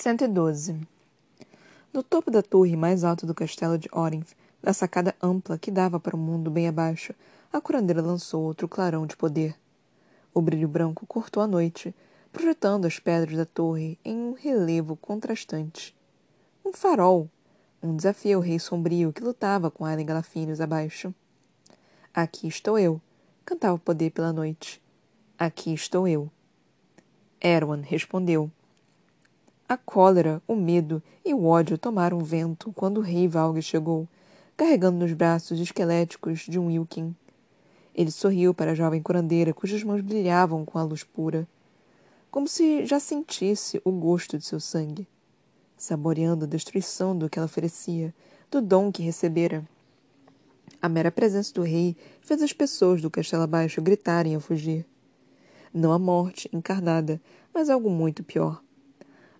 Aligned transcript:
112. 0.00 0.80
No 1.92 2.04
topo 2.04 2.30
da 2.30 2.40
torre 2.40 2.76
mais 2.76 3.02
alta 3.02 3.26
do 3.26 3.34
castelo 3.34 3.76
de 3.76 3.88
Orinth, 3.90 4.30
na 4.62 4.72
sacada 4.72 5.12
ampla 5.20 5.58
que 5.58 5.72
dava 5.72 5.98
para 5.98 6.14
o 6.14 6.18
mundo 6.18 6.52
bem 6.52 6.68
abaixo, 6.68 7.12
a 7.52 7.60
curandeira 7.60 8.00
lançou 8.00 8.44
outro 8.44 8.68
clarão 8.68 9.08
de 9.08 9.16
poder. 9.16 9.56
O 10.32 10.40
brilho 10.40 10.68
branco 10.68 11.04
cortou 11.04 11.42
a 11.42 11.48
noite, 11.48 11.92
projetando 12.32 12.84
as 12.84 13.00
pedras 13.00 13.36
da 13.36 13.44
torre 13.44 13.98
em 14.04 14.16
um 14.16 14.34
relevo 14.34 14.94
contrastante. 14.94 15.92
Um 16.64 16.72
farol! 16.72 17.28
Um 17.82 17.96
desafio 17.96 18.36
ao 18.36 18.42
rei 18.42 18.60
sombrio 18.60 19.12
que 19.12 19.24
lutava 19.24 19.68
com 19.68 19.84
Aileen 19.84 20.06
Galafinius 20.06 20.60
abaixo. 20.60 21.12
Aqui 22.14 22.46
estou 22.46 22.78
eu, 22.78 23.00
cantava 23.44 23.74
o 23.74 23.80
poder 23.80 24.10
pela 24.10 24.32
noite. 24.32 24.80
Aqui 25.36 25.74
estou 25.74 26.06
eu. 26.06 26.30
Erwan 27.40 27.80
respondeu. 27.82 28.48
A 29.68 29.76
cólera, 29.76 30.42
o 30.48 30.56
medo 30.56 31.02
e 31.22 31.34
o 31.34 31.44
ódio 31.44 31.76
tomaram 31.76 32.20
vento 32.20 32.72
quando 32.72 32.98
o 32.98 33.02
rei 33.02 33.28
Valg 33.28 33.60
chegou, 33.60 34.08
carregando 34.56 34.96
nos 34.96 35.12
braços 35.12 35.60
esqueléticos 35.60 36.46
de 36.48 36.58
um 36.58 36.68
Wilkin. 36.68 37.14
Ele 37.94 38.10
sorriu 38.10 38.54
para 38.54 38.70
a 38.70 38.74
jovem 38.74 39.02
curandeira, 39.02 39.52
cujas 39.52 39.84
mãos 39.84 40.00
brilhavam 40.00 40.64
com 40.64 40.78
a 40.78 40.82
luz 40.82 41.04
pura, 41.04 41.46
como 42.30 42.48
se 42.48 42.86
já 42.86 42.98
sentisse 42.98 43.78
o 43.84 43.92
gosto 43.92 44.38
de 44.38 44.46
seu 44.46 44.58
sangue, 44.58 45.06
saboreando 45.76 46.46
a 46.46 46.48
destruição 46.48 47.14
do 47.14 47.28
que 47.28 47.38
ela 47.38 47.44
oferecia, 47.44 48.14
do 48.50 48.62
dom 48.62 48.90
que 48.90 49.02
recebera. 49.02 49.68
A 50.80 50.88
mera 50.88 51.10
presença 51.10 51.52
do 51.52 51.60
rei 51.60 51.94
fez 52.22 52.40
as 52.40 52.54
pessoas 52.54 53.02
do 53.02 53.10
castelo 53.10 53.42
abaixo 53.42 53.82
gritarem 53.82 54.34
a 54.34 54.40
fugir. 54.40 54.86
Não 55.74 55.92
a 55.92 55.98
morte 55.98 56.48
encarnada, 56.54 57.20
mas 57.52 57.68
algo 57.68 57.90
muito 57.90 58.24
pior 58.24 58.62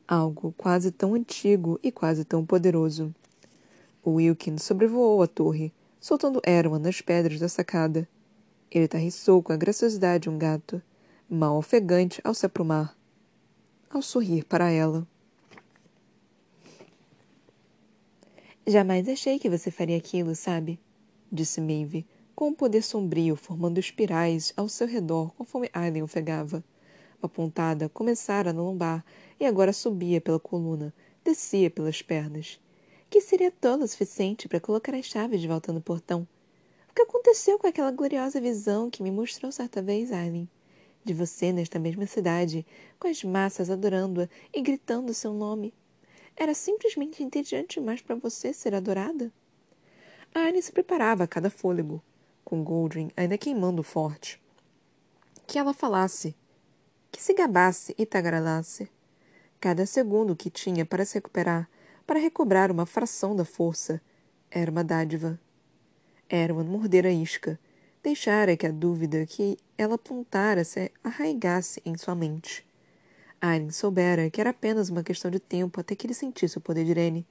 algo 0.08 0.54
quase 0.56 0.90
tão 0.90 1.14
antigo 1.14 1.78
e 1.82 1.92
quase 1.92 2.24
tão 2.24 2.44
poderoso. 2.44 3.14
Wilkin 4.06 4.56
sobrevoou 4.56 5.23
a 5.23 5.26
torre, 5.26 5.73
soltando 6.00 6.40
Erwan 6.46 6.78
nas 6.78 7.02
pedras 7.02 7.38
da 7.38 7.48
sacada. 7.48 8.09
Ele 8.70 8.88
tarriçou 8.88 9.42
com 9.42 9.52
a 9.52 9.56
graciosidade 9.56 10.23
de 10.23 10.30
um 10.30 10.38
gato, 10.38 10.80
mal 11.28 11.59
ofegante 11.59 12.20
ao 12.24 12.32
se 12.32 12.46
aprumar, 12.46 12.96
ao 13.90 14.00
sorrir 14.00 14.45
para 14.45 14.70
ela. 14.70 15.06
Jamais 18.66 19.09
achei 19.09 19.38
que 19.38 19.48
você 19.48 19.70
faria 19.70 19.96
aquilo, 19.96 20.34
sabe? 20.34 20.78
Disse 21.30 21.60
Maeve, 21.60 22.06
com 22.34 22.48
um 22.48 22.54
poder 22.54 22.82
sombrio 22.82 23.34
formando 23.34 23.78
espirais 23.78 24.52
ao 24.56 24.68
seu 24.68 24.87
redor 24.87 25.32
conforme 25.34 25.70
Aileen 25.72 26.02
ofegava. 26.02 26.62
A 27.20 27.28
pontada 27.28 27.88
começara 27.88 28.52
no 28.52 28.65
lombar 28.65 29.04
e 29.40 29.46
agora 29.46 29.72
subia 29.72 30.20
pela 30.20 30.40
coluna, 30.40 30.92
descia 31.24 31.70
pelas 31.70 32.02
pernas. 32.02 32.60
Que 33.10 33.20
seria 33.20 33.50
tola 33.50 33.84
o 33.84 33.88
suficiente 33.88 34.48
para 34.48 34.60
colocar 34.60 34.94
as 34.94 35.06
chaves 35.06 35.40
de 35.40 35.48
volta 35.48 35.72
no 35.72 35.80
portão. 35.80 36.26
O 36.90 36.94
que 36.94 37.02
aconteceu 37.02 37.59
com 37.59 37.66
aquela 37.66 37.90
gloriosa 37.90 38.40
visão 38.40 38.90
que 38.90 39.02
me 39.02 39.10
mostrou 39.10 39.50
certa 39.50 39.80
vez, 39.80 40.12
Aileen? 40.12 40.48
De 41.04 41.14
você 41.14 41.52
nesta 41.52 41.78
mesma 41.78 42.06
cidade, 42.06 42.66
com 42.98 43.09
as 43.09 43.22
massas 43.24 43.70
adorando-a 43.70 44.28
e 44.52 44.60
gritando 44.60 45.14
seu 45.14 45.32
nome. 45.32 45.72
Era 46.36 46.54
simplesmente 46.54 47.22
entediante 47.22 47.80
demais 47.80 48.02
para 48.02 48.16
você 48.16 48.52
ser 48.52 48.74
adorada? 48.74 49.32
A 50.34 50.60
se 50.60 50.70
preparava 50.70 51.24
a 51.24 51.26
cada 51.26 51.50
fôlego, 51.50 52.02
com 52.44 52.62
Goldring 52.62 53.10
ainda 53.16 53.38
queimando 53.38 53.82
forte. 53.82 54.40
Que 55.46 55.59
ela 55.59 55.72
falasse, 55.72 56.36
que 57.10 57.22
se 57.22 57.32
gabasse 57.32 57.94
e 57.98 58.04
tagarelasse. 58.04 58.88
Cada 59.60 59.87
segundo 59.87 60.37
que 60.37 60.51
tinha 60.51 60.87
para 60.87 61.04
se 61.04 61.14
recuperar, 61.14 61.68
para 62.06 62.20
recobrar 62.20 62.70
uma 62.70 62.87
fração 62.87 63.34
da 63.34 63.45
força, 63.45 64.00
era 64.48 64.70
uma 64.70 64.84
dádiva. 64.84 65.38
Erwan 66.31 66.62
mordera 66.62 67.09
a 67.09 67.12
isca, 67.12 67.59
deixara 68.00 68.56
que 68.56 68.69
a 68.69 68.71
dúvida 68.71 69.27
que 69.27 69.59
ela 69.77 69.97
apontara 69.97 70.62
se 70.62 70.93
arraigasse 71.03 71.83
em 71.84 71.99
sua 71.99 72.15
mente. 72.15 72.65
Aileen 73.41 73.72
soubera 73.72 74.31
que 74.31 74.41
era 74.41 74.50
apenas 74.50 74.91
uma 74.91 75.03
questão 75.03 75.28
de 75.28 75.41
tempo 75.41 75.81
até 75.81 75.97
que 75.97 76.06
ele 76.06 76.15
sentisse 76.15 76.56
o 76.56 76.60
poder 76.60 76.84
de 76.84 76.93
Irene. 76.93 77.27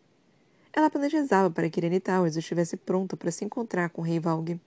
Ela 0.73 0.89
planejava 0.89 1.49
para 1.49 1.69
que 1.69 1.79
Irene 1.79 2.01
Towers 2.01 2.35
estivesse 2.35 2.75
pronta 2.75 3.15
para 3.15 3.31
se 3.31 3.45
encontrar 3.45 3.89
com 3.89 4.01
o 4.01 4.05
Rei 4.05 4.19
Valg. 4.19 4.59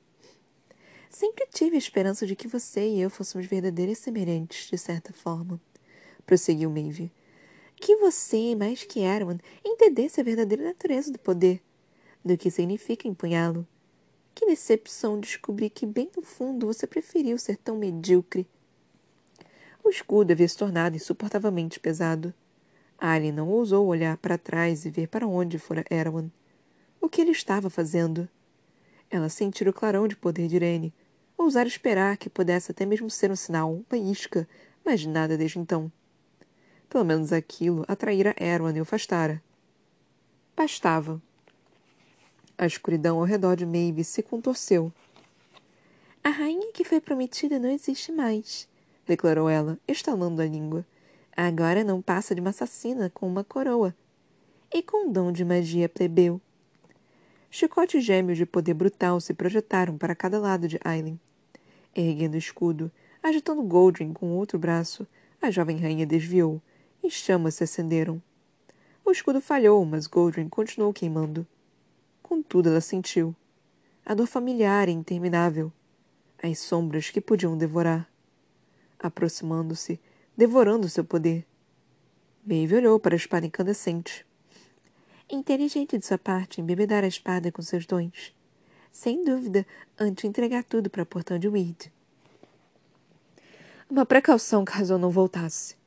Sempre 1.11 1.47
tive 1.53 1.77
a 1.77 1.79
esperança 1.79 2.27
de 2.27 2.35
que 2.35 2.49
você 2.49 2.89
e 2.89 3.03
eu 3.03 3.11
fôssemos 3.11 3.47
verdadeiras 3.47 3.99
semelhantes, 3.99 4.71
de 4.71 4.79
certa 4.79 5.13
forma, 5.13 5.61
prosseguiu 6.25 6.71
Maeve 6.71 7.13
que 7.81 7.97
você, 7.97 8.55
mais 8.55 8.85
que 8.85 9.01
Erwan, 9.01 9.39
entendesse 9.65 10.21
a 10.21 10.25
verdadeira 10.25 10.63
natureza 10.63 11.11
do 11.11 11.19
poder, 11.19 11.63
do 12.23 12.37
que 12.37 12.51
significa 12.51 13.09
empunhá-lo. 13.09 13.67
Que 14.35 14.47
decepção 14.47 15.19
descobrir 15.19 15.71
que, 15.71 15.87
bem 15.87 16.11
no 16.15 16.23
fundo, 16.23 16.67
você 16.67 16.87
preferiu 16.87 17.39
ser 17.39 17.57
tão 17.57 17.77
medíocre. 17.77 18.47
O 19.83 19.89
escudo 19.89 20.33
havia 20.33 20.47
se 20.47 20.57
tornado 20.57 20.95
insuportavelmente 20.95 21.81
pesado. 21.81 22.35
Alien 22.99 23.33
não 23.33 23.49
ousou 23.49 23.87
olhar 23.87 24.17
para 24.19 24.37
trás 24.37 24.85
e 24.85 24.91
ver 24.91 25.09
para 25.09 25.27
onde 25.27 25.59
fora 25.59 25.85
Erwan. 25.91 26.31
O 27.01 27.09
que 27.09 27.23
ele 27.23 27.31
estava 27.31 27.71
fazendo? 27.71 28.29
Ela 29.11 29.31
sentira 29.31 29.71
o 29.71 29.73
clarão 29.73 30.07
de 30.07 30.17
poder 30.17 30.49
de 30.49 30.57
Irene. 30.57 30.93
Ousar 31.37 31.67
esperar 31.67 32.19
que 32.19 32.29
pudesse 32.29 32.71
até 32.71 32.85
mesmo 32.85 33.09
ser 33.09 33.31
um 33.31 33.37
sinal, 33.37 33.83
uma 33.91 33.99
isca, 33.99 34.47
mas 34.85 35.07
nada 35.07 35.39
desde 35.39 35.59
então. 35.59 35.91
Pelo 36.91 37.05
menos 37.05 37.33
aquilo 37.33 37.85
atraíra 37.87 38.35
Erwan 38.37 38.77
e 38.77 38.81
o 38.81 38.83
afastara. 38.83 39.41
Bastava. 40.57 41.23
A 42.59 42.67
escuridão 42.67 43.19
ao 43.19 43.25
redor 43.25 43.55
de 43.55 43.65
Maeve 43.65 44.03
se 44.03 44.25
contorceu. 44.25 44.93
A 46.23 46.29
rainha 46.29 46.73
que 46.73 46.85
foi 46.85 47.01
prometida 47.01 47.61
não 47.61 47.71
existe 47.71 48.11
mais, 48.11 48.69
declarou 49.07 49.49
ela, 49.49 49.79
estalando 49.87 50.43
a 50.43 50.45
língua. 50.45 50.85
Agora 51.35 51.85
não 51.85 52.03
passa 52.03 52.35
de 52.35 52.41
uma 52.41 52.51
assassina 52.51 53.09
com 53.09 53.27
uma 53.27 53.45
coroa. 53.45 53.95
E 54.75 54.83
com 54.83 55.07
um 55.07 55.13
dom 55.13 55.31
de 55.31 55.45
magia 55.45 55.89
plebeu. 55.89 56.41
Chicotes 57.49 58.05
gêmeos 58.05 58.37
de 58.37 58.45
poder 58.45 58.75
brutal 58.75 59.21
se 59.21 59.33
projetaram 59.33 59.97
para 59.97 60.15
cada 60.15 60.41
lado 60.41 60.67
de 60.67 60.79
Aileen. 60.85 61.19
Erguendo 61.95 62.35
o 62.35 62.39
escudo, 62.39 62.91
agitando 63.23 63.63
Goldring 63.63 64.13
com 64.13 64.33
o 64.33 64.37
outro 64.37 64.59
braço, 64.59 65.07
a 65.41 65.51
jovem 65.51 65.79
rainha 65.79 66.05
desviou, 66.05 66.61
e 67.03 67.11
chamas 67.11 67.55
se 67.55 67.65
acenderam. 67.65 68.23
O 69.05 69.11
escudo 69.11 69.41
falhou, 69.41 69.85
mas 69.85 70.07
Goldring 70.07 70.49
continuou 70.49 70.93
queimando. 70.93 71.47
Contudo, 72.23 72.69
ela 72.69 72.81
sentiu. 72.81 73.35
A 74.05 74.15
dor 74.15 74.27
familiar 74.27 74.89
e 74.89 74.93
interminável. 74.93 75.73
As 76.43 76.59
sombras 76.59 77.11
que 77.11 77.21
podiam 77.21 77.57
devorar. 77.57 78.09
Aproximando-se, 78.99 79.99
devorando 80.37 80.89
seu 80.89 81.05
poder. 81.05 81.47
Maeve 82.47 82.77
olhou 82.77 82.99
para 82.99 83.15
a 83.15 83.17
espada 83.17 83.47
incandescente. 83.47 84.25
Inteligente 85.29 85.99
de 85.99 86.07
sua 86.07 86.19
parte 86.19 86.61
embebedar 86.61 87.05
a 87.05 87.09
espada 87.09 87.51
com 87.51 87.63
seus 87.63 87.87
dons. 87.87 88.35
Sem 88.93 89.25
dúvida, 89.25 89.67
antes 89.99 90.23
de 90.23 90.29
entregar 90.29 90.65
tudo 90.65 90.91
para 90.91 91.03
o 91.03 91.07
portão 91.07 91.39
de 91.39 91.49
Weed. 91.49 91.93
Uma 93.89 94.07
precaução 94.07 94.65
caso 94.65 94.95
eu 94.95 94.99
não 94.99 95.11
voltasse 95.11 95.80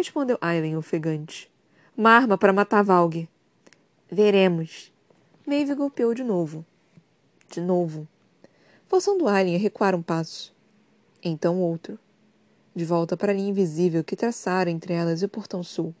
respondeu 0.00 0.38
Aileen 0.40 0.78
ofegante. 0.78 1.50
Uma 1.94 2.12
arma 2.12 2.38
para 2.38 2.54
matar 2.54 2.82
Valg. 2.82 3.28
Veremos. 4.10 4.90
Maeve 5.46 5.74
golpeou 5.74 6.14
de 6.14 6.24
novo. 6.24 6.64
De 7.50 7.60
novo. 7.60 8.08
Forçando 8.88 9.28
Aileen 9.28 9.56
a 9.56 9.58
recuar 9.58 9.94
um 9.94 10.00
passo. 10.00 10.54
Então 11.22 11.60
outro. 11.60 11.98
De 12.74 12.82
volta 12.82 13.14
para 13.14 13.30
a 13.30 13.34
linha 13.34 13.50
invisível 13.50 14.02
que 14.02 14.16
traçara 14.16 14.70
entre 14.70 14.94
elas 14.94 15.20
e 15.20 15.26
o 15.26 15.28
portão 15.28 15.62
sul. 15.62 15.94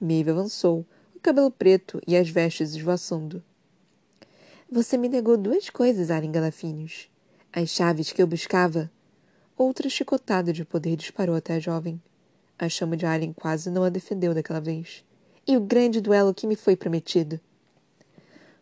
Maeve 0.00 0.30
avançou, 0.30 0.86
o 1.12 1.18
cabelo 1.18 1.50
preto 1.50 2.00
e 2.06 2.16
as 2.16 2.30
vestes 2.30 2.76
esvoaçando. 2.76 3.42
Você 4.70 4.96
me 4.96 5.08
negou 5.08 5.36
duas 5.36 5.68
coisas, 5.68 6.12
Aileen 6.12 6.30
Galafinius. 6.30 7.10
As 7.52 7.70
chaves 7.70 8.12
que 8.12 8.22
eu 8.22 8.26
buscava. 8.28 8.88
Outra 9.56 9.88
chicotada 9.88 10.52
de 10.52 10.64
poder 10.64 10.94
disparou 10.94 11.34
até 11.34 11.54
a 11.54 11.58
jovem. 11.58 12.00
A 12.62 12.68
chama 12.68 12.94
de 12.94 13.06
Alien 13.06 13.32
quase 13.32 13.70
não 13.70 13.82
a 13.82 13.88
defendeu 13.88 14.34
daquela 14.34 14.60
vez. 14.60 15.02
E 15.48 15.56
o 15.56 15.60
grande 15.62 15.98
duelo 15.98 16.34
que 16.34 16.46
me 16.46 16.54
foi 16.54 16.76
prometido. 16.76 17.40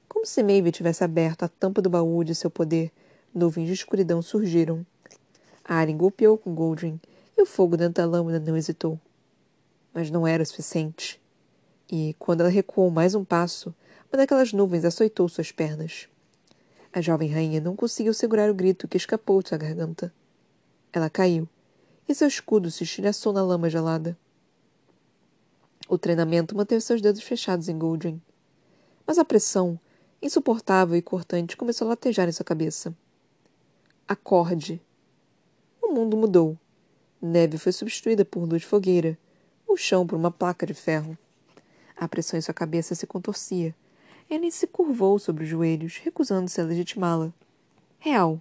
Como 0.08 0.24
se 0.24 0.40
Maeve 0.40 0.70
tivesse 0.70 1.02
aberto 1.02 1.42
a 1.42 1.48
tampa 1.48 1.82
do 1.82 1.90
baú 1.90 2.22
de 2.22 2.32
seu 2.32 2.48
poder, 2.48 2.92
nuvens 3.34 3.66
de 3.66 3.72
escuridão 3.72 4.22
surgiram. 4.22 4.86
Alien 5.64 5.96
golpeou 5.98 6.38
com 6.38 6.54
Goldring, 6.54 7.00
e 7.36 7.42
o 7.42 7.44
fogo 7.44 7.76
dentro 7.76 7.94
da 7.94 8.06
lâmina 8.06 8.38
não 8.38 8.56
hesitou. 8.56 9.00
Mas 9.92 10.12
não 10.12 10.24
era 10.24 10.44
o 10.44 10.46
suficiente. 10.46 11.20
E, 11.90 12.14
quando 12.20 12.42
ela 12.42 12.50
recuou 12.50 12.88
mais 12.92 13.16
um 13.16 13.24
passo, 13.24 13.74
uma 14.12 14.18
daquelas 14.18 14.52
nuvens 14.52 14.84
açoitou 14.84 15.28
suas 15.28 15.50
pernas. 15.50 16.08
A 16.92 17.00
jovem 17.00 17.32
rainha 17.32 17.60
não 17.60 17.74
conseguiu 17.74 18.14
segurar 18.14 18.48
o 18.48 18.54
grito 18.54 18.86
que 18.86 18.96
escapou 18.96 19.42
de 19.42 19.48
sua 19.48 19.58
garganta. 19.58 20.14
Ela 20.92 21.10
caiu, 21.10 21.48
e 22.08 22.14
seu 22.14 22.26
escudo 22.26 22.70
se 22.70 22.84
estilhaçou 22.84 23.32
na 23.32 23.42
lama 23.42 23.68
gelada. 23.68 24.18
O 25.88 25.98
treinamento 25.98 26.56
manteve 26.56 26.80
seus 26.80 27.00
dedos 27.00 27.22
fechados 27.22 27.68
em 27.68 27.78
Goldring. 27.78 28.20
Mas 29.06 29.18
a 29.18 29.24
pressão, 29.24 29.78
insuportável 30.20 30.96
e 30.96 31.02
cortante, 31.02 31.56
começou 31.56 31.86
a 31.86 31.90
latejar 31.90 32.28
em 32.28 32.32
sua 32.32 32.44
cabeça. 32.44 32.94
Acorde. 34.06 34.82
O 35.82 35.92
mundo 35.92 36.16
mudou. 36.16 36.58
Neve 37.20 37.58
foi 37.58 37.72
substituída 37.72 38.24
por 38.24 38.44
luz 38.44 38.62
fogueira, 38.62 39.18
o 39.66 39.76
chão 39.76 40.06
por 40.06 40.16
uma 40.16 40.30
placa 40.30 40.66
de 40.66 40.74
ferro. 40.74 41.16
A 41.96 42.06
pressão 42.06 42.38
em 42.38 42.42
sua 42.42 42.54
cabeça 42.54 42.94
se 42.94 43.06
contorcia. 43.06 43.74
Ele 44.30 44.50
se 44.50 44.66
curvou 44.66 45.18
sobre 45.18 45.44
os 45.44 45.50
joelhos, 45.50 45.96
recusando-se 45.96 46.60
a 46.60 46.64
legitimá-la. 46.64 47.32
Real. 47.98 48.40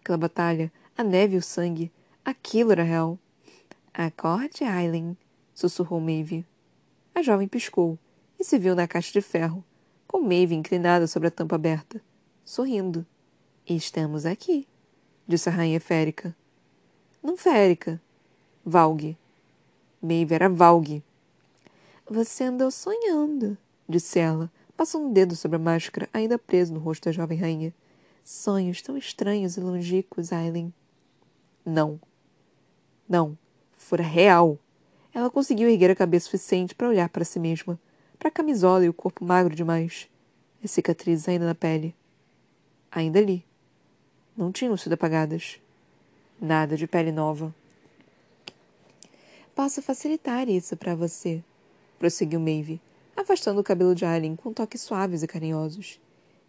Aquela 0.00 0.16
batalha, 0.16 0.72
a 0.96 1.04
neve 1.04 1.34
e 1.34 1.38
o 1.38 1.42
sangue, 1.42 1.92
aquilo 2.28 2.72
era 2.72 2.82
real. 2.82 3.18
Acorde, 3.94 4.62
Aileen, 4.62 5.16
sussurrou 5.54 5.98
Maeve. 5.98 6.44
A 7.14 7.22
jovem 7.22 7.48
piscou 7.48 7.98
e 8.38 8.44
se 8.44 8.58
viu 8.58 8.74
na 8.74 8.86
caixa 8.86 9.10
de 9.12 9.22
ferro, 9.22 9.64
com 10.06 10.20
Maeve 10.20 10.54
inclinada 10.54 11.06
sobre 11.06 11.28
a 11.28 11.30
tampa 11.30 11.56
aberta, 11.56 12.02
sorrindo. 12.44 13.06
Estamos 13.66 14.26
aqui, 14.26 14.68
disse 15.26 15.48
a 15.48 15.52
rainha 15.52 15.80
férica. 15.80 16.36
Não 17.22 17.34
férica. 17.34 18.00
Valgue. 18.64 19.16
Maeve 20.02 20.34
era 20.34 20.50
Valgue. 20.50 21.02
Você 22.10 22.44
andou 22.44 22.70
sonhando, 22.70 23.56
disse 23.88 24.18
ela, 24.18 24.52
passando 24.76 25.06
um 25.06 25.12
dedo 25.12 25.34
sobre 25.34 25.56
a 25.56 25.58
máscara 25.60 26.08
ainda 26.12 26.38
preso 26.38 26.74
no 26.74 26.80
rosto 26.80 27.06
da 27.06 27.12
jovem 27.12 27.38
rainha. 27.38 27.74
Sonhos 28.22 28.82
tão 28.82 28.98
estranhos 28.98 29.56
e 29.56 29.60
longínquos, 29.60 30.30
Aileen. 30.30 30.72
Não. 31.64 31.98
Não. 33.08 33.36
Fora 33.76 34.02
real. 34.02 34.58
Ela 35.14 35.30
conseguiu 35.30 35.68
erguer 35.68 35.90
a 35.90 35.96
cabeça 35.96 36.26
suficiente 36.26 36.74
para 36.74 36.88
olhar 36.88 37.08
para 37.08 37.24
si 37.24 37.40
mesma, 37.40 37.78
para 38.18 38.28
a 38.28 38.32
camisola 38.32 38.84
e 38.84 38.88
o 38.88 38.92
corpo 38.92 39.24
magro 39.24 39.54
demais, 39.54 40.08
as 40.62 40.70
cicatrizes 40.70 41.28
ainda 41.28 41.46
na 41.46 41.54
pele. 41.54 41.94
Ainda 42.90 43.18
ali. 43.18 43.44
Não 44.36 44.52
tinham 44.52 44.76
sido 44.76 44.92
apagadas. 44.92 45.58
Nada 46.40 46.76
de 46.76 46.86
pele 46.86 47.10
nova. 47.10 47.54
Posso 49.54 49.82
facilitar 49.82 50.48
isso 50.48 50.76
para 50.76 50.94
você, 50.94 51.42
prosseguiu 51.98 52.38
Maeve, 52.38 52.80
afastando 53.16 53.60
o 53.60 53.64
cabelo 53.64 53.92
de 53.92 54.04
Aileen 54.04 54.36
com 54.36 54.52
toques 54.52 54.82
suaves 54.82 55.22
e 55.24 55.26
carinhosos. 55.26 56.00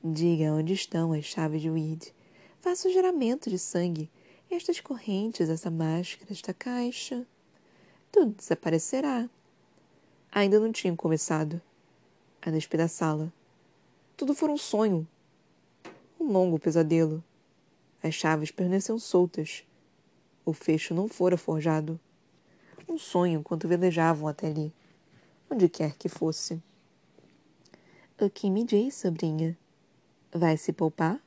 Diga 0.03 0.53
onde 0.53 0.73
estão 0.73 1.11
as 1.11 1.25
chaves 1.25 1.61
de 1.61 1.71
Weed. 1.71 2.13
Faça 2.61 2.87
o 2.87 2.91
geramento 2.91 3.49
de 3.49 3.57
sangue. 3.57 4.09
Estas 4.51 4.79
correntes, 4.79 5.47
essa 5.47 5.69
máscara, 5.69 6.31
esta 6.31 6.53
caixa. 6.53 7.23
Tudo 8.11 8.31
desaparecerá. 8.31 9.29
Ainda 10.31 10.59
não 10.59 10.71
tinham 10.71 10.95
começado 10.95 11.61
a 12.41 12.49
despedaçá-la. 12.49 13.31
Tudo 14.17 14.33
foi 14.33 14.49
um 14.49 14.57
sonho. 14.57 15.07
Um 16.19 16.31
longo 16.31 16.57
pesadelo. 16.57 17.23
As 18.01 18.15
chaves 18.15 18.49
permaneciam 18.49 18.97
soltas. 18.97 19.63
O 20.43 20.51
fecho 20.51 20.95
não 20.95 21.07
fora 21.07 21.37
forjado. 21.37 21.99
Um 22.87 22.97
sonho 22.97 23.41
enquanto 23.41 23.67
velejavam 23.67 24.27
até 24.27 24.47
ali, 24.47 24.73
onde 25.47 25.69
quer 25.69 25.95
que 25.95 26.09
fosse. 26.09 26.59
O 28.19 28.29
que 28.31 28.49
me 28.49 28.63
diz, 28.63 28.95
sobrinha? 28.95 29.55
Vai 30.33 30.57
se 30.57 30.73
poupar? 30.73 31.21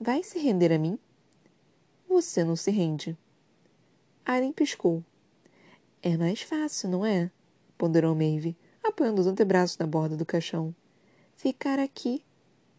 Vai 0.00 0.22
se 0.22 0.38
render 0.38 0.72
a 0.72 0.78
mim? 0.78 0.98
Você 2.08 2.42
não 2.42 2.56
se 2.56 2.70
rende. 2.70 3.16
Aileen 4.24 4.52
piscou. 4.52 5.04
É 6.02 6.16
mais 6.16 6.40
fácil, 6.40 6.88
não 6.88 7.04
é? 7.04 7.30
ponderou 7.76 8.14
Maeve, 8.14 8.56
apoiando 8.82 9.20
os 9.20 9.26
antebraços 9.26 9.76
na 9.78 9.86
borda 9.86 10.16
do 10.16 10.26
caixão. 10.26 10.74
Ficar 11.36 11.78
aqui, 11.78 12.24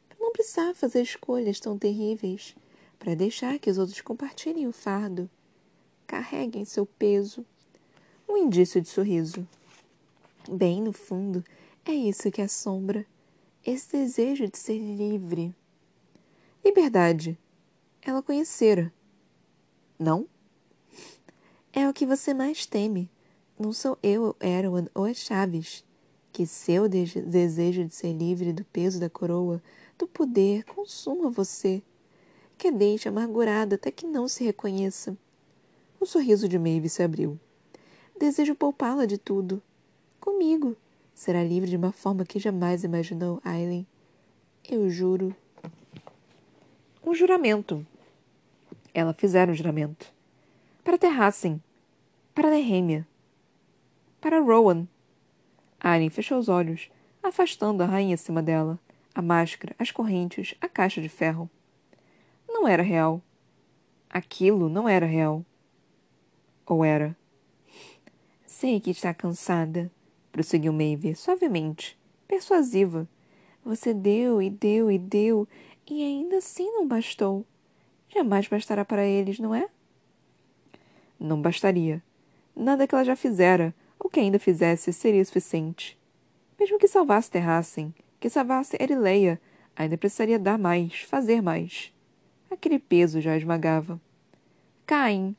para 0.09 0.17
não 0.19 0.31
precisar 0.31 0.73
fazer 0.73 1.01
escolhas 1.01 1.59
tão 1.59 1.77
terríveis, 1.77 2.55
para 2.97 3.15
deixar 3.15 3.57
que 3.59 3.69
os 3.69 3.77
outros 3.77 4.01
compartilhem 4.01 4.67
o 4.67 4.73
fardo. 4.73 5.29
Carreguem 6.05 6.65
seu 6.65 6.85
peso. 6.85 7.45
Um 8.27 8.35
indício 8.35 8.81
de 8.81 8.89
sorriso. 8.89 9.47
Bem 10.49 10.81
no 10.81 10.91
fundo, 10.91 11.43
é 11.85 11.93
isso 11.93 12.31
que 12.31 12.41
assombra. 12.41 13.05
Esse 13.65 13.91
desejo 13.91 14.47
de 14.47 14.57
ser 14.57 14.79
livre. 14.79 15.55
Liberdade. 16.65 17.37
Ela 18.01 18.21
conhecera. 18.21 18.91
Não? 19.99 20.25
É 21.73 21.89
o 21.89 21.93
que 21.93 22.05
você 22.05 22.33
mais 22.33 22.65
teme. 22.65 23.11
Não 23.59 23.73
sou 23.73 23.97
eu, 24.01 24.33
Erwan 24.39 24.85
ou 24.95 25.03
as 25.03 25.17
chaves. 25.17 25.83
Que 26.31 26.47
seu 26.47 26.87
de 26.87 27.21
desejo 27.21 27.83
de 27.83 27.93
ser 27.93 28.13
livre 28.13 28.53
do 28.53 28.63
peso 28.63 28.97
da 28.97 29.09
coroa, 29.09 29.61
do 29.97 30.07
poder, 30.07 30.63
consuma 30.63 31.29
você. 31.29 31.83
Que 32.57 32.69
a 32.69 32.71
deixe 32.71 33.09
amargurada 33.09 33.75
até 33.75 33.91
que 33.91 34.07
não 34.07 34.29
se 34.29 34.45
reconheça. 34.45 35.17
O 35.99 36.05
sorriso 36.05 36.47
de 36.47 36.57
Maeve 36.57 36.87
se 36.87 37.03
abriu. 37.03 37.37
Desejo 38.17 38.55
poupá-la 38.55 39.05
de 39.05 39.17
tudo. 39.17 39.61
Comigo. 40.21 40.77
Será 41.13 41.43
livre 41.43 41.69
de 41.69 41.75
uma 41.75 41.91
forma 41.91 42.23
que 42.23 42.39
jamais 42.39 42.85
imaginou, 42.85 43.41
Aileen. 43.43 43.85
Eu 44.63 44.89
juro. 44.89 45.35
Um 47.05 47.13
juramento. 47.13 47.85
Ela 48.93 49.13
fizera 49.13 49.51
um 49.51 49.55
juramento 49.55 50.13
para 50.83 50.97
Terrassen, 50.97 51.61
para 52.33 52.49
Nehemia, 52.49 53.07
para 54.19 54.39
Rowan. 54.39 54.87
Aren 55.79 56.09
fechou 56.09 56.39
os 56.39 56.49
olhos, 56.49 56.89
afastando 57.21 57.83
a 57.83 57.85
rainha 57.85 58.15
acima 58.15 58.41
dela, 58.41 58.79
a 59.13 59.21
máscara, 59.21 59.75
as 59.77 59.91
correntes, 59.91 60.55
a 60.59 60.67
caixa 60.67 61.01
de 61.01 61.09
ferro. 61.09 61.49
Não 62.47 62.67
era 62.67 62.81
real. 62.81 63.21
Aquilo 64.09 64.67
não 64.67 64.89
era 64.89 65.05
real. 65.05 65.45
Ou 66.65 66.83
era? 66.83 67.15
Sei 68.45 68.79
que 68.79 68.89
está 68.89 69.13
cansada, 69.13 69.91
prosseguiu 70.31 70.73
Maeve, 70.73 71.15
suavemente, 71.15 71.97
persuasiva. 72.27 73.07
Você 73.63 73.93
deu 73.93 74.41
e 74.41 74.49
deu 74.49 74.89
e 74.89 74.97
deu, 74.97 75.47
e 75.89 76.03
ainda 76.03 76.37
assim 76.37 76.65
não 76.71 76.87
bastou. 76.87 77.45
Jamais 78.13 78.47
bastará 78.47 78.83
para 78.83 79.05
eles, 79.05 79.39
não 79.39 79.53
é? 79.53 79.69
Não 81.19 81.41
bastaria. 81.41 82.01
Nada 82.55 82.87
que 82.87 82.95
ela 82.95 83.03
já 83.05 83.15
fizera, 83.15 83.73
ou 83.99 84.09
que 84.09 84.19
ainda 84.19 84.39
fizesse, 84.39 84.91
seria 84.91 85.23
suficiente. 85.23 85.97
Mesmo 86.59 86.79
que 86.79 86.87
salvasse 86.87 87.29
Terrassen, 87.29 87.93
que 88.19 88.29
salvasse 88.29 88.77
Erileia, 88.81 89.39
ainda 89.75 89.97
precisaria 89.97 90.39
dar 90.39 90.57
mais, 90.57 91.01
fazer 91.01 91.41
mais. 91.41 91.93
Aquele 92.49 92.79
peso 92.79 93.21
já 93.21 93.37
esmagava. 93.37 93.99
Caem, 94.85 95.35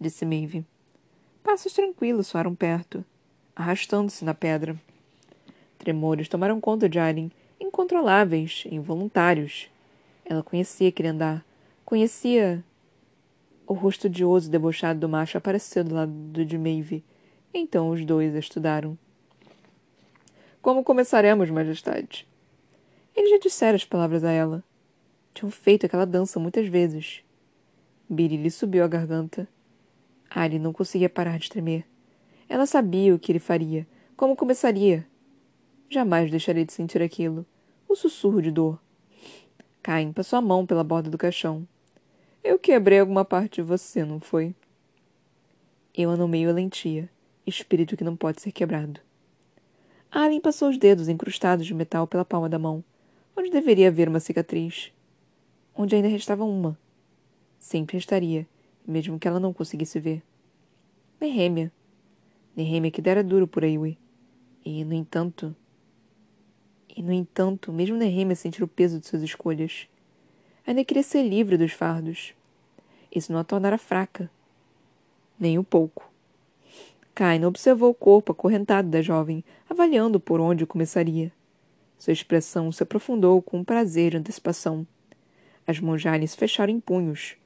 disse 0.00 0.24
Maeve. 0.24 0.64
Passos 1.42 1.72
tranquilos 1.72 2.26
soaram 2.26 2.54
perto, 2.54 3.04
arrastando-se 3.54 4.24
na 4.24 4.32
pedra. 4.32 4.80
Tremores 5.78 6.28
tomaram 6.28 6.60
conta 6.60 6.88
de 6.88 6.98
Aileen, 6.98 7.30
incontroláveis, 7.60 8.64
involuntários. 8.70 9.70
Ela 10.24 10.42
conhecia 10.42 10.88
aquele 10.88 11.08
andar, 11.08 11.44
conhecia 11.84 12.64
o 13.66 13.72
rosto 13.72 14.06
odioso 14.06 14.48
e 14.48 14.50
debochado 14.50 15.00
do 15.00 15.08
macho 15.08 15.38
apareceu 15.38 15.84
do 15.84 15.94
lado 15.94 16.44
de 16.44 16.58
Maeve. 16.58 17.04
Então 17.52 17.90
os 17.90 18.04
dois 18.04 18.34
a 18.34 18.38
estudaram. 18.38 18.98
Como 20.60 20.82
começaremos, 20.82 21.50
Majestade? 21.50 22.26
Ele 23.14 23.28
já 23.30 23.38
dissera 23.38 23.76
as 23.76 23.84
palavras 23.84 24.24
a 24.24 24.30
ela. 24.30 24.64
Tinham 25.32 25.50
feito 25.50 25.86
aquela 25.86 26.04
dança 26.04 26.40
muitas 26.40 26.66
vezes. 26.66 27.22
Billy 28.08 28.36
lhe 28.36 28.50
subiu 28.50 28.84
a 28.84 28.88
garganta. 28.88 29.48
Ali 30.28 30.58
não 30.58 30.72
conseguia 30.72 31.08
parar 31.08 31.38
de 31.38 31.48
tremer. 31.48 31.86
Ela 32.48 32.66
sabia 32.66 33.14
o 33.14 33.18
que 33.18 33.32
ele 33.32 33.38
faria, 33.38 33.86
como 34.16 34.36
começaria. 34.36 35.06
Jamais 35.88 36.30
deixaria 36.30 36.64
de 36.64 36.72
sentir 36.72 37.02
aquilo. 37.02 37.46
O 37.88 37.94
sussurro 37.94 38.42
de 38.42 38.50
dor. 38.50 38.80
Caim 39.82 40.12
passou 40.12 40.38
a 40.38 40.42
mão 40.42 40.66
pela 40.66 40.82
borda 40.82 41.08
do 41.10 41.18
caixão. 41.18 41.66
Eu 42.44 42.58
quebrei 42.58 43.00
alguma 43.00 43.24
parte 43.24 43.54
de 43.54 43.62
você, 43.62 44.04
não 44.04 44.20
foi? 44.20 44.54
Eu 45.94 46.10
a 46.10 46.14
a 46.14 46.52
lentia, 46.52 47.08
espírito 47.46 47.96
que 47.96 48.04
não 48.04 48.14
pode 48.14 48.42
ser 48.42 48.52
quebrado. 48.52 49.00
Alien 50.10 50.42
passou 50.42 50.68
os 50.68 50.76
dedos 50.76 51.08
incrustados 51.08 51.64
de 51.64 51.72
metal 51.72 52.06
pela 52.06 52.22
palma 52.22 52.46
da 52.46 52.58
mão, 52.58 52.84
onde 53.34 53.48
deveria 53.48 53.88
haver 53.88 54.10
uma 54.10 54.20
cicatriz. 54.20 54.92
Onde 55.74 55.96
ainda 55.96 56.06
restava 56.06 56.44
uma. 56.44 56.78
Sempre 57.58 57.96
restaria, 57.96 58.46
mesmo 58.86 59.18
que 59.18 59.26
ela 59.26 59.40
não 59.40 59.54
conseguisse 59.54 59.98
ver. 59.98 60.22
Nehemia. 61.18 61.72
Nehemia 62.54 62.90
que 62.90 63.00
dera 63.00 63.24
duro 63.24 63.48
por 63.48 63.64
Aiwe. 63.64 63.98
E, 64.62 64.84
no 64.84 64.92
entanto... 64.92 65.56
E, 66.94 67.02
no 67.02 67.10
entanto, 67.10 67.72
mesmo 67.72 67.96
Nehemia 67.96 68.36
sentir 68.36 68.62
o 68.62 68.68
peso 68.68 69.00
de 69.00 69.06
suas 69.06 69.22
escolhas, 69.22 69.88
Ainda 70.66 70.84
queria 70.84 71.02
ser 71.02 71.22
livre 71.22 71.56
dos 71.56 71.72
fardos. 71.72 72.34
Isso 73.14 73.32
não 73.32 73.38
a 73.38 73.44
tornara 73.44 73.78
fraca. 73.78 74.30
Nem 75.38 75.58
um 75.58 75.64
pouco. 75.64 76.10
Kain 77.14 77.44
observou 77.44 77.90
o 77.90 77.94
corpo 77.94 78.32
acorrentado 78.32 78.88
da 78.88 79.00
jovem, 79.00 79.44
avaliando 79.68 80.18
por 80.18 80.40
onde 80.40 80.66
começaria. 80.66 81.30
Sua 81.98 82.12
expressão 82.12 82.72
se 82.72 82.82
aprofundou 82.82 83.40
com 83.40 83.58
um 83.58 83.64
prazer 83.64 84.10
de 84.10 84.16
antecipação. 84.16 84.86
As 85.66 85.78
se 85.78 86.36
fecharam 86.36 86.72
em 86.72 86.80
punhos. 86.80 87.36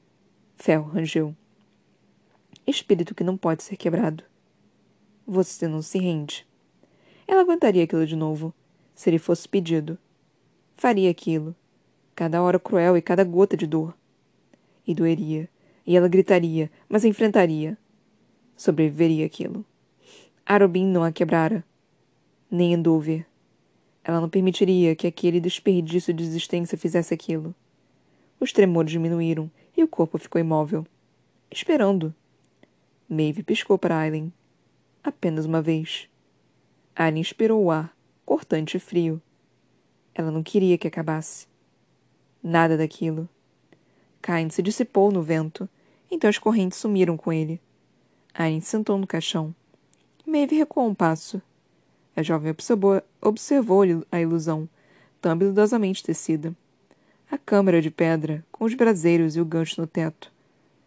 Ferro 0.57 0.89
rangeu. 0.89 1.35
Espírito 2.65 3.15
que 3.15 3.23
não 3.23 3.37
pode 3.37 3.63
ser 3.63 3.77
quebrado. 3.77 4.23
Você 5.25 5.67
não 5.67 5.81
se 5.81 5.99
rende. 5.99 6.47
Ela 7.27 7.41
aguentaria 7.41 7.83
aquilo 7.83 8.05
de 8.05 8.15
novo, 8.15 8.53
se 8.95 9.11
lhe 9.11 9.19
fosse 9.19 9.47
pedido. 9.47 9.97
Faria 10.75 11.11
aquilo. 11.11 11.55
Cada 12.19 12.43
hora 12.43 12.59
cruel 12.59 12.97
e 12.97 13.01
cada 13.01 13.23
gota 13.23 13.55
de 13.55 13.65
dor. 13.65 13.95
E 14.85 14.93
doeria. 14.93 15.47
E 15.87 15.95
ela 15.95 16.09
gritaria, 16.09 16.69
mas 16.89 17.05
enfrentaria. 17.05 17.77
Sobreviveria 18.57 19.25
aquilo. 19.25 19.63
Arobin 20.45 20.85
não 20.85 21.01
a 21.01 21.13
quebrara. 21.13 21.63
Nem 22.51 22.73
Endover. 22.73 23.25
Ela 24.03 24.19
não 24.19 24.27
permitiria 24.27 24.97
que 24.97 25.07
aquele 25.07 25.39
desperdício 25.39 26.13
de 26.13 26.21
existência 26.21 26.77
fizesse 26.77 27.13
aquilo. 27.13 27.55
Os 28.37 28.51
tremores 28.51 28.91
diminuíram 28.91 29.49
e 29.77 29.81
o 29.81 29.87
corpo 29.87 30.17
ficou 30.17 30.41
imóvel. 30.41 30.85
Esperando. 31.49 32.13
Maeve 33.07 33.43
piscou 33.43 33.77
para 33.77 33.97
Aileen. 33.97 34.33
Apenas 35.01 35.45
uma 35.45 35.61
vez. 35.61 36.09
Aileen 36.97 37.21
inspirou 37.21 37.63
o 37.63 37.71
ar, 37.71 37.95
cortante 38.25 38.75
e 38.75 38.79
frio. 38.81 39.21
Ela 40.13 40.31
não 40.31 40.43
queria 40.43 40.77
que 40.77 40.85
acabasse. 40.85 41.48
Nada 42.43 42.77
daquilo. 42.77 43.27
Cain 44.21 44.49
se 44.49 44.61
dissipou 44.61 45.11
no 45.11 45.21
vento, 45.21 45.67
então 46.09 46.29
as 46.29 46.37
correntes 46.37 46.77
sumiram 46.77 47.15
com 47.17 47.31
ele. 47.31 47.59
Aileen 48.33 48.61
sentou 48.61 48.97
no 48.97 49.07
caixão. 49.07 49.53
Maeve 50.25 50.55
recuou 50.55 50.87
um 50.87 50.93
passo. 50.93 51.41
A 52.15 52.21
jovem 52.21 52.51
observou, 52.51 53.01
observou 53.21 53.83
a 54.11 54.21
ilusão, 54.21 54.67
tão 55.21 55.31
habilidosamente 55.31 56.03
tecida. 56.03 56.53
A 57.31 57.37
câmara 57.37 57.81
de 57.81 57.91
pedra, 57.91 58.43
com 58.51 58.65
os 58.65 58.73
braseiros 58.73 59.35
e 59.35 59.41
o 59.41 59.45
gancho 59.45 59.79
no 59.79 59.87
teto. 59.87 60.31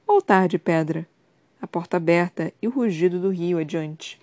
O 0.06 0.12
altar 0.12 0.48
de 0.48 0.58
pedra, 0.58 1.06
a 1.60 1.66
porta 1.66 1.96
aberta 1.96 2.52
e 2.60 2.66
o 2.66 2.70
rugido 2.70 3.20
do 3.20 3.30
rio 3.30 3.58
adiante. 3.58 4.20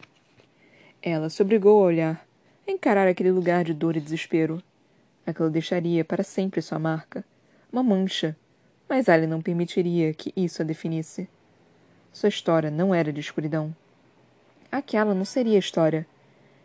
Ela 1.02 1.30
se 1.30 1.42
obrigou 1.42 1.82
a 1.82 1.86
olhar, 1.86 2.28
a 2.68 2.72
encarar 2.72 3.08
aquele 3.08 3.32
lugar 3.32 3.64
de 3.64 3.74
dor 3.74 3.96
e 3.96 4.02
desespero. 4.02 4.62
Aquilo 5.30 5.52
deixaria 5.52 6.04
para 6.04 6.24
sempre 6.24 6.60
sua 6.60 6.80
marca, 6.80 7.24
uma 7.72 7.84
mancha, 7.84 8.36
mas 8.90 9.08
Ali 9.08 9.28
não 9.28 9.44
permitiria 9.44 10.12
que 10.12 10.34
isso 10.36 10.64
a 10.64 10.66
definisse. 10.66 11.30
Sua 12.12 12.30
história 12.30 12.72
não 12.72 12.96
era 12.96 13.14
de 13.14 13.20
escuridão. 13.20 13.76
Aquela 14.72 15.14
não 15.14 15.24
seria 15.24 15.60
história. 15.60 16.08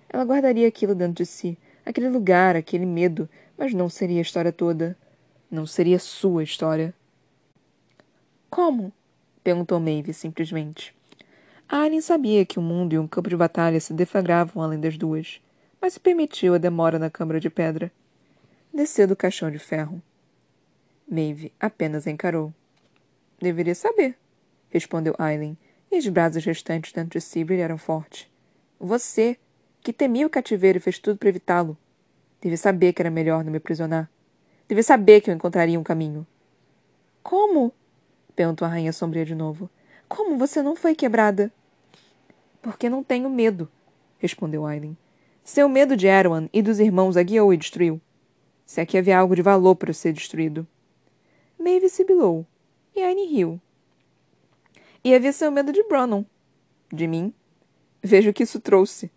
Ela 0.09 0.25
guardaria 0.25 0.67
aquilo 0.67 0.95
dentro 0.95 1.23
de 1.23 1.27
si, 1.27 1.59
aquele 1.85 2.09
lugar, 2.09 2.57
aquele 2.57 2.87
medo, 2.87 3.29
mas 3.59 3.75
não 3.75 3.91
seria 3.91 4.21
a 4.21 4.23
história 4.23 4.51
toda. 4.51 4.97
Não 5.51 5.67
seria 5.67 5.99
sua 5.99 6.43
história. 6.43 6.95
Como? 8.49 8.91
perguntou 9.43 9.79
Maeve 9.79 10.15
simplesmente. 10.15 10.95
Alien 11.69 12.01
sabia 12.01 12.47
que 12.47 12.59
o 12.59 12.63
mundo 12.63 12.95
e 12.95 12.99
um 12.99 13.07
campo 13.07 13.29
de 13.29 13.37
batalha 13.37 13.79
se 13.79 13.93
deflagravam 13.93 14.63
além 14.63 14.81
das 14.81 14.97
duas, 14.97 15.39
mas 15.83 15.93
se 15.93 16.01
permitiu 16.01 16.55
a 16.55 16.59
demora 16.59 16.99
na 16.99 17.11
câmara 17.11 17.39
de 17.39 17.51
pedra. 17.51 17.93
Desceu 18.75 19.07
do 19.07 19.15
caixão 19.15 19.53
de 19.53 19.59
ferro. 19.61 20.03
Maeve 21.09 21.53
apenas 21.61 22.09
encarou. 22.09 22.53
Deveria 23.39 23.73
saber, 23.73 24.19
respondeu 24.69 25.15
Aileen, 25.17 25.57
e 25.93 25.97
os 25.97 26.09
braços 26.09 26.45
restantes 26.45 26.93
dentro 26.93 27.17
de 27.17 27.25
si 27.25 27.45
brilharam 27.45 27.79
forte. 27.79 28.29
Você, 28.81 29.39
que 29.81 29.93
temia 29.93 30.27
o 30.27 30.31
cativeiro 30.31 30.79
e 30.79 30.81
fez 30.81 30.99
tudo 30.99 31.17
para 31.17 31.29
evitá-lo, 31.29 31.79
deve 32.43 32.57
saber 32.57 32.93
que 32.93 33.01
era 33.01 33.13
melhor 33.13 33.45
não 33.45 33.53
me 33.53 33.59
aprisionar. 33.59 34.11
Deve 34.67 34.83
saber 34.83 35.21
que 35.21 35.31
eu 35.31 35.35
encontraria 35.35 35.79
um 35.79 35.85
caminho. 35.85 36.27
Como? 37.23 37.73
perguntou 38.35 38.67
a 38.67 38.71
rainha 38.73 38.93
sombria 38.93 39.25
de 39.25 39.37
novo. 39.37 39.71
Como 40.09 40.37
você 40.37 40.63
não 40.63 40.75
foi 40.75 40.97
quebrada? 40.97 41.53
Porque 42.61 42.91
não 42.91 43.05
tenho 43.05 43.31
medo, 43.31 43.71
respondeu 44.19 44.67
Aileen. 44.67 44.97
Seu 45.45 45.69
medo 45.69 45.97
de 45.97 46.09
Erwan 46.09 46.49
e 46.53 46.61
dos 46.61 46.81
irmãos 46.81 47.17
a 47.17 47.23
guiou 47.23 47.55
e 47.55 47.57
destruiu. 47.57 48.01
Se 48.65 48.81
aqui 48.81 48.97
havia 48.97 49.19
algo 49.19 49.37
de 49.37 49.43
valor 49.43 49.75
para 49.77 49.93
ser 49.93 50.13
destruído. 50.13 50.67
Maeve 51.59 51.89
sibilou, 51.89 52.47
e 52.95 53.03
Aileen 53.03 53.29
riu. 53.29 53.61
E 55.03 55.15
havia 55.15 55.33
seu 55.33 55.51
medo 55.51 55.73
de 55.73 55.83
Brannon. 55.85 56.25
De 56.93 57.07
mim? 57.07 57.33
Vejo 58.03 58.31
o 58.31 58.33
que 58.33 58.43
isso 58.43 58.61
trouxe. 58.61 59.11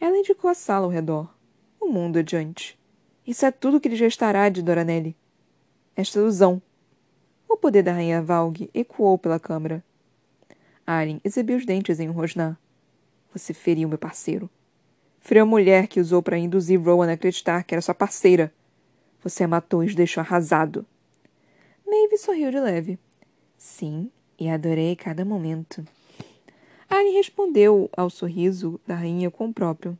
Ela 0.00 0.16
indicou 0.16 0.50
a 0.50 0.54
sala 0.54 0.86
ao 0.86 0.90
redor. 0.90 1.32
O 1.80 1.88
mundo 1.88 2.18
adiante. 2.18 2.78
Isso 3.26 3.44
é 3.44 3.50
tudo 3.50 3.80
que 3.80 3.88
lhe 3.88 3.96
restará 3.96 4.48
de 4.48 4.62
Doranelli. 4.62 5.16
Esta 5.94 6.18
ilusão, 6.18 6.62
o 7.48 7.56
poder 7.56 7.82
da 7.82 7.92
rainha 7.92 8.22
Valg 8.22 8.70
ecoou 8.72 9.18
pela 9.18 9.40
câmara. 9.40 9.82
Aren 10.86 11.20
exibiu 11.24 11.56
os 11.56 11.66
dentes 11.66 11.98
em 11.98 12.08
um 12.08 12.12
rosnar. 12.12 12.58
Você 13.32 13.52
feriu 13.52 13.88
meu 13.88 13.98
parceiro. 13.98 14.48
Feriu 15.20 15.42
a 15.42 15.46
mulher 15.46 15.86
que 15.86 16.00
usou 16.00 16.22
para 16.22 16.38
induzir 16.38 16.80
Rowan 16.80 17.10
a 17.10 17.12
acreditar 17.12 17.62
que 17.64 17.74
era 17.74 17.82
sua 17.82 17.94
parceira. 17.94 18.52
Você 19.22 19.44
a 19.44 19.48
matou 19.48 19.82
e 19.82 19.86
os 19.86 19.94
deixou 19.94 20.20
arrasado. 20.20 20.86
Maeve 21.86 22.18
sorriu 22.18 22.50
de 22.50 22.60
leve. 22.60 22.98
Sim, 23.56 24.10
e 24.38 24.48
adorei 24.48 24.94
cada 24.94 25.24
momento. 25.24 25.84
Aren 26.88 27.12
respondeu 27.12 27.90
ao 27.96 28.08
sorriso 28.08 28.80
da 28.86 28.94
rainha 28.94 29.30
com 29.30 29.48
o 29.48 29.52
próprio. 29.52 29.98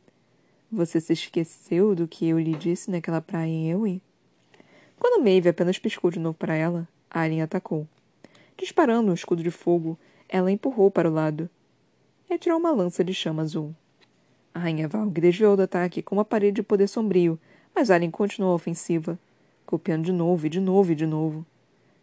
Você 0.71 1.01
se 1.01 1.13
esqueceu 1.13 1.95
do 1.95 2.07
que 2.07 2.27
eu 2.27 2.39
lhe 2.39 2.53
disse 2.53 2.89
naquela 2.89 3.21
praia 3.21 3.49
em 3.49 3.71
Ewe? 3.71 4.01
Quando 4.99 5.23
Maeve 5.23 5.49
apenas 5.49 5.79
piscou 5.79 6.11
de 6.11 6.19
novo 6.19 6.37
para 6.37 6.55
ela, 6.55 6.87
Arya 7.09 7.43
atacou. 7.43 7.87
Disparando 8.57 9.11
um 9.11 9.13
escudo 9.13 9.41
de 9.41 9.49
fogo, 9.49 9.97
ela 10.27 10.51
empurrou 10.51 10.91
para 10.91 11.09
o 11.09 11.13
lado 11.13 11.49
e 12.29 12.33
atirou 12.33 12.59
uma 12.59 12.71
lança 12.71 13.03
de 13.03 13.13
chama 13.13 13.41
azul. 13.41 13.73
A 14.53 14.59
rainha 14.59 14.87
Valg 14.87 15.19
desviou 15.19 15.55
do 15.55 15.63
ataque 15.63 16.01
com 16.01 16.15
uma 16.15 16.25
parede 16.25 16.57
de 16.57 16.63
poder 16.63 16.87
sombrio, 16.87 17.39
mas 17.75 17.91
Arya 17.91 18.09
continuou 18.09 18.53
a 18.53 18.55
ofensiva, 18.55 19.17
copiando 19.65 20.05
de 20.05 20.11
novo 20.11 20.45
e 20.45 20.49
de 20.49 20.59
novo 20.59 20.91
e 20.91 20.95
de 20.95 21.05
novo. 21.05 21.45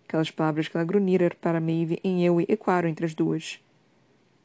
Aquelas 0.06 0.30
palavras 0.30 0.68
que 0.68 0.76
ela 0.76 0.86
grunhira 0.86 1.30
para 1.40 1.60
Maeve 1.60 1.98
em 2.04 2.24
eu 2.24 2.40
ecoaram 2.40 2.88
entre 2.88 3.04
as 3.04 3.14
duas. 3.14 3.60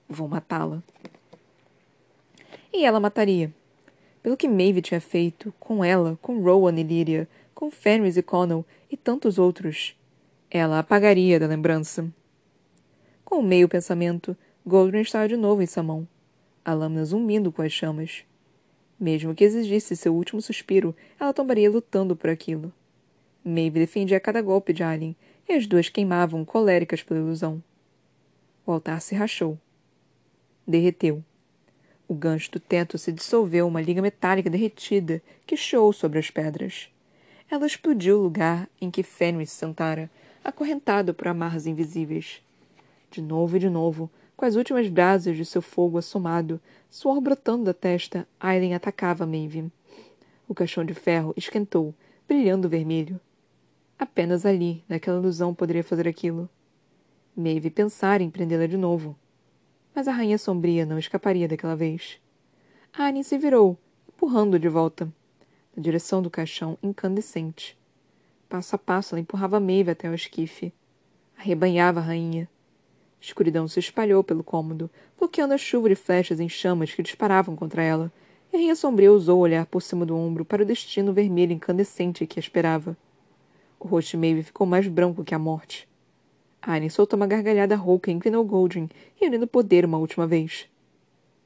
Vou 0.10 0.28
matá-la. 0.28 0.82
E 2.74 2.84
ela 2.84 3.00
mataria. 3.00 3.54
Pelo 4.24 4.38
que 4.38 4.48
Maeve 4.48 4.82
tinha 4.82 5.00
feito, 5.00 5.54
com 5.60 5.84
ela, 5.84 6.18
com 6.22 6.42
Rowan 6.42 6.80
e 6.80 6.84
Lyria, 6.84 7.28
com 7.54 7.70
Fenris 7.70 8.18
e 8.18 8.24
Connell 8.24 8.66
e 8.90 8.98
tantos 8.98 9.38
outros. 9.38 9.96
Ela 10.50 10.80
apagaria 10.80 11.40
da 11.40 11.48
lembrança. 11.48 12.08
Com 13.24 13.36
o 13.36 13.44
meio 13.44 13.70
pensamento, 13.70 14.36
Goldrin 14.66 15.02
estava 15.02 15.28
de 15.28 15.38
novo 15.38 15.62
em 15.62 15.66
sua 15.66 15.82
mão, 15.82 16.08
a 16.66 16.74
lâmina 16.74 17.06
zumbindo 17.06 17.52
com 17.52 17.62
as 17.62 17.72
chamas. 17.72 18.24
Mesmo 19.02 19.34
que 19.34 19.44
exigisse 19.44 19.98
seu 19.98 20.14
último 20.14 20.40
suspiro, 20.44 20.96
ela 21.20 21.34
tombaria 21.34 21.72
lutando 21.72 22.16
por 22.16 22.30
aquilo. 22.30 22.72
Maeve 23.44 23.80
defendia 23.80 24.20
cada 24.20 24.44
golpe 24.44 24.72
de 24.72 24.84
Alien, 24.84 25.16
e 25.50 25.54
as 25.54 25.66
duas 25.66 25.90
queimavam 25.90 26.46
coléricas 26.46 27.02
pela 27.02 27.20
ilusão. 27.20 27.64
O 28.64 28.72
altar 28.72 29.02
se 29.02 29.16
rachou. 29.16 29.58
Derreteu. 30.68 31.24
O 32.08 32.14
gancho 32.14 32.52
do 32.52 32.60
teto 32.60 32.96
se 33.00 33.12
dissolveu 33.12 33.68
uma 33.68 33.82
liga 33.82 34.04
metálica 34.04 34.52
derretida 34.52 35.20
que 35.48 35.58
choou 35.58 35.92
sobre 35.92 36.20
as 36.20 36.30
pedras. 36.30 36.88
Ela 37.50 37.66
explodiu 37.66 38.20
o 38.20 38.24
lugar 38.24 38.70
em 38.80 38.92
que 38.92 39.02
Fenris 39.02 39.50
sentara, 39.50 40.12
acorrentado 40.44 41.12
por 41.12 41.28
amarras 41.28 41.66
invisíveis. 41.66 42.40
De 43.10 43.20
novo 43.20 43.58
e 43.58 43.60
de 43.60 43.70
novo, 43.70 44.12
com 44.42 44.46
as 44.48 44.56
últimas 44.56 44.90
brasas 44.90 45.38
de 45.38 45.46
seu 45.46 45.62
fogo 45.62 46.00
assomado, 46.00 46.60
suor 46.90 47.22
brotando 47.22 47.66
da 47.66 47.76
testa, 47.76 48.28
Aileen 48.40 48.74
atacava 48.74 49.24
Maeve. 49.24 49.72
O 50.48 50.56
caixão 50.56 50.84
de 50.84 50.96
ferro 50.96 51.32
esquentou, 51.38 51.94
brilhando 52.28 52.68
vermelho. 52.68 53.20
Apenas 54.00 54.44
ali, 54.44 54.84
naquela 54.90 55.20
ilusão, 55.20 55.54
poderia 55.54 55.84
fazer 55.84 56.08
aquilo. 56.08 56.50
Maeve 57.38 57.70
pensara 57.70 58.24
em 58.24 58.32
prendê-la 58.32 58.66
de 58.66 58.78
novo. 58.78 59.16
Mas 59.94 60.08
a 60.08 60.12
rainha 60.12 60.40
sombria 60.40 60.88
não 60.88 60.98
escaparia 60.98 61.48
daquela 61.48 61.76
vez. 61.76 62.20
Aileen 62.98 63.22
se 63.22 63.38
virou, 63.38 63.78
empurrando 64.10 64.58
de 64.58 64.68
volta, 64.68 65.06
na 65.78 65.84
direção 65.84 66.20
do 66.20 66.32
caixão 66.32 66.80
incandescente. 66.82 67.78
Passo 68.50 68.76
a 68.76 68.80
passo, 68.80 69.14
ela 69.14 69.22
empurrava 69.22 69.60
Maeve 69.60 69.92
até 69.92 70.10
o 70.10 70.16
esquife. 70.16 70.74
Arrebanhava 71.38 72.00
a 72.00 72.04
rainha. 72.04 72.50
Escuridão 73.22 73.68
se 73.68 73.80
espalhou 73.80 74.24
pelo 74.24 74.44
cômodo, 74.44 74.90
bloqueando 75.18 75.54
a 75.54 75.58
chuva 75.58 75.88
de 75.88 75.96
flechas 75.96 76.40
em 76.40 76.50
chamas 76.50 76.92
que 76.92 77.04
disparavam 77.04 77.56
contra 77.56 77.84
ela, 77.84 78.12
e 78.52 78.56
a 78.56 78.60
rainha 78.60 78.76
sombria 78.76 79.12
ousou 79.12 79.40
olhar 79.40 79.68
por 79.68 79.82
cima 79.82 80.06
do 80.06 80.18
ombro 80.18 80.44
para 80.44 80.64
o 80.64 80.66
destino 80.66 81.14
vermelho 81.14 81.54
incandescente 81.54 82.26
que 82.26 82.40
a 82.40 82.42
esperava. 82.42 82.98
O 83.80 83.88
rosto 83.88 84.12
de 84.12 84.18
Maeve 84.18 84.42
ficou 84.44 84.66
mais 84.66 84.88
branco 84.88 85.24
que 85.24 85.36
a 85.36 85.40
morte. 85.40 85.88
Arryn 86.62 86.90
soltou 86.90 87.18
uma 87.18 87.28
gargalhada 87.28 87.76
rouca 87.76 88.10
e 88.10 88.14
inclinou 88.14 88.44
Goldrin, 88.44 88.90
reunindo 89.16 89.48
poder 89.48 89.86
uma 89.86 89.98
última 90.00 90.26
vez. 90.28 90.68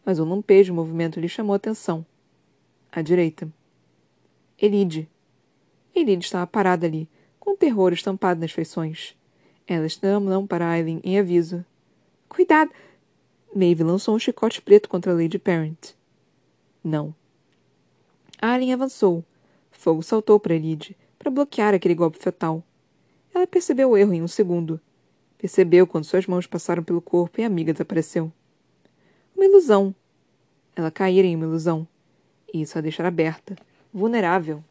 mas 0.06 0.20
um 0.20 0.30
lampejo 0.30 0.74
movimento 0.74 1.20
lhe 1.20 1.28
chamou 1.28 1.54
a 1.54 1.58
atenção. 1.58 2.06
À 2.92 3.02
direita. 3.02 3.52
Elide. 4.62 5.10
Elide 5.96 6.26
estava 6.26 6.46
parada 6.46 6.86
ali, 6.86 7.10
com 7.40 7.56
terror 7.56 7.92
estampado 7.92 8.40
nas 8.40 8.52
feições. 8.52 9.16
Ela 9.68 9.86
estava 9.86 10.20
não 10.20 10.46
para 10.46 10.70
Aileen 10.70 11.02
em 11.04 11.18
aviso. 11.18 11.66
Cuidado! 12.30 12.72
Maeve 13.56 13.84
lançou 13.84 14.16
um 14.16 14.20
chicote 14.20 14.62
preto 14.62 14.88
contra 14.88 15.14
Lady 15.14 15.40
Parent. 15.40 15.94
Não. 16.84 17.16
Aileen 18.42 18.74
avançou. 18.74 19.24
Fogo 19.72 20.04
saltou 20.04 20.40
para 20.40 20.56
Elide, 20.56 20.96
para 21.18 21.32
bloquear 21.32 21.74
aquele 21.74 21.96
golpe 21.96 22.20
fatal. 22.20 22.64
Ela 23.34 23.48
percebeu 23.48 23.92
o 23.92 23.98
erro 23.98 24.14
em 24.14 24.22
um 24.22 24.28
segundo. 24.28 24.80
Percebeu 25.38 25.88
quando 25.88 26.06
suas 26.06 26.28
mãos 26.28 26.48
passaram 26.48 26.84
pelo 26.84 27.02
corpo 27.02 27.40
e 27.40 27.44
a 27.44 27.48
amiga 27.48 27.74
desapareceu. 27.74 28.32
Uma 29.36 29.46
ilusão. 29.46 29.94
Ela 30.76 30.92
caíra 30.92 31.28
em 31.28 31.36
uma 31.36 31.46
ilusão. 31.46 31.88
E 32.54 32.62
isso 32.62 32.78
a 32.78 32.82
deixara 32.82 33.08
aberta, 33.08 33.56
vulnerável. 33.94 34.64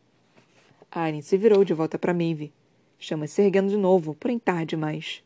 Aren 0.90 1.20
se 1.20 1.36
virou 1.36 1.64
de 1.64 1.74
volta 1.74 1.98
para 1.98 2.14
Maeve, 2.14 2.52
chamas 3.04 3.30
se 3.30 3.42
erguendo 3.42 3.68
de 3.68 3.76
novo, 3.76 4.14
porém 4.14 4.38
tarde 4.38 4.70
demais. 4.70 5.22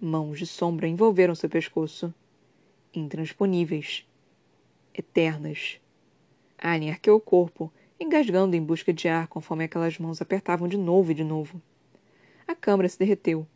Mãos 0.00 0.38
de 0.38 0.46
sombra 0.46 0.86
envolveram 0.86 1.34
seu 1.34 1.48
pescoço. 1.48 2.12
Intransponíveis. 2.94 4.06
Eternas. 4.94 5.80
Aren 6.56 6.90
arqueou 6.90 7.16
o 7.16 7.20
corpo, 7.20 7.72
engasgando 7.98 8.54
em 8.54 8.62
busca 8.62 8.92
de 8.92 9.08
ar 9.08 9.26
conforme 9.26 9.64
aquelas 9.64 9.98
mãos 9.98 10.20
apertavam 10.20 10.68
de 10.68 10.76
novo 10.76 11.10
e 11.10 11.14
de 11.14 11.24
novo. 11.24 11.60
A 12.46 12.54
câmara 12.54 12.88
se 12.88 12.98
derreteu. 12.98 13.46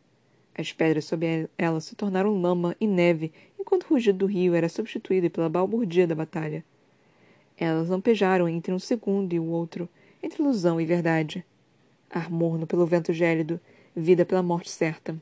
As 0.55 0.73
pedras 0.73 1.05
sob 1.05 1.49
ela 1.57 1.81
se 1.81 1.95
tornaram 1.95 2.41
lama 2.41 2.77
e 2.81 2.87
neve 2.87 3.33
enquanto 3.59 3.85
o 3.85 3.89
rugido 3.95 4.19
do 4.19 4.27
rio 4.27 4.55
era 4.55 4.69
substituído 4.69 5.31
pela 5.31 5.49
balbúrdia 5.49 6.07
da 6.07 6.15
batalha. 6.15 6.65
Elas 7.57 7.89
lampejaram 7.89 8.49
entre 8.49 8.73
um 8.73 8.79
segundo 8.79 9.33
e 9.33 9.39
o 9.39 9.47
outro, 9.47 9.89
entre 10.23 10.43
ilusão 10.43 10.81
e 10.81 10.85
verdade. 10.85 11.45
Ar 12.14 12.31
morno 12.31 12.66
pelo 12.66 12.85
vento 12.85 13.11
gélido, 13.11 13.59
vida 13.97 14.26
pela 14.26 14.42
morte 14.42 14.71
certa. 14.71 15.16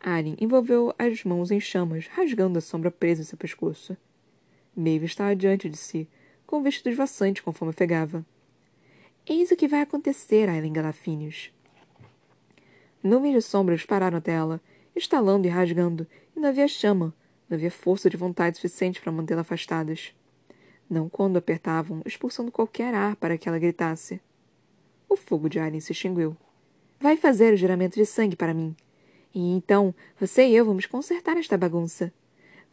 Arin 0.00 0.36
envolveu 0.40 0.94
as 0.98 1.22
mãos 1.22 1.50
em 1.50 1.60
chamas, 1.60 2.06
rasgando 2.06 2.58
a 2.58 2.62
sombra 2.62 2.90
presa 2.90 3.20
em 3.20 3.24
seu 3.26 3.36
pescoço. 3.36 3.94
Maeve 4.74 5.04
estava 5.04 5.36
diante 5.36 5.68
de 5.68 5.76
si, 5.76 6.08
com 6.46 6.62
vestido 6.62 6.88
esvaçante 6.88 7.42
conforme 7.42 7.74
ofegava. 7.74 8.24
Eis 9.26 9.50
o 9.50 9.56
que 9.56 9.68
vai 9.68 9.82
acontecer, 9.82 10.48
Aileen 10.48 10.72
Galafinius. 10.72 11.52
Nuvens 13.02 13.34
de 13.34 13.42
sombras 13.42 13.84
pararam 13.84 14.16
até 14.16 14.32
ela, 14.32 14.62
estalando 14.96 15.46
e 15.46 15.50
rasgando, 15.50 16.06
e 16.34 16.40
não 16.40 16.48
havia 16.48 16.66
chama, 16.66 17.14
não 17.50 17.56
havia 17.56 17.70
força 17.70 18.08
de 18.08 18.16
vontade 18.16 18.56
suficiente 18.56 18.98
para 18.98 19.12
mantê-la 19.12 19.42
afastadas. 19.42 20.14
Não 20.88 21.06
quando 21.06 21.36
apertavam, 21.36 22.00
expulsando 22.06 22.50
qualquer 22.50 22.94
ar 22.94 23.14
para 23.16 23.36
que 23.36 23.46
ela 23.46 23.58
gritasse. 23.58 24.22
O 25.08 25.16
fogo 25.16 25.48
de 25.48 25.58
Alien 25.58 25.80
se 25.80 25.92
extinguiu. 25.92 26.36
Vai 27.00 27.16
fazer 27.16 27.54
o 27.54 27.56
juramento 27.56 27.94
de 27.94 28.04
sangue 28.04 28.36
para 28.36 28.52
mim. 28.52 28.76
E 29.34 29.40
então 29.52 29.94
você 30.18 30.46
e 30.46 30.54
eu 30.54 30.64
vamos 30.64 30.86
consertar 30.86 31.36
esta 31.36 31.56
bagunça. 31.56 32.12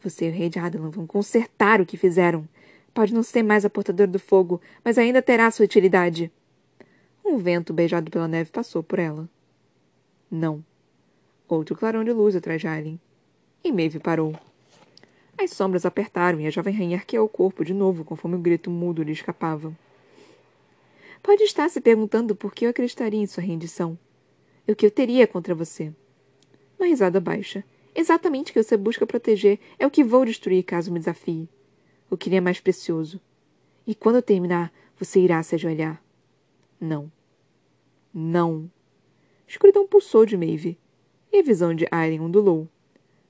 Você 0.02 0.26
e 0.26 0.30
o 0.30 0.32
rei 0.32 0.48
de 0.48 0.58
Adelan 0.58 0.90
vão 0.90 1.06
consertar 1.06 1.80
o 1.80 1.86
que 1.86 1.96
fizeram. 1.96 2.46
Pode 2.92 3.14
não 3.14 3.22
ser 3.22 3.42
mais 3.42 3.64
a 3.64 3.70
portadora 3.70 4.10
do 4.10 4.18
fogo, 4.18 4.60
mas 4.84 4.98
ainda 4.98 5.22
terá 5.22 5.50
sua 5.50 5.64
utilidade. 5.64 6.30
Um 7.24 7.38
vento 7.38 7.72
beijado 7.72 8.10
pela 8.10 8.28
neve 8.28 8.50
passou 8.50 8.82
por 8.82 8.98
ela. 8.98 9.28
Não. 10.30 10.64
Outro 11.48 11.76
clarão 11.76 12.04
de 12.04 12.12
luz 12.12 12.34
atrás 12.34 12.60
de 12.60 12.66
Aileen. 12.66 13.00
E 13.62 13.72
Maeve 13.72 13.98
parou. 13.98 14.34
As 15.38 15.50
sombras 15.50 15.84
apertaram 15.84 16.40
e 16.40 16.46
a 16.46 16.50
jovem 16.50 16.74
rainha 16.74 16.96
arqueou 16.96 17.26
o 17.26 17.28
corpo 17.28 17.64
de 17.64 17.74
novo 17.74 18.04
conforme 18.04 18.36
o 18.36 18.40
grito 18.40 18.70
mudo 18.70 19.02
lhe 19.02 19.12
escapava. 19.12 19.72
Pode 21.26 21.42
estar 21.42 21.68
se 21.68 21.80
perguntando 21.80 22.36
por 22.36 22.54
que 22.54 22.66
eu 22.66 22.70
acreditaria 22.70 23.20
em 23.20 23.26
sua 23.26 23.42
rendição. 23.42 23.98
O 24.64 24.76
que 24.76 24.86
eu 24.86 24.90
teria 24.92 25.26
contra 25.26 25.56
você? 25.56 25.92
Uma 26.78 26.86
risada 26.86 27.20
baixa. 27.20 27.64
Exatamente 27.96 28.52
o 28.52 28.54
que 28.54 28.62
você 28.62 28.76
busca 28.76 29.04
proteger 29.04 29.58
é 29.76 29.84
o 29.84 29.90
que 29.90 30.04
vou 30.04 30.24
destruir 30.24 30.62
caso 30.62 30.92
me 30.92 31.00
desafie. 31.00 31.48
O 32.08 32.16
que 32.16 32.30
lhe 32.30 32.36
é 32.36 32.40
mais 32.40 32.60
precioso. 32.60 33.20
E 33.84 33.92
quando 33.92 34.14
eu 34.14 34.22
terminar, 34.22 34.72
você 34.96 35.18
irá 35.18 35.42
se 35.42 35.56
ajoelhar. 35.56 36.00
Não. 36.80 37.10
Não. 38.14 38.70
Escuridão 39.48 39.84
pulsou 39.84 40.24
de 40.24 40.36
Maeve, 40.36 40.78
e 41.32 41.40
a 41.40 41.42
visão 41.42 41.74
de 41.74 41.88
Aileen 41.90 42.20
ondulou. 42.20 42.68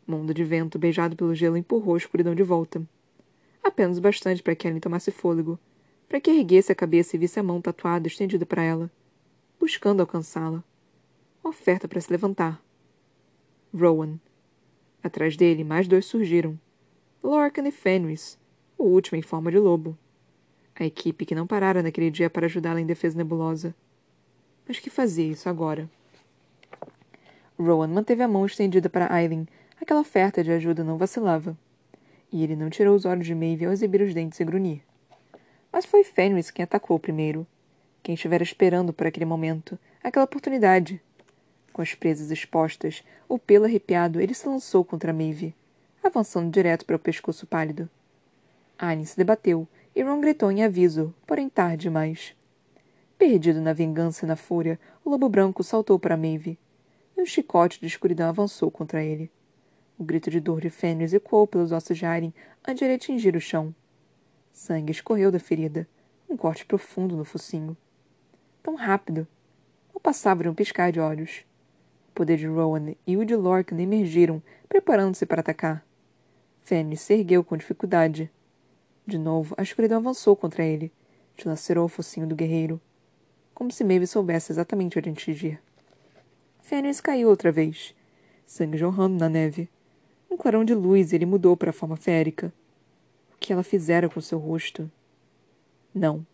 Mundo 0.06 0.34
de 0.34 0.44
vento 0.44 0.78
beijado 0.78 1.16
pelo 1.16 1.34
gelo 1.34 1.56
empurrou 1.56 1.94
a 1.94 1.98
escuridão 1.98 2.34
de 2.34 2.42
volta. 2.42 2.86
Apenas 3.64 3.98
bastante 3.98 4.42
para 4.42 4.54
que 4.54 4.68
Ellen 4.68 4.80
tomasse 4.80 5.10
fôlego, 5.10 5.58
para 6.08 6.20
que 6.20 6.30
erguesse 6.30 6.72
a 6.72 6.74
cabeça 6.74 7.16
e 7.16 7.18
visse 7.18 7.38
a 7.38 7.42
mão 7.42 7.60
tatuada 7.60 8.06
estendida 8.06 8.46
para 8.46 8.62
ela, 8.62 8.90
buscando 9.58 10.00
alcançá-la. 10.00 10.62
Oferta 11.42 11.86
para 11.86 12.00
se 12.00 12.10
levantar. 12.10 12.62
Rowan. 13.74 14.18
Atrás 15.02 15.36
dele, 15.36 15.64
mais 15.64 15.86
dois 15.86 16.06
surgiram. 16.06 16.58
Lorcan 17.22 17.66
e 17.66 17.70
Fenris, 17.70 18.38
o 18.76 18.84
último 18.84 19.18
em 19.18 19.22
forma 19.22 19.50
de 19.50 19.58
lobo. 19.58 19.96
A 20.74 20.84
equipe 20.84 21.24
que 21.24 21.34
não 21.34 21.46
parara 21.46 21.82
naquele 21.82 22.10
dia 22.10 22.28
para 22.28 22.46
ajudá-la 22.46 22.80
em 22.80 22.86
defesa 22.86 23.16
nebulosa. 23.16 23.74
Mas 24.66 24.78
que 24.78 24.90
fazia 24.90 25.30
isso 25.30 25.48
agora? 25.48 25.88
Rowan 27.58 27.88
manteve 27.88 28.22
a 28.22 28.28
mão 28.28 28.44
estendida 28.44 28.90
para 28.90 29.12
Aileen, 29.12 29.46
Aquela 29.80 30.00
oferta 30.00 30.42
de 30.42 30.50
ajuda 30.50 30.82
não 30.82 30.96
vacilava. 30.96 31.56
E 32.32 32.42
ele 32.42 32.56
não 32.56 32.70
tirou 32.70 32.96
os 32.96 33.04
olhos 33.04 33.26
de 33.26 33.34
Maeve 33.34 33.66
ao 33.66 33.72
exibir 33.72 34.00
os 34.00 34.14
dentes 34.14 34.40
e 34.40 34.44
grunhir. 34.44 34.80
Mas 35.76 35.84
foi 35.84 36.02
Fenris 36.02 36.50
quem 36.50 36.62
atacou 36.62 36.98
primeiro. 36.98 37.46
Quem 38.02 38.14
estivera 38.14 38.42
esperando 38.42 38.94
por 38.94 39.06
aquele 39.06 39.26
momento, 39.26 39.78
aquela 40.02 40.24
oportunidade. 40.24 41.02
Com 41.70 41.82
as 41.82 41.94
presas 41.94 42.30
expostas, 42.30 43.04
o 43.28 43.38
pelo 43.38 43.66
arrepiado, 43.66 44.18
ele 44.18 44.32
se 44.32 44.48
lançou 44.48 44.82
contra 44.82 45.12
Maeve, 45.12 45.54
avançando 46.02 46.50
direto 46.50 46.86
para 46.86 46.96
o 46.96 46.98
pescoço 46.98 47.46
pálido. 47.46 47.90
Anne 48.78 49.04
se 49.04 49.18
debateu 49.18 49.68
e 49.94 50.02
Ron 50.02 50.18
gritou 50.18 50.50
em 50.50 50.64
aviso, 50.64 51.14
porém 51.26 51.46
tarde 51.46 51.82
demais. 51.82 52.34
Perdido 53.18 53.60
na 53.60 53.74
vingança 53.74 54.24
e 54.24 54.28
na 54.28 54.34
fúria, 54.34 54.80
o 55.04 55.10
lobo 55.10 55.28
branco 55.28 55.62
saltou 55.62 55.98
para 55.98 56.16
Maeve, 56.16 56.58
e 57.14 57.20
um 57.20 57.26
chicote 57.26 57.78
de 57.78 57.86
escuridão 57.86 58.30
avançou 58.30 58.70
contra 58.70 59.04
ele. 59.04 59.30
O 59.98 60.04
grito 60.04 60.30
de 60.30 60.40
dor 60.40 60.62
de 60.62 60.70
Fenris 60.70 61.12
ecoou 61.12 61.46
pelos 61.46 61.70
ossos 61.70 61.98
de 61.98 62.06
Aileen 62.06 62.32
antes 62.66 62.78
de 62.78 62.84
ele 62.86 62.94
atingir 62.94 63.36
o 63.36 63.40
chão. 63.42 63.74
Sangue 64.56 64.90
escorreu 64.90 65.30
da 65.30 65.38
ferida, 65.38 65.86
um 66.26 66.34
corte 66.34 66.64
profundo 66.64 67.14
no 67.14 67.26
focinho. 67.26 67.76
Tão 68.62 68.74
rápido. 68.74 69.28
Não 69.92 70.00
passava 70.00 70.42
de 70.42 70.48
um 70.48 70.54
piscar 70.54 70.90
de 70.90 70.98
olhos. 70.98 71.44
O 72.08 72.12
poder 72.12 72.38
de 72.38 72.46
Rowan 72.46 72.94
e 73.06 73.18
o 73.18 73.24
de 73.26 73.36
Lorcan 73.36 73.78
emergiram, 73.78 74.42
preparando-se 74.66 75.26
para 75.26 75.40
atacar. 75.40 75.86
Fenris 76.62 77.02
se 77.02 77.12
ergueu 77.12 77.44
com 77.44 77.54
dificuldade. 77.54 78.30
De 79.06 79.18
novo, 79.18 79.54
a 79.58 79.62
escuridão 79.62 79.98
avançou 79.98 80.34
contra 80.34 80.64
ele, 80.64 80.90
dilacerou 81.36 81.84
o 81.84 81.88
focinho 81.88 82.26
do 82.26 82.34
guerreiro, 82.34 82.80
como 83.54 83.70
se 83.70 83.84
Maeve 83.84 84.06
soubesse 84.06 84.52
exatamente 84.52 84.98
onde 84.98 85.10
atingir. 85.10 85.60
Fenris 86.62 86.98
caiu 86.98 87.28
outra 87.28 87.52
vez, 87.52 87.94
sangue 88.46 88.78
jorrando 88.78 89.18
na 89.18 89.28
neve. 89.28 89.68
Um 90.30 90.36
clarão 90.38 90.64
de 90.64 90.74
luz 90.74 91.12
ele 91.12 91.26
mudou 91.26 91.58
para 91.58 91.68
a 91.68 91.74
forma 91.74 91.94
férica. 91.94 92.50
Que 93.46 93.52
ela 93.52 93.62
fizera 93.62 94.08
com 94.08 94.20
seu 94.20 94.40
rosto? 94.40 94.90
Não. 95.94 96.26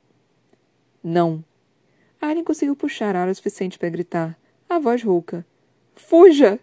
Não. 1.05 1.45
Alien 2.19 2.43
conseguiu 2.43 2.75
puxar 2.75 3.15
ar 3.15 3.29
o 3.29 3.35
suficiente 3.35 3.79
para 3.79 3.91
gritar, 3.91 4.35
a 4.67 4.79
voz 4.79 5.03
rouca. 5.03 5.45
Fuja! 5.95 6.59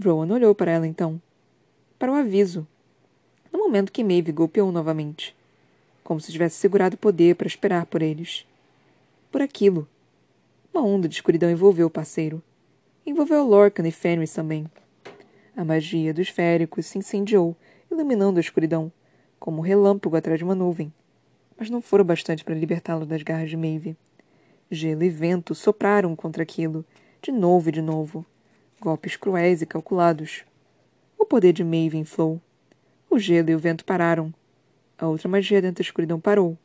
Rowan 0.00 0.32
olhou 0.32 0.54
para 0.54 0.70
ela 0.70 0.86
então. 0.86 1.20
Para 1.98 2.12
o 2.12 2.14
aviso. 2.14 2.64
No 3.52 3.58
momento 3.58 3.90
que 3.90 4.04
Maeve 4.04 4.30
golpeou 4.30 4.70
novamente. 4.70 5.34
Como 6.04 6.20
se 6.20 6.30
tivesse 6.30 6.54
segurado 6.54 6.94
o 6.94 6.98
poder 6.98 7.34
para 7.34 7.48
esperar 7.48 7.84
por 7.86 8.00
eles. 8.00 8.46
Por 9.32 9.42
aquilo. 9.42 9.88
Uma 10.72 10.84
onda 10.84 11.08
de 11.08 11.16
escuridão 11.16 11.50
envolveu 11.50 11.88
o 11.88 11.90
parceiro. 11.90 12.40
Envolveu 13.04 13.44
Lorcan 13.44 13.88
e 13.88 13.90
Fenris 13.90 14.32
também. 14.32 14.70
A 15.56 15.64
magia 15.64 16.14
dos 16.14 16.28
féricos 16.28 16.86
se 16.86 16.96
incendiou, 16.96 17.56
iluminando 17.90 18.38
a 18.38 18.40
escuridão, 18.40 18.92
como 19.44 19.58
um 19.58 19.60
relâmpago 19.60 20.16
atrás 20.16 20.38
de 20.38 20.44
uma 20.44 20.54
nuvem. 20.54 20.90
Mas 21.54 21.68
não 21.68 21.82
foram 21.82 22.02
bastante 22.02 22.42
para 22.42 22.54
libertá-lo 22.54 23.04
das 23.04 23.22
garras 23.22 23.50
de 23.50 23.58
Maeve. 23.58 23.94
Gelo 24.70 25.04
e 25.04 25.10
vento 25.10 25.54
sopraram 25.54 26.16
contra 26.16 26.42
aquilo, 26.42 26.82
de 27.20 27.30
novo 27.30 27.68
e 27.68 27.72
de 27.72 27.82
novo. 27.82 28.24
Golpes 28.80 29.16
cruéis 29.16 29.60
e 29.60 29.66
calculados. 29.66 30.46
O 31.18 31.26
poder 31.26 31.52
de 31.52 31.62
Maeve 31.62 31.98
inflou. 31.98 32.40
O 33.10 33.18
gelo 33.18 33.50
e 33.50 33.54
o 33.54 33.58
vento 33.58 33.84
pararam. 33.84 34.32
A 34.96 35.06
outra 35.08 35.28
magia 35.28 35.60
dentro 35.60 35.82
da 35.82 35.86
escuridão 35.86 36.18
parou, 36.18 36.56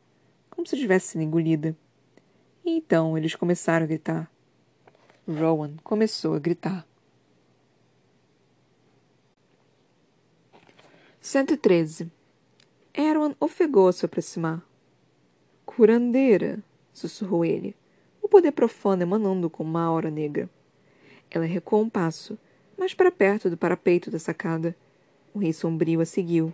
como 0.48 0.66
se 0.66 0.74
tivesse 0.74 1.08
sido 1.08 1.20
engolida. 1.20 1.76
E 2.64 2.70
então 2.78 3.18
eles 3.18 3.34
começaram 3.34 3.84
a 3.84 3.88
gritar. 3.88 4.30
Rowan 5.28 5.74
começou 5.84 6.34
a 6.34 6.38
gritar. 6.38 6.86
113. 11.20 12.10
Erwan 12.92 13.34
ofegou 13.38 13.86
a 13.86 13.92
se 13.92 14.04
aproximar. 14.04 14.62
Curandeira, 15.64 16.58
sussurrou 16.92 17.44
ele, 17.44 17.76
o 18.20 18.28
poder 18.28 18.50
profano 18.50 19.02
emanando 19.02 19.48
com 19.48 19.62
uma 19.62 19.82
aura 19.82 20.10
negra. 20.10 20.50
Ela 21.30 21.44
recuou 21.44 21.82
um 21.82 21.88
passo, 21.88 22.36
mais 22.76 22.92
para 22.92 23.10
perto 23.10 23.48
do 23.48 23.56
parapeito 23.56 24.10
da 24.10 24.18
sacada. 24.18 24.74
O 25.32 25.38
rei 25.38 25.52
sombrio 25.52 26.00
a 26.00 26.04
seguiu, 26.04 26.52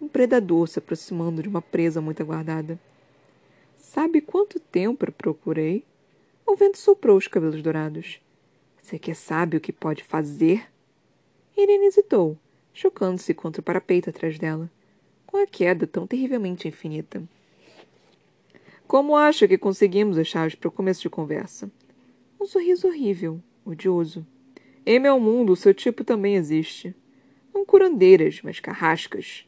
um 0.00 0.06
predador 0.06 0.68
se 0.68 0.78
aproximando 0.78 1.42
de 1.42 1.48
uma 1.48 1.62
presa 1.62 2.00
muito 2.02 2.22
aguardada. 2.22 2.78
Sabe 3.76 4.20
quanto 4.20 4.60
tempo 4.60 5.10
procurei? 5.10 5.84
O 6.46 6.54
vento 6.54 6.76
soprou 6.76 7.16
os 7.16 7.26
cabelos 7.26 7.62
dourados. 7.62 8.20
Você 8.82 8.98
quer 8.98 9.16
sabe 9.16 9.56
o 9.56 9.60
que 9.60 9.72
pode 9.72 10.04
fazer? 10.04 10.66
Irene 11.56 11.86
hesitou, 11.86 12.36
chocando-se 12.74 13.32
contra 13.32 13.60
o 13.60 13.64
parapeito 13.64 14.10
atrás 14.10 14.38
dela, 14.38 14.70
com 15.38 15.42
a 15.42 15.46
queda 15.46 15.86
tão 15.86 16.04
terrivelmente 16.04 16.66
infinita. 16.66 17.22
Como 18.88 19.14
acha 19.14 19.46
que 19.46 19.56
conseguimos 19.56 20.18
as 20.18 20.26
chaves 20.26 20.56
para 20.56 20.66
o 20.66 20.72
começo 20.72 21.02
de 21.02 21.08
conversa? 21.08 21.70
Um 22.40 22.46
sorriso 22.46 22.88
horrível, 22.88 23.40
odioso. 23.64 24.26
Em 24.84 24.98
meu 24.98 25.20
mundo, 25.20 25.52
o 25.52 25.56
seu 25.56 25.72
tipo 25.72 26.02
também 26.02 26.34
existe. 26.34 26.92
Não 27.54 27.64
curandeiras, 27.64 28.40
mas 28.42 28.58
carrascas. 28.58 29.46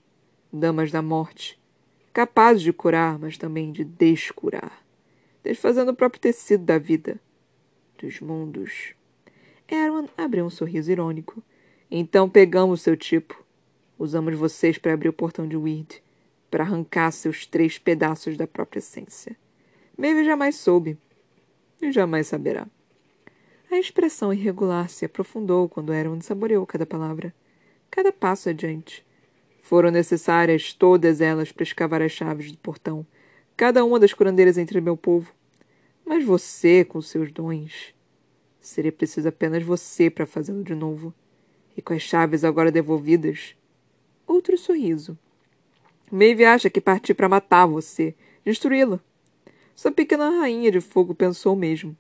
Damas 0.53 0.93
da 0.93 1.03
morte. 1.03 1.59
Capazes 2.13 2.63
de 2.63 2.73
curar, 2.73 3.19
mas 3.19 3.37
também 3.37 3.73
de 3.73 3.83
descurar. 3.83 4.85
Desfazendo 5.43 5.91
o 5.91 5.97
próprio 5.97 6.21
tecido 6.21 6.65
da 6.65 6.79
vida. 6.79 7.19
Dos 7.99 8.21
mundos. 8.21 8.95
Erwan 9.69 10.07
abriu 10.17 10.45
um 10.45 10.51
sorriso 10.51 10.93
irônico. 10.93 11.43
Então 11.91 12.29
pegamos 12.29 12.83
seu 12.83 12.97
tipo. 12.97 13.45
Usamos 14.01 14.35
vocês 14.35 14.79
para 14.79 14.95
abrir 14.95 15.11
o 15.11 15.13
portão 15.13 15.47
de 15.47 15.59
Weird 15.59 16.03
para 16.51 16.65
arrancar 16.65 17.11
seus 17.11 17.45
três 17.45 17.79
pedaços 17.79 18.35
da 18.35 18.47
própria 18.47 18.79
essência. 18.79 19.37
Maeve 19.95 20.25
jamais 20.25 20.57
soube 20.57 20.97
e 21.83 21.93
jamais 21.93 22.27
saberá. 22.27 22.67
A 23.71 23.77
expressão 23.77 24.33
irregular 24.33 24.89
se 24.89 25.05
aprofundou 25.05 25.69
quando 25.69 25.93
Erwin 25.93 26.23
saboreou 26.23 26.67
cada 26.67 26.87
palavra, 26.87 27.35
cada 27.91 28.11
passo 28.11 28.49
adiante. 28.49 29.05
Foram 29.61 29.91
necessárias 29.91 30.73
todas 30.73 31.21
elas 31.21 31.53
para 31.53 31.63
escavar 31.63 32.01
as 32.01 32.13
chaves 32.13 32.51
do 32.51 32.57
portão, 32.57 33.07
cada 33.55 33.85
uma 33.85 34.01
das 34.01 34.15
curandeiras 34.15 34.57
entre 34.57 34.81
meu 34.81 34.97
povo. 34.97 35.31
Mas 36.07 36.25
você, 36.25 36.87
com 36.87 37.03
seus 37.03 37.31
dons, 37.31 37.95
seria 38.63 38.91
preciso 38.91 39.29
apenas 39.29 39.63
você 39.63 40.09
para 40.09 40.25
fazê-lo 40.25 40.65
de 40.65 40.75
novo. 40.75 41.13
E 41.77 41.83
com 41.83 41.93
as 41.93 42.01
chaves 42.01 42.45
agora 42.45 42.73
devolvidas, 42.73 43.55
outro 44.33 44.57
sorriso 44.57 45.19
Maeve 46.11 46.45
acha 46.45 46.69
que 46.69 46.81
parti 46.81 47.15
para 47.15 47.29
matar 47.29 47.67
você, 47.67 48.17
destruí-la. 48.45 48.99
Sua 49.77 49.93
pequena 49.93 50.29
rainha 50.41 50.69
de 50.69 50.81
fogo 50.81 51.15
pensou 51.15 51.55
mesmo. 51.55 51.97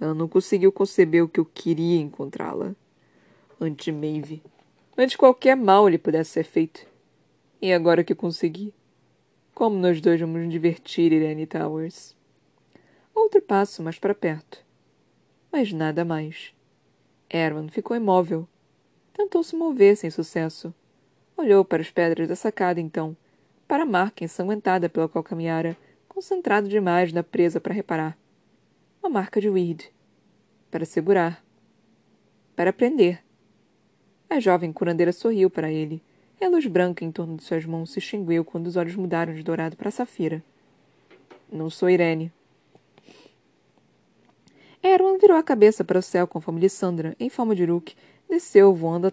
Ela 0.00 0.14
não 0.14 0.28
conseguiu 0.28 0.70
conceber 0.70 1.24
o 1.24 1.28
que 1.28 1.40
eu 1.40 1.44
queria 1.44 2.00
encontrá-la. 2.00 2.72
Ante 3.60 3.90
Maeve. 3.90 4.40
Antes 4.96 5.16
qualquer 5.16 5.56
mal 5.56 5.88
lhe 5.88 5.98
pudesse 5.98 6.30
ser 6.30 6.44
feito. 6.44 6.86
E 7.60 7.72
agora 7.72 8.04
que 8.04 8.14
consegui. 8.14 8.72
Como 9.52 9.76
nós 9.76 10.00
dois 10.00 10.20
vamos 10.20 10.40
nos 10.40 10.50
divertir, 10.50 11.12
Irene 11.12 11.44
Towers? 11.44 12.16
Outro 13.12 13.42
passo 13.42 13.82
mais 13.82 13.98
para 13.98 14.14
perto. 14.14 14.64
Mas 15.50 15.72
nada 15.72 16.04
mais. 16.04 16.54
Erwan 17.28 17.68
ficou 17.68 17.96
imóvel. 17.96 18.46
Tentou 19.12 19.42
se 19.42 19.56
mover 19.56 19.96
sem 19.96 20.10
sucesso. 20.10 20.72
Olhou 21.42 21.64
para 21.64 21.82
as 21.82 21.90
pedras 21.90 22.28
da 22.28 22.36
sacada 22.36 22.80
então 22.80 23.16
para 23.66 23.82
a 23.82 23.86
marca 23.86 24.22
ensanguentada 24.22 24.88
pela 24.88 25.08
qual 25.08 25.24
caminhara, 25.24 25.76
concentrado 26.08 26.68
demais 26.68 27.12
na 27.12 27.24
presa 27.24 27.60
para 27.60 27.74
reparar. 27.74 28.16
Uma 29.02 29.10
marca 29.10 29.40
de 29.40 29.50
Weed. 29.50 29.90
Para 30.70 30.84
segurar. 30.84 31.44
Para 32.54 32.72
prender. 32.72 33.24
A 34.30 34.38
jovem 34.38 34.72
curandeira 34.72 35.12
sorriu 35.12 35.50
para 35.50 35.68
ele, 35.68 36.00
e 36.40 36.44
a 36.44 36.48
luz 36.48 36.64
branca 36.66 37.04
em 37.04 37.10
torno 37.10 37.36
de 37.36 37.42
suas 37.42 37.64
mãos 37.64 37.90
se 37.90 37.98
extinguiu 37.98 38.44
quando 38.44 38.68
os 38.68 38.76
olhos 38.76 38.94
mudaram 38.94 39.34
de 39.34 39.42
dourado 39.42 39.76
para 39.76 39.90
safira. 39.90 40.44
Não 41.50 41.68
sou 41.68 41.90
Irene. 41.90 42.30
Erwan 44.80 45.18
virou 45.18 45.36
a 45.36 45.42
cabeça 45.42 45.82
para 45.82 45.98
o 45.98 46.02
céu 46.02 46.28
conforme 46.28 46.60
Lissandra, 46.60 47.16
em 47.18 47.28
forma 47.28 47.52
de 47.52 47.64
Uruk, 47.64 47.96
desceu 48.30 48.72
voando 48.72 49.12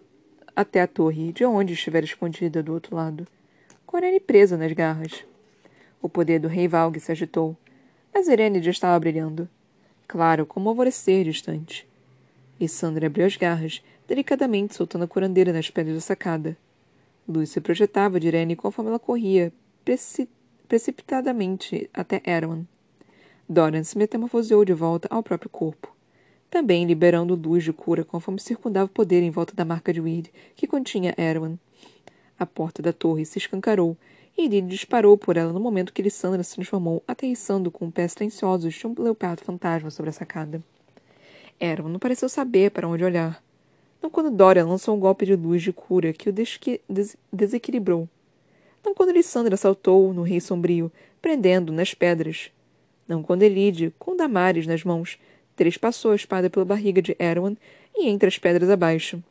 até 0.60 0.82
a 0.82 0.88
torre, 0.88 1.32
de 1.32 1.46
onde 1.46 1.72
estivera 1.72 2.06
escondida 2.06 2.62
do 2.62 2.74
outro 2.74 2.94
lado. 2.94 3.26
Corene 3.86 4.20
presa 4.20 4.58
nas 4.58 4.74
garras. 4.74 5.24
O 6.02 6.10
poder 6.10 6.38
do 6.38 6.50
rei 6.50 6.68
Valg 6.68 7.00
se 7.00 7.14
agitou, 7.14 7.56
mas 8.14 8.28
Irene 8.28 8.62
já 8.62 8.72
estava 8.72 9.00
brilhando. 9.00 9.48
Claro, 10.06 10.46
como 10.46 10.68
alvorecer 10.68 11.24
distante. 11.24 11.88
E 12.60 12.68
Sandra 12.68 13.08
abriu 13.08 13.26
as 13.26 13.38
garras, 13.38 13.82
delicadamente 14.06 14.76
soltando 14.76 15.06
a 15.06 15.08
curandeira 15.08 15.54
nas 15.54 15.70
pedras 15.70 15.96
da 15.96 16.02
sacada. 16.02 16.58
Luz 17.26 17.52
se 17.52 17.62
projetava 17.62 18.20
de 18.20 18.28
Irene 18.28 18.58
conforme 18.58 18.90
ela 18.90 19.00
corria, 19.00 19.54
preci 19.86 20.28
precipitadamente 20.68 21.90
até 21.94 22.22
Erwan. 22.26 22.66
Dorian 23.48 23.86
se 23.86 23.98
metamorfoseou 23.98 24.66
de 24.66 24.74
volta 24.74 25.08
ao 25.10 25.24
próprio 25.24 25.50
corpo, 25.50 25.96
também 26.50 26.86
liberando 26.86 27.36
luz 27.36 27.64
de 27.64 27.72
cura 27.72 28.04
conforme 28.04 28.40
circundava 28.40 28.86
o 28.86 28.94
poder 28.94 29.22
em 29.22 29.30
volta 29.30 29.54
da 29.54 29.64
marca 29.64 29.94
de 29.94 30.02
Weed, 30.02 30.32
que 30.56 30.68
continha 30.68 31.14
Erwan. 31.18 31.58
A 32.38 32.46
porta 32.46 32.82
da 32.82 32.92
torre 32.92 33.26
se 33.26 33.38
escancarou 33.38 33.96
e 34.38 34.48
Lily 34.48 34.62
disparou 34.62 35.18
por 35.18 35.36
ela 35.36 35.52
no 35.52 35.60
momento 35.60 35.92
que 35.92 36.02
Lissandra 36.02 36.42
se 36.44 36.56
transformou, 36.56 37.04
aterrissando 37.06 37.70
com 37.70 37.92
pés 37.92 38.14
silenciosos 38.14 38.74
de 38.74 38.88
um 38.88 38.96
leopardo 38.98 39.44
fantasma 39.44 39.92
sobre 39.92 40.10
a 40.10 40.14
sacada. 40.14 40.64
Erwin 41.60 41.92
não 41.92 42.00
pareceu 42.00 42.30
saber 42.30 42.72
para 42.72 42.88
onde 42.88 43.04
olhar. 43.04 43.44
Não 44.02 44.10
quando 44.10 44.32
Dorian 44.32 44.66
lançou 44.66 44.96
um 44.96 45.00
golpe 45.00 45.26
de 45.26 45.36
luz 45.36 45.62
de 45.62 45.74
cura 45.74 46.14
que 46.14 46.30
o 46.30 46.32
des 46.32 47.18
desequilibrou. 47.32 48.08
Não 48.84 48.94
quando 48.96 49.12
Lissandra 49.12 49.58
saltou 49.58 50.14
no 50.14 50.22
rei 50.22 50.40
sombrio, 50.40 50.90
prendendo 51.22 51.74
nas 51.74 51.94
pedras. 51.94 52.50
Não 53.06 53.22
quando 53.22 53.44
Elide, 53.44 53.94
com 54.00 54.16
Damares 54.16 54.66
nas 54.66 54.86
mãos, 54.86 55.20
trespassou 55.60 56.12
a 56.12 56.16
espada 56.16 56.50
pela 56.50 56.64
barriga 56.64 57.02
de 57.02 57.14
Erwan 57.20 57.58
e 57.94 58.08
entre 58.08 58.30
as 58.30 58.38
pedras 58.38 58.70
abaixo. 58.70 59.22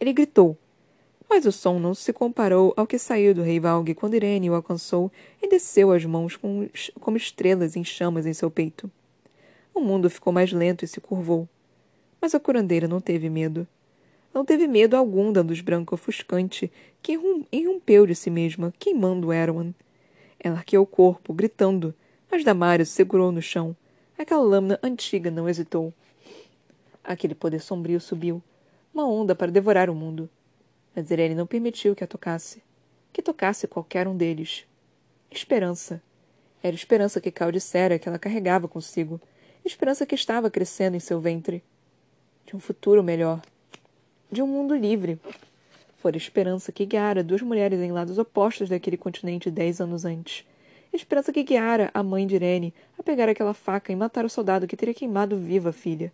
Ele 0.00 0.12
gritou, 0.12 0.58
mas 1.28 1.46
o 1.46 1.52
som 1.52 1.78
não 1.78 1.94
se 1.94 2.12
comparou 2.12 2.74
ao 2.76 2.84
que 2.84 2.98
saiu 2.98 3.32
do 3.32 3.40
rei 3.40 3.60
Valg 3.60 3.94
quando 3.94 4.14
Irene 4.14 4.50
o 4.50 4.54
alcançou 4.54 5.08
e 5.40 5.48
desceu 5.48 5.92
as 5.92 6.04
mãos 6.04 6.34
com, 6.34 6.68
como 6.98 7.16
estrelas 7.16 7.76
em 7.76 7.84
chamas 7.84 8.26
em 8.26 8.32
seu 8.32 8.50
peito. 8.50 8.90
O 9.72 9.78
mundo 9.78 10.10
ficou 10.10 10.32
mais 10.32 10.52
lento 10.52 10.84
e 10.84 10.88
se 10.88 11.00
curvou. 11.00 11.48
Mas 12.20 12.34
a 12.34 12.40
curandeira 12.40 12.88
não 12.88 13.00
teve 13.00 13.30
medo. 13.30 13.68
Não 14.34 14.44
teve 14.44 14.66
medo 14.66 14.96
algum 14.96 15.32
da 15.32 15.42
luz 15.42 15.60
branca 15.60 15.94
ofuscante 15.94 16.72
que 17.00 17.16
irrompeu 17.52 18.04
de 18.04 18.16
si 18.16 18.30
mesma, 18.30 18.74
queimando 18.80 19.32
Erwan. 19.32 19.72
Ela 20.40 20.56
arqueou 20.56 20.82
o 20.82 20.88
corpo, 20.88 21.32
gritando, 21.32 21.94
mas 22.28 22.42
Damaris 22.42 22.88
segurou 22.88 23.30
no 23.30 23.40
chão. 23.40 23.76
Aquela 24.20 24.42
lâmina 24.42 24.78
antiga 24.82 25.30
não 25.30 25.48
hesitou. 25.48 25.94
Aquele 27.02 27.34
poder 27.34 27.60
sombrio 27.60 28.00
subiu, 28.00 28.42
uma 28.92 29.08
onda 29.08 29.34
para 29.34 29.50
devorar 29.50 29.88
o 29.88 29.94
mundo 29.94 30.28
mas 30.94 31.10
Irene 31.10 31.34
não 31.34 31.46
permitiu 31.46 31.94
que 31.94 32.04
a 32.04 32.06
tocasse. 32.06 32.62
Que 33.12 33.22
tocasse 33.22 33.66
qualquer 33.66 34.06
um 34.08 34.16
deles. 34.16 34.64
Esperança. 35.30 36.02
Era 36.62 36.74
esperança 36.74 37.20
que 37.20 37.30
Cal 37.30 37.50
dissera 37.50 37.98
que 37.98 38.08
ela 38.08 38.18
carregava 38.18 38.68
consigo. 38.68 39.20
Esperança 39.64 40.04
que 40.04 40.14
estava 40.14 40.50
crescendo 40.50 40.96
em 40.96 41.00
seu 41.00 41.20
ventre. 41.20 41.62
De 42.46 42.56
um 42.56 42.60
futuro 42.60 43.02
melhor. 43.02 43.40
De 44.30 44.42
um 44.42 44.46
mundo 44.46 44.74
livre. 44.74 45.18
Fora 45.98 46.16
esperança 46.16 46.72
que 46.72 46.86
guiara 46.86 47.22
duas 47.22 47.42
mulheres 47.42 47.80
em 47.80 47.92
lados 47.92 48.18
opostos 48.18 48.68
daquele 48.68 48.96
continente 48.96 49.50
dez 49.50 49.80
anos 49.80 50.04
antes. 50.04 50.44
Esperança 50.92 51.32
que 51.32 51.44
guiara 51.44 51.90
a 51.94 52.02
mãe 52.02 52.26
de 52.26 52.34
Irene 52.34 52.74
a 52.98 53.02
pegar 53.02 53.28
aquela 53.28 53.54
faca 53.54 53.92
e 53.92 53.96
matar 53.96 54.24
o 54.24 54.30
soldado 54.30 54.66
que 54.66 54.76
teria 54.76 54.94
queimado 54.94 55.38
viva 55.38 55.70
a 55.70 55.72
filha. 55.72 56.12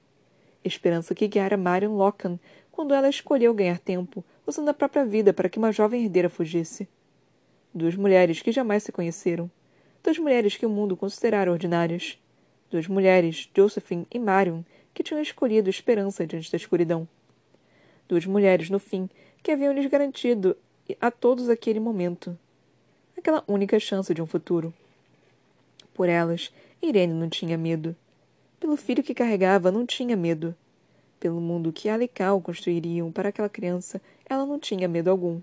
Esperança 0.63 1.15
que 1.15 1.27
guiara 1.27 1.57
Marion 1.57 1.97
Lockham 1.97 2.39
quando 2.71 2.93
ela 2.93 3.09
escolheu 3.09 3.55
ganhar 3.55 3.79
tempo, 3.79 4.23
usando 4.47 4.69
a 4.69 4.75
própria 4.75 5.05
vida 5.05 5.33
para 5.33 5.49
que 5.49 5.59
uma 5.59 5.73
jovem 5.73 6.05
herdeira 6.05 6.29
fugisse. 6.29 6.87
Duas 7.73 7.95
mulheres 7.95 8.43
que 8.43 8.53
jamais 8.53 8.83
se 8.83 8.93
conheceram. 8.93 9.51
Duas 10.03 10.19
mulheres 10.19 10.57
que 10.57 10.67
o 10.67 10.71
mundo 10.71 10.97
considerara 10.97 11.51
ordinárias. 11.51 12.19
Duas 12.71 12.87
mulheres, 12.87 13.49
Josephine 13.57 14.07
e 14.11 14.19
Marion, 14.19 14.63
que 14.93 15.03
tinham 15.03 15.23
escolhido 15.23 15.71
esperança 15.71 16.27
diante 16.27 16.51
da 16.51 16.57
escuridão. 16.57 17.09
Duas 18.09 18.27
mulheres, 18.27 18.71
no 18.71 18.79
fim, 18.79 19.09
que 19.43 19.51
haviam 19.51 19.73
lhes 19.73 19.87
garantido 19.87 20.57
a 21.01 21.11
todos 21.11 21.49
aquele 21.49 21.81
momento. 21.81 22.39
Aquela 23.17 23.43
única 23.49 23.79
chance 23.81 24.13
de 24.13 24.23
um 24.23 24.27
futuro. 24.27 24.73
Por 25.95 26.09
elas, 26.09 26.53
Irene 26.83 27.15
não 27.15 27.29
tinha 27.29 27.57
medo. 27.57 27.97
Pelo 28.61 28.77
filho 28.77 29.03
que 29.03 29.15
carregava, 29.15 29.73
não 29.73 29.87
tinha 29.87 30.17
medo. 30.17 30.55
Pelo 31.19 31.41
mundo 31.41 31.73
que 31.73 31.89
Alecal 31.89 32.41
construiriam 32.41 33.11
para 33.11 33.31
aquela 33.31 33.49
criança, 33.49 34.01
ela 34.29 34.45
não 34.45 34.59
tinha 34.59 34.87
medo 34.87 35.11
algum. 35.11 35.41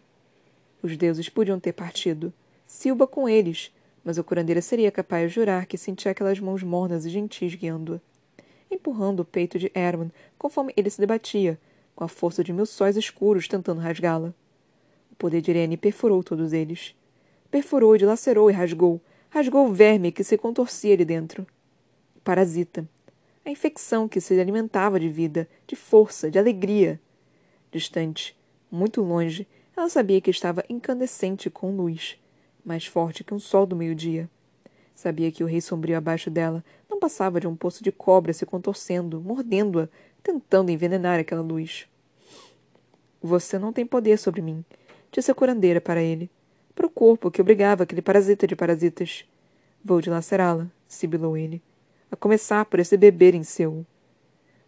Os 0.82 0.96
deuses 0.96 1.30
podiam 1.30 1.60
ter 1.60 1.74
partido, 1.74 2.34
Silba 2.66 3.06
com 3.06 3.30
eles, 3.30 3.72
mas 4.04 4.18
a 4.18 4.24
curandeira 4.24 4.62
seria 4.62 4.92
capaz 4.92 5.30
de 5.30 5.36
jurar 5.36 5.66
que 5.66 5.78
sentia 5.78 6.12
aquelas 6.12 6.40
mãos 6.40 6.64
mornas 6.64 7.06
e 7.06 7.10
gentis 7.10 7.54
guiando-a, 7.54 8.00
empurrando 8.74 9.20
o 9.20 9.26
peito 9.26 9.60
de 9.60 9.72
Erwan 9.76 10.10
conforme 10.38 10.74
ele 10.76 10.90
se 10.90 11.00
debatia, 11.00 11.60
com 11.96 12.04
a 12.04 12.08
força 12.08 12.44
de 12.44 12.52
mil 12.52 12.66
sóis 12.66 12.98
escuros 12.98 13.48
tentando 13.48 13.80
rasgá-la. 13.80 14.34
O 15.12 15.16
poder 15.16 15.42
de 15.42 15.52
Irene 15.52 15.78
perfurou 15.78 16.24
todos 16.24 16.52
eles. 16.52 16.96
Perfurou, 17.54 17.96
dilacerou 17.96 18.50
e 18.50 18.54
rasgou. 18.54 19.00
Rasgou 19.30 19.68
o 19.68 19.72
verme 19.72 20.12
que 20.12 20.24
se 20.24 20.40
contorcia 20.40 20.96
ali 20.96 21.06
dentro. 21.06 21.46
Parasita. 22.24 22.90
A 23.46 23.52
infecção 23.52 24.08
que 24.08 24.20
se 24.20 24.40
alimentava 24.40 25.00
de 25.00 25.08
vida, 25.08 25.48
de 25.68 25.76
força, 25.76 26.32
de 26.32 26.40
alegria. 26.40 27.00
Distante, 27.72 28.36
muito 28.72 29.04
longe, 29.04 29.48
ela 29.78 29.88
sabia 29.88 30.20
que 30.20 30.32
estava 30.32 30.66
incandescente 30.68 31.48
com 31.48 31.76
luz 31.76 32.18
mais 32.66 32.88
forte 32.88 33.24
que 33.24 33.36
um 33.36 33.40
sol 33.40 33.68
do 33.68 33.76
meio-dia. 33.76 34.28
Sabia 34.96 35.32
que 35.32 35.44
o 35.44 35.48
rei 35.48 35.62
sombrio 35.62 35.96
abaixo 35.96 36.32
dela 36.32 36.66
não 36.90 37.00
passava 37.00 37.40
de 37.40 37.46
um 37.46 37.56
poço 37.56 37.84
de 37.84 37.92
cobra 37.92 38.34
se 38.34 38.48
contorcendo, 38.48 39.22
mordendo-a, 39.22 39.88
tentando 40.24 40.72
envenenar 40.72 41.20
aquela 41.20 41.44
luz. 41.44 41.88
Você 43.22 43.60
não 43.60 43.72
tem 43.72 43.86
poder 43.86 44.18
sobre 44.18 44.42
mim, 44.42 44.66
disse 45.12 45.30
a 45.30 45.36
curandeira 45.36 45.80
para 45.80 46.02
ele, 46.02 46.32
para 46.76 46.86
o 46.86 46.90
corpo 46.90 47.32
que 47.32 47.42
obrigava 47.42 47.84
aquele 47.84 48.02
parasita 48.02 48.48
de 48.48 48.56
parasitas. 48.56 49.26
Vou 49.84 50.02
dilacerá-la, 50.02 50.68
sibilou 50.88 51.38
ele, 51.38 51.62
a 52.12 52.16
começar 52.16 52.66
por 52.66 52.80
esse 52.80 52.96
beber 52.98 53.36
em 53.36 53.44
seu. 53.44 53.86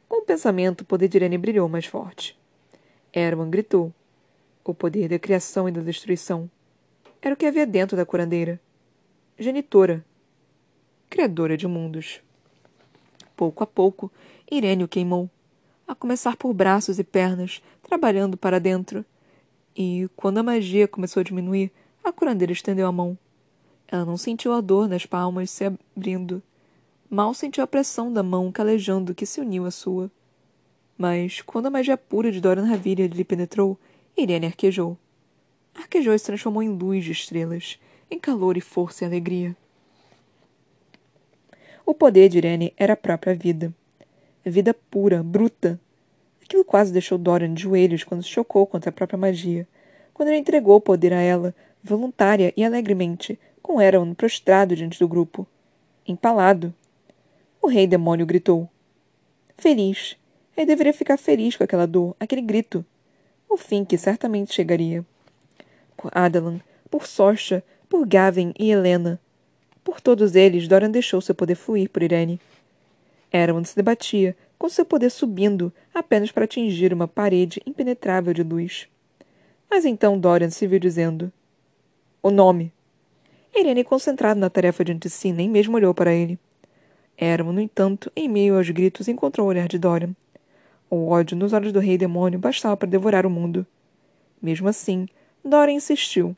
Com 0.08 0.22
o 0.22 0.26
pensamento, 0.26 0.82
o 0.82 0.86
poder 0.86 1.08
de 1.08 1.18
Irene 1.18 1.38
brilhou 1.38 1.68
mais 1.68 1.86
forte. 1.86 2.38
Erwan 3.14 3.50
gritou. 3.50 3.94
O 4.64 4.74
poder 4.74 5.08
da 5.08 5.20
criação 5.20 5.70
e 5.70 5.72
da 5.72 5.82
destruição. 5.82 6.50
Era 7.22 7.34
o 7.34 7.38
que 7.38 7.46
havia 7.46 7.66
dentro 7.66 7.96
da 7.96 8.06
curandeira. 8.06 8.60
Genitora. 9.38 10.04
Criadora 11.10 11.56
de 11.56 11.68
mundos. 11.68 12.22
Pouco 13.36 13.64
a 13.64 13.68
pouco, 13.68 14.12
Irene 14.52 14.84
o 14.84 14.88
queimou. 14.88 15.30
A 15.88 15.94
começar 15.94 16.36
por 16.36 16.54
braços 16.54 16.98
e 17.00 17.04
pernas, 17.04 17.62
trabalhando 17.84 18.38
para 18.38 18.60
dentro. 18.60 19.06
E, 19.76 20.10
quando 20.16 20.40
a 20.40 20.44
magia 20.44 20.88
começou 20.88 21.22
a 21.22 21.24
diminuir, 21.24 21.72
a 22.06 22.14
curandeira 22.14 22.54
estendeu 22.54 22.88
a 22.88 22.92
mão. 22.92 23.18
Ela 23.88 24.06
não 24.06 24.16
sentiu 24.16 24.54
a 24.54 24.62
dor 24.62 24.88
nas 24.88 25.06
palmas 25.06 25.50
se 25.50 25.66
abrindo. 25.66 26.42
Mal 27.10 27.34
sentiu 27.34 27.64
a 27.64 27.68
pressão 27.68 28.14
da 28.14 28.22
mão 28.22 28.52
calejando 28.52 29.16
que 29.16 29.26
se 29.26 29.42
uniu 29.42 29.66
à 29.66 29.72
sua. 29.72 30.12
Mas, 30.98 31.42
quando 31.42 31.66
a 31.66 31.70
magia 31.70 31.98
pura 31.98 32.32
de 32.32 32.40
Doran 32.40 32.66
Ravilha 32.66 33.08
lhe 33.08 33.24
penetrou, 33.24 33.78
Irene 34.16 34.46
arquejou. 34.46 34.98
Arquejou 35.74 36.14
e 36.14 36.20
se 36.20 36.26
transformou 36.26 36.64
em 36.64 36.70
luz 36.70 37.04
de 37.04 37.12
estrelas, 37.12 37.80
em 38.10 38.20
calor 38.20 38.56
e 38.56 38.62
força 38.62 39.04
e 39.04 39.08
alegria. 39.08 39.56
O 41.86 41.94
poder 41.94 42.30
de 42.30 42.38
Irene 42.38 42.74
era 42.78 42.94
a 42.94 42.98
própria 42.98 43.36
vida. 43.36 43.74
Vida 44.44 44.74
pura, 44.74 45.22
bruta. 45.22 45.80
Aquilo 46.44 46.64
quase 46.64 46.94
deixou 46.94 47.18
Dorian 47.18 47.54
de 47.54 47.64
joelhos 47.64 48.04
quando 48.04 48.24
se 48.24 48.30
chocou 48.30 48.66
contra 48.66 48.90
a 48.90 48.94
própria 48.94 49.18
magia, 49.18 49.68
quando 50.14 50.30
ele 50.30 50.38
entregou 50.38 50.76
o 50.78 50.82
poder 50.82 51.12
a 51.12 51.20
ela, 51.20 51.54
voluntária 51.86 52.54
e 52.58 52.64
alegremente, 52.64 53.40
com 53.62 53.82
Eraon 53.82 54.14
prostrado 54.14 54.76
diante 54.76 55.00
do 55.00 55.08
grupo. 55.08 55.48
Empalado. 56.08 56.74
O 57.62 57.68
rei 57.68 57.88
demônio 57.88 58.26
gritou. 58.26 58.70
Feliz. 59.58 60.18
Ele 60.58 60.66
deveria 60.66 60.94
ficar 60.94 61.18
feliz 61.18 61.56
com 61.56 61.64
aquela 61.64 61.86
dor, 61.86 62.16
aquele 62.20 62.42
grito. 62.42 62.86
O 63.50 63.58
fim 63.58 63.86
que 63.86 63.98
certamente 63.98 64.54
chegaria 64.54 65.06
por 65.96 66.12
Adalan, 66.14 66.60
por 66.90 67.08
Sorcha, 67.08 67.64
por 67.90 68.06
Gavin 68.06 68.54
e 68.60 68.72
Helena. 68.72 69.20
Por 69.84 70.02
todos 70.02 70.36
eles, 70.36 70.68
Doran 70.68 70.92
deixou 70.92 71.22
seu 71.22 71.34
poder 71.34 71.56
fluir 71.56 71.90
por 71.90 72.04
Irene. 72.04 72.40
Erawan 73.32 73.64
se 73.64 73.76
debatia, 73.76 74.36
com 74.58 74.70
seu 74.70 74.86
poder 74.86 75.10
subindo, 75.10 75.74
apenas 75.94 76.32
para 76.32 76.46
atingir 76.46 76.94
uma 76.94 77.08
parede 77.08 77.62
impenetrável 77.66 78.34
de 78.34 78.44
luz. 78.44 78.88
Mas 79.70 79.86
então 79.86 80.20
Dorian 80.20 80.50
se 80.50 80.68
viu 80.68 80.80
dizendo: 80.80 81.32
O 82.26 82.32
nome. 82.32 82.74
Irene, 83.56 83.84
concentrado 83.84 84.40
na 84.40 84.50
tarefa 84.50 84.84
diante 84.84 85.04
de 85.04 85.12
si, 85.12 85.32
nem 85.32 85.48
mesmo 85.48 85.76
olhou 85.76 85.94
para 85.94 86.12
ele. 86.12 86.40
Erawan, 87.16 87.54
no 87.54 87.62
entanto, 87.62 88.12
em 88.16 88.28
meio 88.28 88.58
aos 88.58 88.68
gritos, 88.72 89.08
encontrou 89.08 89.46
o 89.46 89.50
olhar 89.52 89.68
de 89.68 89.78
Dorian. 89.78 90.16
O 90.90 91.10
ódio 91.10 91.38
nos 91.38 91.54
olhos 91.54 91.72
do 91.72 91.80
rei 91.80 92.00
demônio 92.00 92.40
bastava 92.40 92.76
para 92.76 92.90
devorar 92.90 93.28
o 93.28 93.30
mundo. 93.30 93.64
Mesmo 94.42 94.68
assim, 94.68 95.08
Dora 95.44 95.72
insistiu. 95.72 96.36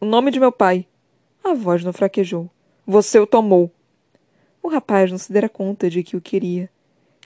O 0.00 0.06
nome 0.06 0.30
de 0.30 0.38
meu 0.38 0.52
pai. 0.52 0.86
A 1.42 1.54
voz 1.54 1.82
não 1.82 1.92
fraquejou. 1.92 2.48
Você 2.86 3.18
o 3.18 3.26
tomou. 3.26 3.72
O 4.62 4.68
rapaz 4.68 5.10
não 5.10 5.18
se 5.18 5.32
dera 5.32 5.48
conta 5.48 5.90
de 5.90 6.04
que 6.04 6.16
o 6.16 6.20
queria, 6.20 6.70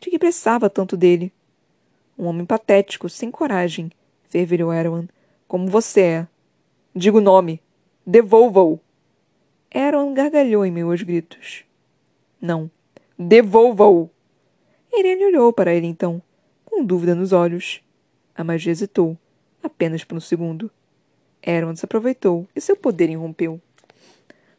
de 0.00 0.09
que 0.09 0.18
precisava 0.18 0.70
tanto 0.70 0.96
dele. 0.96 1.31
Um 2.18 2.24
homem 2.24 2.46
patético, 2.46 3.11
sem 3.11 3.31
coragem, 3.31 3.92
fervilhou 4.31 4.72
Erwan, 4.72 5.07
como 5.46 5.66
você 5.66 6.00
é. 6.00 6.28
Diga 6.94 7.18
o 7.18 7.20
nome. 7.20 7.61
Devolva-o. 8.07 8.81
Erwan 9.70 10.14
gargalhou 10.14 10.64
em 10.64 10.81
aos 10.81 11.03
gritos. 11.03 11.64
Não. 12.40 12.70
Devolva-o. 13.18 14.11
Irene 14.92 15.27
olhou 15.27 15.53
para 15.53 15.74
ele 15.74 15.87
então, 15.87 16.22
com 16.64 16.85
dúvida 16.85 17.14
nos 17.14 17.33
olhos. 17.33 17.83
A 18.35 18.42
magia 18.42 18.72
hesitou, 18.72 19.16
apenas 19.62 20.03
por 20.03 20.16
um 20.16 20.20
segundo. 20.20 20.70
Eron 21.42 21.77
se 21.77 21.85
aproveitou 21.85 22.48
e 22.57 22.61
seu 22.61 22.77
poder 22.77 23.11
irrompeu. 23.11 23.61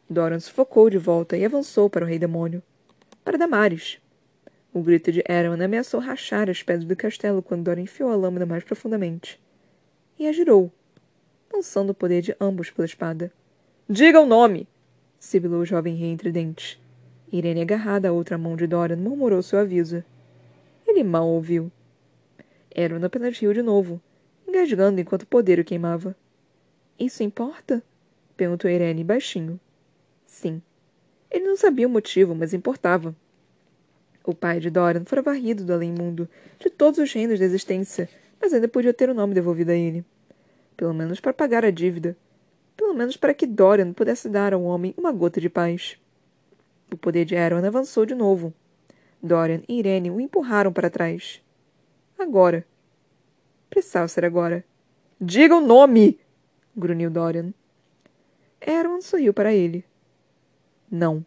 Doran 0.08 0.38
sufocou 0.40 0.88
de 0.88 0.98
volta 0.98 1.36
e 1.36 1.44
avançou 1.44 1.90
para 1.90 2.04
o 2.04 2.08
rei 2.08 2.18
demônio. 2.18 2.62
Para 3.24 3.38
Damares. 3.38 3.98
O 4.72 4.80
grito 4.82 5.10
de 5.10 5.22
Eron 5.28 5.62
ameaçou 5.62 5.98
rachar 6.00 6.48
as 6.48 6.62
pedras 6.62 6.86
do 6.86 6.94
castelo 6.94 7.42
quando 7.42 7.64
Doran 7.64 7.82
enfiou 7.82 8.10
a 8.10 8.16
lâmina 8.16 8.46
mais 8.46 8.62
profundamente. 8.62 9.40
E 10.18 10.26
a 10.26 10.32
girou, 10.32 10.72
lançando 11.52 11.90
o 11.90 11.94
poder 11.94 12.22
de 12.22 12.36
ambos 12.40 12.70
pela 12.70 12.86
espada. 12.86 13.32
Diga 13.88 14.20
o 14.20 14.26
nome! 14.26 14.68
sibilou 15.18 15.60
o 15.60 15.66
jovem 15.66 15.94
rei 15.94 16.10
entre 16.10 16.32
dentes. 16.32 16.78
Irene, 17.32 17.60
agarrada 17.60 18.08
à 18.08 18.12
outra 18.12 18.38
mão 18.38 18.56
de 18.56 18.66
Doran, 18.66 18.96
murmurou 18.96 19.42
seu 19.42 19.58
aviso. 19.58 20.02
Ele 20.86 21.04
mal 21.04 21.28
ouviu. 21.28 21.70
Eron 22.74 23.04
apenas 23.04 23.38
riu 23.38 23.52
de 23.52 23.62
novo, 23.62 24.00
engasgando 24.48 25.00
enquanto 25.00 25.22
o 25.22 25.26
poder 25.26 25.60
o 25.60 25.64
queimava. 25.64 26.16
Isso 26.98 27.22
importa? 27.22 27.82
perguntou 28.36 28.70
Irene 28.70 29.04
baixinho. 29.04 29.60
Sim. 30.26 30.62
Ele 31.30 31.46
não 31.46 31.56
sabia 31.56 31.86
o 31.86 31.90
motivo, 31.90 32.34
mas 32.34 32.52
importava. 32.52 33.14
O 34.24 34.34
pai 34.34 34.60
de 34.60 34.70
Dorian 34.70 35.04
fora 35.04 35.22
varrido 35.22 35.64
do 35.64 35.72
além-mundo, 35.72 36.28
de 36.58 36.68
todos 36.68 36.98
os 36.98 37.12
reinos 37.12 37.38
da 37.38 37.44
existência, 37.44 38.08
mas 38.40 38.52
ainda 38.52 38.68
podia 38.68 38.92
ter 38.92 39.08
o 39.08 39.14
nome 39.14 39.34
devolvido 39.34 39.70
a 39.70 39.74
ele. 39.74 40.04
Pelo 40.80 40.94
menos 40.94 41.20
para 41.20 41.34
pagar 41.34 41.62
a 41.62 41.70
dívida. 41.70 42.16
Pelo 42.74 42.94
menos 42.94 43.14
para 43.14 43.34
que 43.34 43.46
Dorian 43.46 43.92
pudesse 43.92 44.30
dar 44.30 44.54
ao 44.54 44.62
homem 44.62 44.94
uma 44.96 45.12
gota 45.12 45.38
de 45.38 45.50
paz. 45.50 45.98
O 46.90 46.96
poder 46.96 47.26
de 47.26 47.36
Aaron 47.36 47.62
avançou 47.66 48.06
de 48.06 48.14
novo. 48.14 48.50
Dorian 49.22 49.60
e 49.68 49.78
Irene 49.78 50.10
o 50.10 50.18
empurraram 50.18 50.72
para 50.72 50.88
trás. 50.88 51.42
Agora. 52.18 52.66
Precisava 53.68 54.08
ser 54.08 54.24
agora. 54.24 54.64
Diga 55.20 55.54
o 55.54 55.60
nome! 55.60 56.18
grunhiu 56.74 57.10
Dorian. 57.10 57.52
Aaron 58.66 59.02
sorriu 59.02 59.34
para 59.34 59.52
ele. 59.52 59.84
Não. 60.90 61.22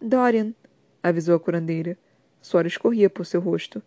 Dorian, 0.00 0.52
avisou 1.00 1.36
a 1.36 1.40
curandeira. 1.40 1.96
Suor 2.42 2.66
escorria 2.66 3.08
por 3.08 3.24
seu 3.26 3.40
rosto. 3.40 3.80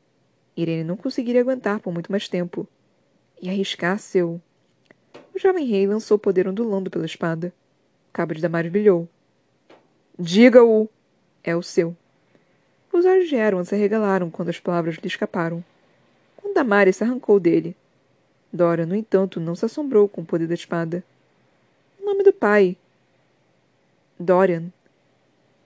Irene 0.56 0.86
não 0.86 0.96
conseguiria 0.96 1.42
aguentar 1.42 1.82
por 1.82 1.92
muito 1.92 2.10
mais 2.10 2.30
tempo. 2.30 2.66
E 3.42 3.50
arriscar 3.50 4.00
seu. 4.00 4.42
O 5.40 5.42
jovem 5.42 5.66
rei 5.66 5.88
lançou 5.88 6.18
o 6.18 6.20
poder 6.20 6.50
ondulando 6.50 6.92
pela 6.92 7.06
espada. 7.06 7.54
O 8.10 8.12
cabo 8.12 8.34
de 8.34 8.42
Damares 8.42 8.70
brilhou. 8.70 9.08
Diga-o! 10.20 10.90
É 11.42 11.56
o 11.56 11.64
seu. 11.64 11.96
Os 12.92 13.06
olhos 13.06 13.30
de 13.30 13.38
Aaron 13.38 13.64
se 13.64 13.74
arregalaram 13.74 14.30
quando 14.30 14.50
as 14.50 14.60
palavras 14.60 14.96
lhe 14.96 15.08
escaparam. 15.08 15.64
Quando 16.36 16.56
Damares 16.56 16.98
se 16.98 17.06
arrancou 17.06 17.40
dele, 17.40 17.74
Dora, 18.52 18.86
no 18.86 18.94
entanto, 18.94 19.40
não 19.40 19.56
se 19.56 19.64
assombrou 19.64 20.10
com 20.10 20.20
o 20.20 20.26
poder 20.26 20.46
da 20.46 20.56
espada. 20.56 21.06
O 22.02 22.06
nome 22.06 22.22
do 22.22 22.34
pai. 22.34 22.76
Dorian. 24.20 24.66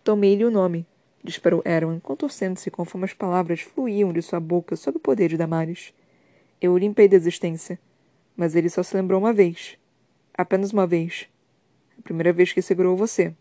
Tomei-lhe 0.03 0.45
o 0.45 0.51
nome, 0.51 0.85
disparou 1.23 1.63
Erwan, 1.65 1.99
contorcendo-se 1.99 2.69
conforme 2.69 3.05
as 3.05 3.13
palavras 3.13 3.61
fluíam 3.61 4.13
de 4.13 4.21
sua 4.21 4.39
boca 4.39 4.75
sob 4.75 4.97
o 4.97 5.01
poder 5.01 5.29
de 5.29 5.37
Damares. 5.37 5.95
Eu 6.61 6.73
o 6.73 6.77
limpei 6.77 7.07
da 7.07 7.15
existência, 7.15 7.79
mas 8.35 8.55
ele 8.55 8.69
só 8.69 8.83
se 8.83 8.95
lembrou 8.95 9.19
uma 9.19 9.33
vez. 9.33 9.77
Apenas 10.33 10.71
uma 10.71 10.87
vez. 10.87 11.27
A 11.97 12.01
primeira 12.01 12.33
vez 12.33 12.51
que 12.51 12.61
segurou 12.61 12.97
você. 12.97 13.33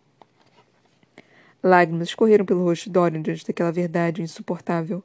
Lágrimas 1.63 2.09
escorreram 2.09 2.45
pelo 2.45 2.65
rosto 2.65 2.85
de 2.85 2.91
Dorian 2.91 3.23
diante 3.23 3.47
daquela 3.47 3.71
verdade 3.71 4.21
insuportável. 4.21 5.03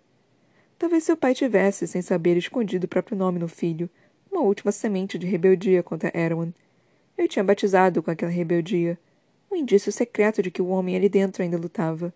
Talvez 0.77 1.03
seu 1.03 1.15
pai 1.15 1.33
tivesse, 1.33 1.87
sem 1.87 2.01
saber, 2.01 2.37
escondido 2.37 2.85
o 2.85 2.87
próprio 2.87 3.17
nome 3.17 3.39
no 3.39 3.47
filho, 3.47 3.89
uma 4.31 4.41
última 4.41 4.71
semente 4.71 5.17
de 5.17 5.25
rebeldia 5.25 5.81
contra 5.81 6.11
Erwan. 6.17 6.51
Eu 7.17 7.27
tinha 7.27 7.43
batizado 7.43 8.03
com 8.03 8.11
aquela 8.11 8.31
rebeldia. 8.31 8.99
Um 9.51 9.55
indício 9.55 9.91
secreto 9.91 10.41
de 10.41 10.51
que 10.51 10.61
o 10.61 10.67
homem 10.67 10.95
ali 10.95 11.09
dentro 11.09 11.41
ainda 11.41 11.57
lutava. 11.57 12.13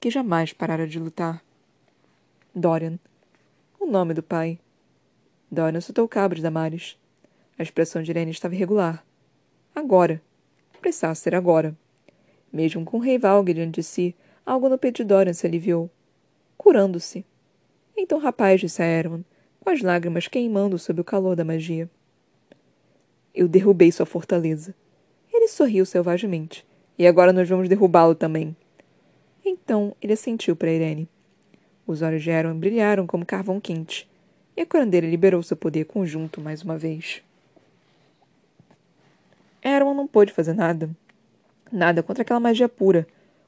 Que 0.00 0.10
jamais 0.10 0.52
parara 0.52 0.86
de 0.86 0.98
lutar. 0.98 1.42
Dorian. 2.54 2.98
O 3.78 3.86
nome 3.86 4.14
do 4.14 4.22
pai. 4.22 4.58
Dorian 5.54 5.80
soltou 5.80 6.04
o 6.04 6.08
cabo 6.08 6.34
de. 6.34 6.42
A 6.46 7.62
expressão 7.62 8.02
de 8.02 8.10
Irene 8.10 8.30
estava 8.30 8.54
irregular. 8.54 9.04
Agora. 9.74 10.20
Precisava 10.80 11.14
ser 11.14 11.34
agora. 11.34 11.74
Mesmo 12.52 12.84
com 12.84 12.98
rei 12.98 13.18
Valgue 13.18 13.54
diante 13.54 13.76
de 13.76 13.82
si, 13.82 14.14
algo 14.44 14.68
no 14.68 14.76
peito 14.76 14.96
de 14.96 15.04
Dorian 15.04 15.32
se 15.32 15.46
aliviou. 15.46 15.88
Curando-se. 16.58 17.24
Então, 17.96 18.18
rapaz, 18.18 18.60
disse 18.60 18.82
a 18.82 18.86
Erwan, 18.86 19.22
com 19.60 19.70
as 19.70 19.80
lágrimas 19.80 20.28
queimando 20.28 20.78
sob 20.78 21.00
o 21.00 21.04
calor 21.04 21.34
da 21.34 21.44
magia. 21.44 21.88
Eu 23.34 23.48
derrubei 23.48 23.90
sua 23.90 24.04
fortaleza. 24.04 24.74
Ele 25.32 25.48
sorriu 25.48 25.86
selvagemente. 25.86 26.66
E 26.98 27.06
agora 27.06 27.32
nós 27.32 27.48
vamos 27.48 27.68
derrubá-lo 27.68 28.14
também. 28.14 28.54
Então 29.44 29.96
ele 30.00 30.12
assentiu 30.12 30.54
para 30.54 30.70
Irene. 30.70 31.08
Os 31.86 32.02
olhos 32.02 32.22
de 32.22 32.30
Erwan 32.30 32.56
brilharam 32.56 33.06
como 33.06 33.26
carvão 33.26 33.60
quente, 33.60 34.08
e 34.56 34.62
a 34.62 34.66
curandeira 34.66 35.06
liberou 35.06 35.42
seu 35.42 35.56
poder 35.56 35.84
conjunto 35.84 36.40
mais 36.40 36.62
uma 36.62 36.78
vez. 36.78 37.22
Erwan 39.62 39.94
não 39.94 40.06
pôde 40.06 40.32
fazer 40.32 40.52
nada. 40.52 40.90
Nada 41.72 42.02
contra 42.02 42.22
aquela 42.22 42.38
magia 42.38 42.68
pura, 42.68 43.06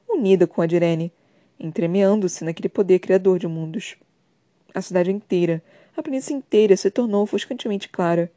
unida 0.09 0.47
com 0.47 0.61
a 0.61 0.65
de 0.65 0.75
Irene, 0.75 1.11
entremeando-se 1.59 2.43
naquele 2.43 2.69
poder 2.69 2.99
criador 2.99 3.39
de 3.39 3.47
mundos. 3.47 3.95
A 4.73 4.81
cidade 4.81 5.11
inteira, 5.11 5.61
a 5.95 6.01
planície 6.01 6.35
inteira 6.35 6.75
se 6.75 6.89
tornou 6.91 7.23
ofuscantemente 7.23 7.89
clara, 7.89 8.31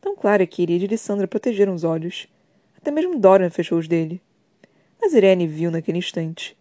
tão 0.00 0.14
clara 0.14 0.46
que 0.46 0.62
Iria 0.62 0.76
e 0.76 0.86
Lissandra 0.86 1.26
protegeram 1.26 1.74
os 1.74 1.84
olhos. 1.84 2.28
Até 2.76 2.90
mesmo 2.90 3.18
Dorian 3.18 3.50
fechou 3.50 3.78
os 3.78 3.88
dele. 3.88 4.20
Mas 5.00 5.14
Irene 5.14 5.46
viu 5.46 5.70
naquele 5.70 5.98
instante. 5.98 6.56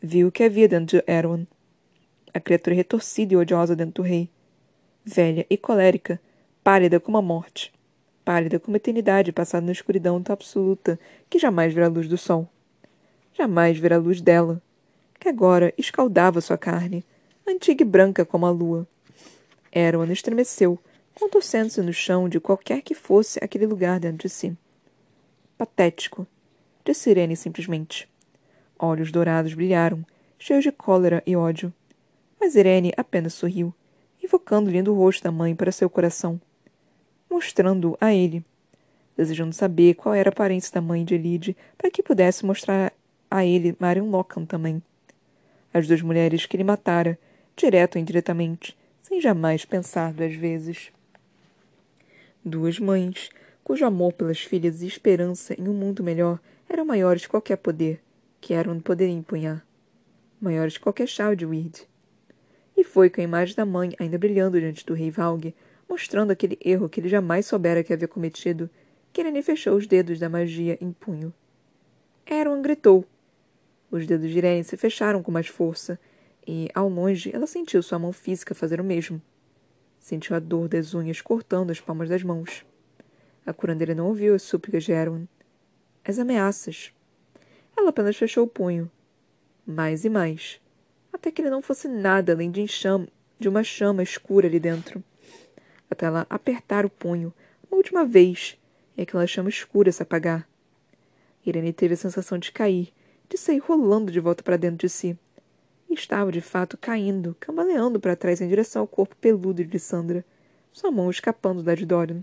Viu 0.00 0.28
o 0.28 0.32
que 0.32 0.44
havia 0.44 0.68
dentro 0.68 0.98
de 0.98 1.04
Erwan. 1.10 1.46
A 2.32 2.40
criatura 2.40 2.76
retorcida 2.76 3.34
e 3.34 3.36
odiosa 3.36 3.74
dentro 3.74 4.02
do 4.02 4.06
rei. 4.06 4.28
Velha 5.08 5.46
e 5.48 5.56
colérica, 5.56 6.20
pálida 6.64 6.98
como 6.98 7.16
a 7.16 7.22
morte. 7.22 7.72
Pálida 8.24 8.58
como 8.58 8.74
a 8.74 8.78
eternidade 8.78 9.30
passada 9.30 9.64
na 9.64 9.70
escuridão 9.70 10.20
tão 10.20 10.32
absoluta 10.32 10.98
que 11.30 11.38
jamais 11.38 11.72
verá 11.72 11.86
a 11.86 11.88
luz 11.88 12.08
do 12.08 12.18
sol. 12.18 12.48
Jamais 13.32 13.78
verá 13.78 13.94
a 13.94 14.00
luz 14.00 14.20
dela, 14.20 14.60
que 15.20 15.28
agora 15.28 15.72
escaldava 15.78 16.40
sua 16.40 16.58
carne, 16.58 17.04
antiga 17.46 17.84
e 17.84 17.86
branca 17.86 18.24
como 18.24 18.46
a 18.46 18.50
lua. 18.50 18.84
Erwan 19.72 20.10
estremeceu, 20.10 20.76
contorcendo-se 21.14 21.80
no 21.82 21.92
chão 21.92 22.28
de 22.28 22.40
qualquer 22.40 22.82
que 22.82 22.92
fosse 22.92 23.38
aquele 23.40 23.64
lugar 23.64 24.00
dentro 24.00 24.26
de 24.26 24.28
si. 24.28 24.58
Patético, 25.56 26.26
disse 26.84 27.10
Irene 27.10 27.36
simplesmente. 27.36 28.08
Olhos 28.76 29.12
dourados 29.12 29.54
brilharam, 29.54 30.04
cheios 30.36 30.64
de 30.64 30.72
cólera 30.72 31.22
e 31.24 31.36
ódio. 31.36 31.72
Mas 32.40 32.56
Irene 32.56 32.92
apenas 32.96 33.34
sorriu, 33.34 33.72
invocando 34.26 34.68
o 34.68 34.72
lindo 34.72 34.92
rosto 34.92 35.22
da 35.22 35.30
mãe 35.30 35.54
para 35.54 35.72
seu 35.72 35.88
coração, 35.88 36.40
mostrando-o 37.30 37.96
a 38.00 38.12
ele, 38.12 38.44
desejando 39.16 39.54
saber 39.54 39.94
qual 39.94 40.14
era 40.14 40.28
a 40.28 40.32
aparência 40.32 40.74
da 40.74 40.80
mãe 40.80 41.04
de 41.04 41.14
Elide 41.14 41.56
para 41.78 41.90
que 41.90 42.02
pudesse 42.02 42.44
mostrar 42.44 42.92
a 43.30 43.44
ele 43.44 43.76
Marion 43.78 44.10
Lockham 44.10 44.44
também. 44.44 44.82
As 45.72 45.86
duas 45.86 46.02
mulheres 46.02 46.44
que 46.44 46.56
ele 46.56 46.64
matara, 46.64 47.18
direto 47.56 47.96
ou 47.96 48.02
indiretamente, 48.02 48.76
sem 49.00 49.20
jamais 49.20 49.64
pensar 49.64 50.12
duas 50.12 50.34
vezes. 50.34 50.90
Duas 52.44 52.78
mães, 52.78 53.30
cujo 53.62 53.84
amor 53.84 54.12
pelas 54.12 54.40
filhas 54.40 54.82
e 54.82 54.86
esperança 54.86 55.54
em 55.54 55.68
um 55.68 55.72
mundo 55.72 56.02
melhor 56.02 56.40
eram 56.68 56.84
maiores 56.84 57.22
que 57.22 57.28
qualquer 57.28 57.56
poder 57.56 58.00
que 58.40 58.54
Aaron 58.54 58.80
poderia 58.80 59.14
empunhar. 59.14 59.64
Maiores 60.40 60.76
que 60.76 60.82
qualquer 60.82 61.06
chave 61.06 61.36
de 61.36 61.46
Weird. 61.46 61.86
E 62.76 62.84
foi 62.84 63.08
com 63.08 63.20
a 63.20 63.24
imagem 63.24 63.56
da 63.56 63.64
mãe 63.64 63.94
ainda 63.98 64.18
brilhando 64.18 64.60
diante 64.60 64.84
do 64.84 64.94
rei 64.94 65.10
Valg, 65.10 65.54
mostrando 65.88 66.30
aquele 66.30 66.58
erro 66.62 66.88
que 66.88 67.00
ele 67.00 67.08
jamais 67.08 67.46
soubera 67.46 67.82
que 67.82 67.92
havia 67.92 68.08
cometido, 68.08 68.68
que 69.12 69.20
Irene 69.20 69.42
fechou 69.42 69.76
os 69.76 69.86
dedos 69.86 70.18
da 70.18 70.28
magia 70.28 70.76
em 70.80 70.92
punho. 70.92 71.32
Aaron 72.28 72.60
gritou. 72.60 73.04
Os 73.90 74.06
dedos 74.06 74.30
de 74.30 74.38
Irene 74.38 74.64
se 74.64 74.76
fecharam 74.76 75.22
com 75.22 75.30
mais 75.30 75.46
força, 75.46 75.98
e, 76.46 76.68
ao 76.74 76.88
longe, 76.88 77.30
ela 77.34 77.46
sentiu 77.46 77.82
sua 77.82 77.98
mão 77.98 78.12
física 78.12 78.54
fazer 78.54 78.80
o 78.80 78.84
mesmo. 78.84 79.20
Sentiu 79.98 80.36
a 80.36 80.38
dor 80.38 80.68
das 80.68 80.94
unhas 80.94 81.20
cortando 81.20 81.70
as 81.70 81.80
palmas 81.80 82.08
das 82.08 82.22
mãos. 82.22 82.64
A 83.44 83.52
curandeira 83.52 83.94
não 83.94 84.06
ouviu 84.06 84.34
as 84.34 84.42
súplicas 84.42 84.84
de 84.84 84.92
Erwin. 84.92 85.26
As 86.04 86.18
ameaças. 86.18 86.92
Ela 87.76 87.90
apenas 87.90 88.16
fechou 88.16 88.44
o 88.44 88.48
punho. 88.48 88.90
Mais 89.66 90.04
e 90.04 90.10
mais. 90.10 90.60
Até 91.16 91.30
que 91.30 91.40
ele 91.40 91.48
não 91.48 91.62
fosse 91.62 91.88
nada 91.88 92.34
além 92.34 92.50
de, 92.50 92.60
enxame, 92.60 93.08
de 93.38 93.48
uma 93.48 93.64
chama 93.64 94.02
escura 94.02 94.46
ali 94.46 94.60
dentro. 94.60 95.02
Até 95.90 96.04
ela 96.04 96.26
apertar 96.28 96.84
o 96.84 96.90
punho, 96.90 97.32
uma 97.70 97.78
última 97.78 98.04
vez, 98.04 98.58
e 98.94 99.00
aquela 99.00 99.26
chama 99.26 99.48
escura 99.48 99.90
se 99.90 100.02
apagar. 100.02 100.46
Irene 101.44 101.72
teve 101.72 101.94
a 101.94 101.96
sensação 101.96 102.36
de 102.36 102.52
cair, 102.52 102.92
de 103.30 103.38
sair 103.38 103.60
rolando 103.60 104.12
de 104.12 104.20
volta 104.20 104.42
para 104.42 104.58
dentro 104.58 104.86
de 104.86 104.90
si. 104.90 105.18
E 105.88 105.94
estava, 105.94 106.30
de 106.30 106.42
fato, 106.42 106.76
caindo, 106.76 107.34
cambaleando 107.40 107.98
para 107.98 108.14
trás 108.14 108.42
em 108.42 108.48
direção 108.48 108.82
ao 108.82 108.86
corpo 108.86 109.16
peludo 109.16 109.64
de 109.64 109.78
Sandra, 109.78 110.22
sua 110.70 110.90
mão 110.90 111.10
escapando 111.10 111.62
da 111.62 111.74
de 111.74 111.86
Dorian. 111.86 112.20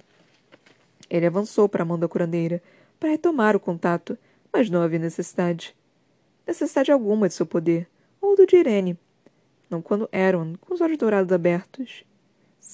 Ele 1.09 1.25
avançou 1.25 1.67
para 1.67 1.81
a 1.81 1.85
mão 1.85 1.97
da 1.97 2.07
curandeira, 2.07 2.61
para 2.99 3.09
retomar 3.09 3.55
o 3.55 3.59
contato, 3.59 4.15
mas 4.51 4.69
não 4.69 4.83
havia 4.83 4.99
necessidade. 4.99 5.75
Necessidade 6.45 6.91
alguma 6.91 7.27
de 7.27 7.33
seu 7.33 7.45
poder, 7.47 7.87
ou 8.23 8.37
do 8.37 8.47
de 8.47 8.55
Irene. 8.55 8.97
Não 9.69 9.81
quando 9.81 10.09
Aaron, 10.11 10.55
com 10.61 10.73
os 10.73 10.81
olhos 10.81 10.97
dourados 10.97 11.31
abertos, 11.31 12.05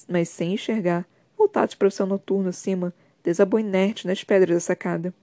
mas 0.08 0.30
sem 0.30 0.54
enxergar, 0.54 1.08
voltados 1.36 1.74
para 1.74 1.88
o 1.88 1.92
céu 1.92 2.06
noturno 2.06 2.50
acima, 2.50 2.94
desabou 3.24 3.60
inerte 3.60 4.06
nas 4.06 4.24
pedras 4.24 4.56
da 4.56 4.60
sacada. 4.60 5.14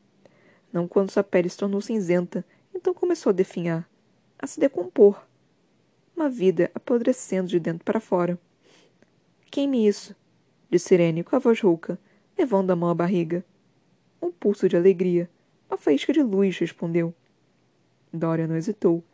Não 0.73 0.89
quando 0.89 1.11
sua 1.11 1.23
pele 1.23 1.49
se 1.49 1.57
tornou 1.57 1.81
cinzenta, 1.81 2.45
então 2.75 2.93
começou 2.93 3.31
a 3.31 3.33
definhar, 3.33 3.89
a 4.39 4.47
se 4.47 4.59
decompor. 4.59 5.25
Uma 6.15 6.29
vida 6.29 6.71
apodrecendo 6.75 7.49
de 7.49 7.61
dentro 7.61 7.85
para 7.85 8.01
fora. 8.01 8.39
Queime 9.51 9.87
isso, 9.87 10.17
disse 10.69 10.93
Irene 10.95 11.23
com 11.23 11.37
a 11.37 11.39
voz 11.39 11.61
rouca, 11.61 11.99
levando 12.37 12.71
a 12.71 12.77
mão 12.77 12.91
à 12.91 12.95
barriga. 12.95 13.45
Um 14.21 14.33
pulso 14.33 14.69
de 14.69 14.77
alegria, 14.77 15.31
uma 15.69 15.77
faísca 15.79 16.13
de 16.13 16.23
luz, 16.23 16.59
respondeu. 16.59 17.15
Dória 18.13 18.47
não 18.47 18.57
hesitou. 18.57 19.05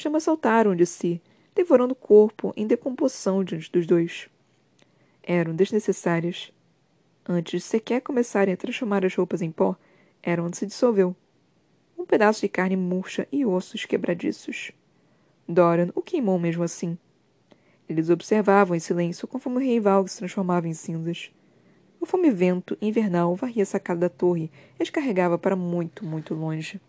Chamas 0.00 0.22
saltaram 0.22 0.74
de 0.74 0.86
si, 0.86 1.20
devorando 1.54 1.92
o 1.92 1.94
corpo 1.94 2.54
em 2.56 2.66
decomposição 2.66 3.44
diante 3.44 3.70
dos 3.70 3.86
dois. 3.86 4.30
Eram 5.22 5.54
desnecessárias. 5.54 6.50
Antes 7.28 7.60
de 7.60 7.60
sequer 7.60 8.00
começarem 8.00 8.54
a 8.54 8.56
transformar 8.56 9.04
as 9.04 9.14
roupas 9.14 9.42
em 9.42 9.50
pó, 9.50 9.76
era 10.22 10.42
onde 10.42 10.56
se 10.56 10.64
dissolveu. 10.64 11.14
Um 11.98 12.06
pedaço 12.06 12.40
de 12.40 12.48
carne 12.48 12.78
murcha 12.78 13.28
e 13.30 13.44
ossos 13.44 13.84
quebradiços. 13.84 14.72
Dorian 15.46 15.90
o 15.94 16.00
queimou 16.00 16.38
mesmo 16.38 16.62
assim. 16.62 16.96
Eles 17.86 18.08
observavam 18.08 18.74
em 18.74 18.80
silêncio 18.80 19.28
conforme 19.28 19.58
o 19.58 19.60
rei 19.60 19.78
Valg 19.80 20.08
se 20.08 20.16
transformava 20.16 20.66
em 20.66 20.72
cinzas. 20.72 21.30
O 22.00 22.06
fome-vento 22.06 22.74
invernal 22.80 23.36
varria 23.36 23.64
a 23.64 23.66
sacada 23.66 24.00
da 24.00 24.08
torre 24.08 24.50
e 24.78 24.82
as 24.82 24.88
carregava 24.88 25.36
para 25.36 25.54
muito, 25.54 26.06
muito 26.06 26.32
longe. 26.32 26.80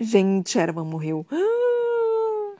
Gente, 0.00 0.58
Erwan 0.58 0.86
morreu. 0.86 1.26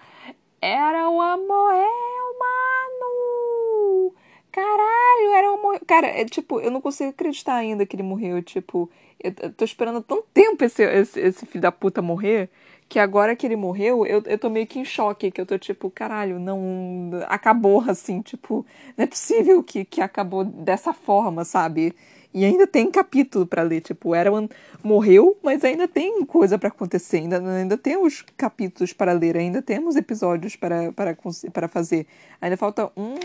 Era 0.60 1.08
uma 1.08 1.38
morreu, 1.38 2.36
mano! 2.38 4.12
Caralho, 4.52 5.32
era 5.34 5.50
uma 5.50 5.62
morreu. 5.62 5.80
Cara, 5.86 6.06
é 6.08 6.26
tipo, 6.26 6.60
eu 6.60 6.70
não 6.70 6.82
consigo 6.82 7.08
acreditar 7.08 7.54
ainda 7.54 7.86
que 7.86 7.96
ele 7.96 8.02
morreu. 8.02 8.42
Tipo, 8.42 8.90
eu, 9.18 9.32
eu 9.40 9.52
tô 9.54 9.64
esperando 9.64 10.02
tanto 10.02 10.26
tempo 10.34 10.62
esse, 10.62 10.82
esse, 10.82 11.18
esse 11.18 11.46
filho 11.46 11.62
da 11.62 11.72
puta 11.72 12.02
morrer 12.02 12.50
que 12.90 12.98
agora 12.98 13.34
que 13.34 13.46
ele 13.46 13.56
morreu, 13.56 14.04
eu, 14.04 14.22
eu 14.26 14.36
tô 14.36 14.50
meio 14.50 14.66
que 14.66 14.78
em 14.78 14.84
choque, 14.84 15.30
que 15.30 15.40
eu 15.40 15.46
tô 15.46 15.56
tipo, 15.56 15.88
caralho, 15.90 16.38
não. 16.38 17.10
Acabou 17.28 17.80
assim, 17.88 18.20
tipo, 18.20 18.66
não 18.98 19.04
é 19.04 19.06
possível 19.06 19.62
que, 19.62 19.84
que 19.84 20.02
acabou 20.02 20.44
dessa 20.44 20.92
forma, 20.92 21.44
sabe? 21.44 21.94
E 22.32 22.44
ainda 22.44 22.66
tem 22.66 22.90
capítulo 22.90 23.44
para 23.44 23.62
ler, 23.62 23.80
tipo, 23.80 24.14
Erwan 24.14 24.48
morreu, 24.84 25.36
mas 25.42 25.64
ainda 25.64 25.88
tem 25.88 26.24
coisa 26.24 26.56
para 26.56 26.68
acontecer, 26.68 27.18
ainda, 27.18 27.38
ainda 27.38 27.76
temos 27.76 28.24
capítulos 28.36 28.92
para 28.92 29.12
ler, 29.12 29.36
ainda 29.36 29.60
temos 29.60 29.96
episódios 29.96 30.54
para, 30.54 30.92
para, 30.92 31.16
para 31.52 31.66
fazer. 31.66 32.06
Ainda 32.40 32.56
falta 32.56 32.90
um, 32.96 33.16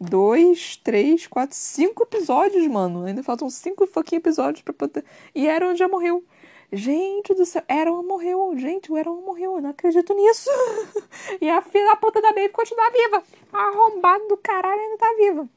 dois, 0.00 0.76
três, 0.76 1.26
quatro, 1.26 1.56
cinco 1.56 2.04
episódios, 2.04 2.66
mano. 2.66 3.04
Ainda 3.04 3.22
faltam 3.22 3.50
cinco 3.50 3.86
fucking 3.86 4.16
episódios 4.16 4.62
para 4.62 4.72
poder. 4.72 5.04
E 5.34 5.46
Erwan 5.46 5.76
já 5.76 5.86
morreu. 5.86 6.24
Gente 6.72 7.34
do 7.34 7.46
céu, 7.46 7.62
Aaron 7.68 8.02
morreu. 8.02 8.52
Gente, 8.56 8.90
o 8.90 8.96
Aaron 8.96 9.20
morreu. 9.20 9.56
Eu 9.56 9.62
não 9.62 9.70
acredito 9.70 10.12
nisso. 10.14 10.50
e 11.40 11.48
a 11.48 11.62
filha 11.62 11.86
da 11.86 11.96
puta 11.96 12.20
da 12.20 12.32
Baby 12.32 12.48
continua 12.48 12.90
viva. 12.90 13.22
Arrombado 13.52 14.26
do 14.28 14.36
caralho 14.36 14.80
ainda 14.80 14.98
tá 14.98 15.14
viva. 15.16 15.48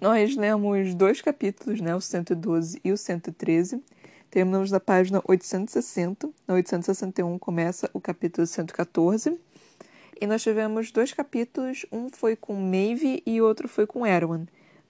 Nós 0.00 0.36
lemos 0.36 0.94
dois 0.94 1.20
capítulos, 1.20 1.80
né? 1.80 1.94
O 1.94 2.00
112 2.00 2.80
e 2.84 2.92
o 2.92 2.96
113. 2.96 3.82
Terminamos 4.30 4.70
na 4.70 4.80
página 4.80 5.22
860. 5.26 6.28
Na 6.46 6.54
861 6.54 7.38
começa 7.38 7.88
o 7.92 8.00
capítulo 8.00 8.46
114. 8.46 9.38
E 10.20 10.26
nós 10.26 10.42
tivemos 10.42 10.90
dois 10.90 11.12
capítulos. 11.12 11.86
Um 11.92 12.08
foi 12.10 12.36
com 12.36 12.54
Maeve 12.54 13.22
e 13.24 13.40
outro 13.40 13.68
foi 13.68 13.86
com 13.86 14.06
Erwan. 14.06 14.46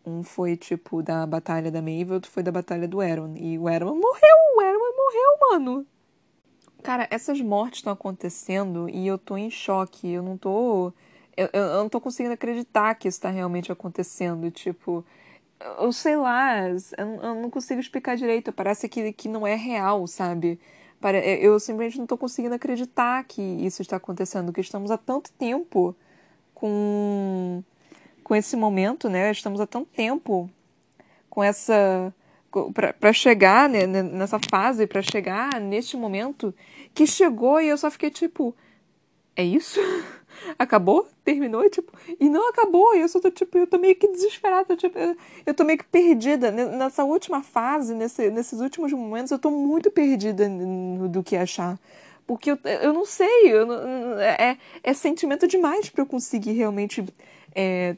Um 0.06 0.22
foi, 0.22 0.56
tipo, 0.56 1.02
da 1.02 1.26
batalha 1.26 1.70
da 1.70 1.80
Maeve, 1.80 2.12
outro 2.12 2.30
foi 2.30 2.42
da 2.42 2.52
batalha 2.52 2.86
do 2.86 3.02
Erwan. 3.02 3.34
E 3.36 3.58
o 3.58 3.68
Erwan 3.68 3.94
morreu! 3.94 4.36
O 4.56 4.62
Erwan 4.62 4.96
morreu, 4.96 5.38
mano! 5.50 5.86
Cara, 6.82 7.08
essas 7.10 7.40
mortes 7.40 7.78
estão 7.78 7.92
acontecendo 7.94 8.88
e 8.90 9.06
eu 9.06 9.16
tô 9.16 9.36
em 9.36 9.50
choque. 9.50 10.10
Eu 10.10 10.22
não 10.22 10.36
tô. 10.36 10.92
Eu, 11.36 11.48
eu, 11.52 11.74
não 11.74 11.88
tô 11.88 12.00
conseguindo 12.00 12.34
acreditar 12.34 12.94
que 12.94 13.08
isso 13.08 13.20
tá 13.20 13.30
realmente 13.30 13.72
acontecendo. 13.72 14.50
Tipo, 14.50 15.04
eu 15.78 15.92
sei 15.92 16.16
lá, 16.16 16.68
eu, 16.68 16.78
eu 17.22 17.34
não 17.34 17.50
consigo 17.50 17.80
explicar 17.80 18.16
direito. 18.16 18.52
Parece 18.52 18.88
que, 18.88 19.12
que 19.12 19.28
não 19.28 19.46
é 19.46 19.54
real, 19.54 20.06
sabe? 20.06 20.58
Eu 21.40 21.60
simplesmente 21.60 21.98
não 21.98 22.06
tô 22.06 22.16
conseguindo 22.16 22.54
acreditar 22.54 23.24
que 23.24 23.42
isso 23.42 23.82
está 23.82 23.96
acontecendo, 23.96 24.52
que 24.52 24.60
estamos 24.60 24.90
há 24.90 24.96
tanto 24.96 25.30
tempo 25.32 25.94
com 26.54 27.62
com 28.22 28.34
esse 28.34 28.56
momento, 28.56 29.08
né? 29.10 29.30
Estamos 29.30 29.60
há 29.60 29.66
tanto 29.66 29.90
tempo 29.94 30.50
com 31.28 31.42
essa 31.44 32.12
para 32.72 33.12
chegar 33.12 33.68
né, 33.68 33.84
nessa 33.86 34.38
fase, 34.50 34.86
para 34.86 35.02
chegar 35.02 35.60
neste 35.60 35.96
momento 35.96 36.54
que 36.94 37.06
chegou 37.06 37.60
e 37.60 37.68
eu 37.68 37.76
só 37.76 37.90
fiquei 37.90 38.10
tipo, 38.10 38.54
é 39.36 39.44
isso? 39.44 39.80
acabou? 40.58 41.08
Terminou? 41.24 41.64
E, 41.64 41.70
tipo, 41.70 41.92
e 42.20 42.28
não 42.28 42.48
acabou. 42.48 42.94
E 42.94 43.00
eu 43.00 43.08
só 43.08 43.20
tô, 43.20 43.30
tipo, 43.30 43.56
eu 43.58 43.66
tô 43.66 43.78
meio 43.78 43.94
que 43.96 44.08
desesperada. 44.08 44.76
Tipo, 44.76 44.98
eu, 44.98 45.16
eu 45.46 45.54
tô 45.54 45.64
meio 45.64 45.78
que 45.78 45.84
perdida. 45.84 46.50
Nessa 46.50 47.04
última 47.04 47.42
fase, 47.42 47.94
nesse, 47.94 48.30
nesses 48.30 48.60
últimos 48.60 48.92
momentos, 48.92 49.30
eu 49.30 49.38
tô 49.38 49.50
muito 49.50 49.90
perdida 49.90 50.48
do 51.08 51.22
que 51.22 51.36
achar. 51.36 51.78
Porque 52.26 52.50
eu, 52.50 52.58
eu 52.82 52.92
não 52.92 53.04
sei, 53.04 53.52
eu 53.52 53.66
não, 53.66 54.18
é, 54.18 54.56
é 54.82 54.94
sentimento 54.94 55.46
demais 55.46 55.90
para 55.90 56.02
eu 56.02 56.06
conseguir 56.06 56.52
realmente 56.52 57.04
é, 57.54 57.96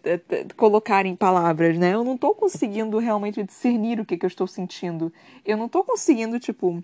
colocar 0.57 1.07
em 1.07 1.17
palavras, 1.17 1.79
né? 1.79 1.95
Eu 1.95 2.05
não 2.05 2.19
tô 2.19 2.35
conseguindo 2.35 2.99
realmente 2.99 3.43
discernir 3.43 4.01
o 4.01 4.05
que, 4.05 4.17
que 4.17 4.27
eu 4.27 4.29
estou 4.29 4.47
sentindo. 4.47 5.13
Eu 5.45 5.57
não 5.57 5.69
tô 5.69 5.83
conseguindo, 5.85 6.39
tipo, 6.39 6.83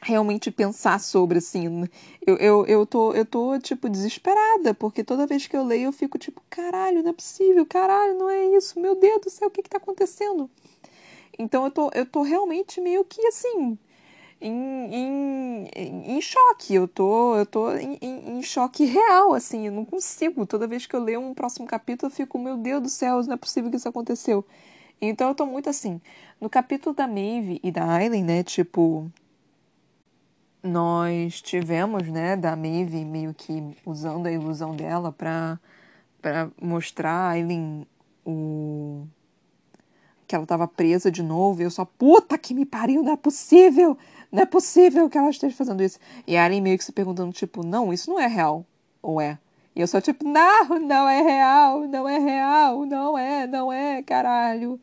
realmente 0.00 0.50
pensar 0.50 0.98
sobre, 1.00 1.38
assim. 1.38 1.88
Eu, 2.26 2.36
eu, 2.36 2.66
eu, 2.66 2.86
tô, 2.86 3.12
eu 3.12 3.24
tô, 3.24 3.58
tipo, 3.58 3.88
desesperada, 3.88 4.74
porque 4.74 5.04
toda 5.04 5.26
vez 5.26 5.46
que 5.46 5.56
eu 5.56 5.64
leio 5.64 5.86
eu 5.86 5.92
fico, 5.92 6.18
tipo, 6.18 6.42
caralho, 6.48 7.02
não 7.02 7.10
é 7.10 7.12
possível, 7.14 7.66
caralho, 7.66 8.18
não 8.18 8.30
é 8.30 8.46
isso, 8.56 8.80
meu 8.80 8.94
Deus 8.94 9.20
do 9.22 9.30
céu, 9.30 9.48
o 9.48 9.50
que 9.50 9.62
que 9.62 9.70
tá 9.70 9.78
acontecendo? 9.78 10.50
Então 11.38 11.64
eu 11.64 11.70
tô, 11.70 11.90
eu 11.94 12.06
tô 12.06 12.22
realmente 12.22 12.80
meio 12.80 13.04
que, 13.04 13.26
assim, 13.26 13.78
em, 14.40 15.68
em, 15.74 16.16
em 16.16 16.20
choque. 16.20 16.74
Eu 16.74 16.88
tô, 16.88 17.36
eu 17.36 17.46
tô 17.46 17.74
em, 17.76 17.98
em, 18.02 18.42
choque 18.42 18.84
real, 18.84 19.34
assim. 19.34 19.66
Eu 19.66 19.72
não 19.72 19.84
consigo. 19.84 20.46
Toda 20.46 20.66
vez 20.66 20.86
que 20.86 20.94
eu 20.96 21.02
leio 21.02 21.20
um 21.20 21.34
próximo 21.34 21.66
capítulo, 21.66 22.10
eu 22.10 22.14
fico, 22.16 22.38
meu 22.38 22.56
Deus 22.56 22.82
do 22.82 22.88
céu, 22.88 23.22
não 23.22 23.34
é 23.34 23.36
possível 23.36 23.70
que 23.70 23.76
isso 23.76 23.88
aconteceu. 23.88 24.44
Então 25.00 25.28
eu 25.28 25.34
tô 25.34 25.46
muito 25.46 25.68
assim. 25.70 26.00
No 26.40 26.48
capítulo 26.50 26.94
da 26.94 27.06
Maeve 27.06 27.60
e 27.62 27.70
da 27.70 27.84
Aileen, 27.84 28.24
né, 28.24 28.42
tipo. 28.42 29.10
Nós 30.62 31.40
tivemos, 31.40 32.06
né, 32.08 32.36
da 32.36 32.54
Maeve 32.54 33.04
meio 33.04 33.32
que 33.32 33.74
usando 33.84 34.26
a 34.26 34.32
ilusão 34.32 34.76
dela 34.76 35.10
pra, 35.10 35.58
pra 36.20 36.50
mostrar 36.60 37.12
a 37.12 37.30
Aileen 37.30 37.86
o 38.24 39.06
que 40.26 40.36
ela 40.36 40.46
tava 40.46 40.68
presa 40.68 41.10
de 41.10 41.24
novo, 41.24 41.60
e 41.60 41.64
eu 41.64 41.70
só, 41.72 41.84
puta 41.84 42.38
que 42.38 42.54
me 42.54 42.64
pariu, 42.64 43.02
não 43.02 43.12
é 43.12 43.16
possível! 43.16 43.98
Não 44.30 44.42
é 44.42 44.46
possível 44.46 45.10
que 45.10 45.18
ela 45.18 45.30
esteja 45.30 45.56
fazendo 45.56 45.82
isso. 45.82 45.98
E 46.24 46.36
a 46.36 46.44
Aren 46.44 46.60
meio 46.60 46.78
que 46.78 46.84
se 46.84 46.92
perguntando, 46.92 47.32
tipo, 47.32 47.66
não, 47.66 47.92
isso 47.92 48.10
não 48.10 48.20
é 48.20 48.28
real. 48.28 48.64
Ou 49.02 49.20
é? 49.20 49.38
E 49.74 49.80
eu 49.80 49.86
só, 49.88 50.00
tipo, 50.00 50.24
não, 50.28 50.78
não 50.78 51.08
é 51.08 51.20
real, 51.20 51.80
não 51.88 52.08
é 52.08 52.18
real, 52.18 52.86
não 52.86 53.18
é, 53.18 53.46
não 53.46 53.72
é, 53.72 54.02
caralho. 54.02 54.78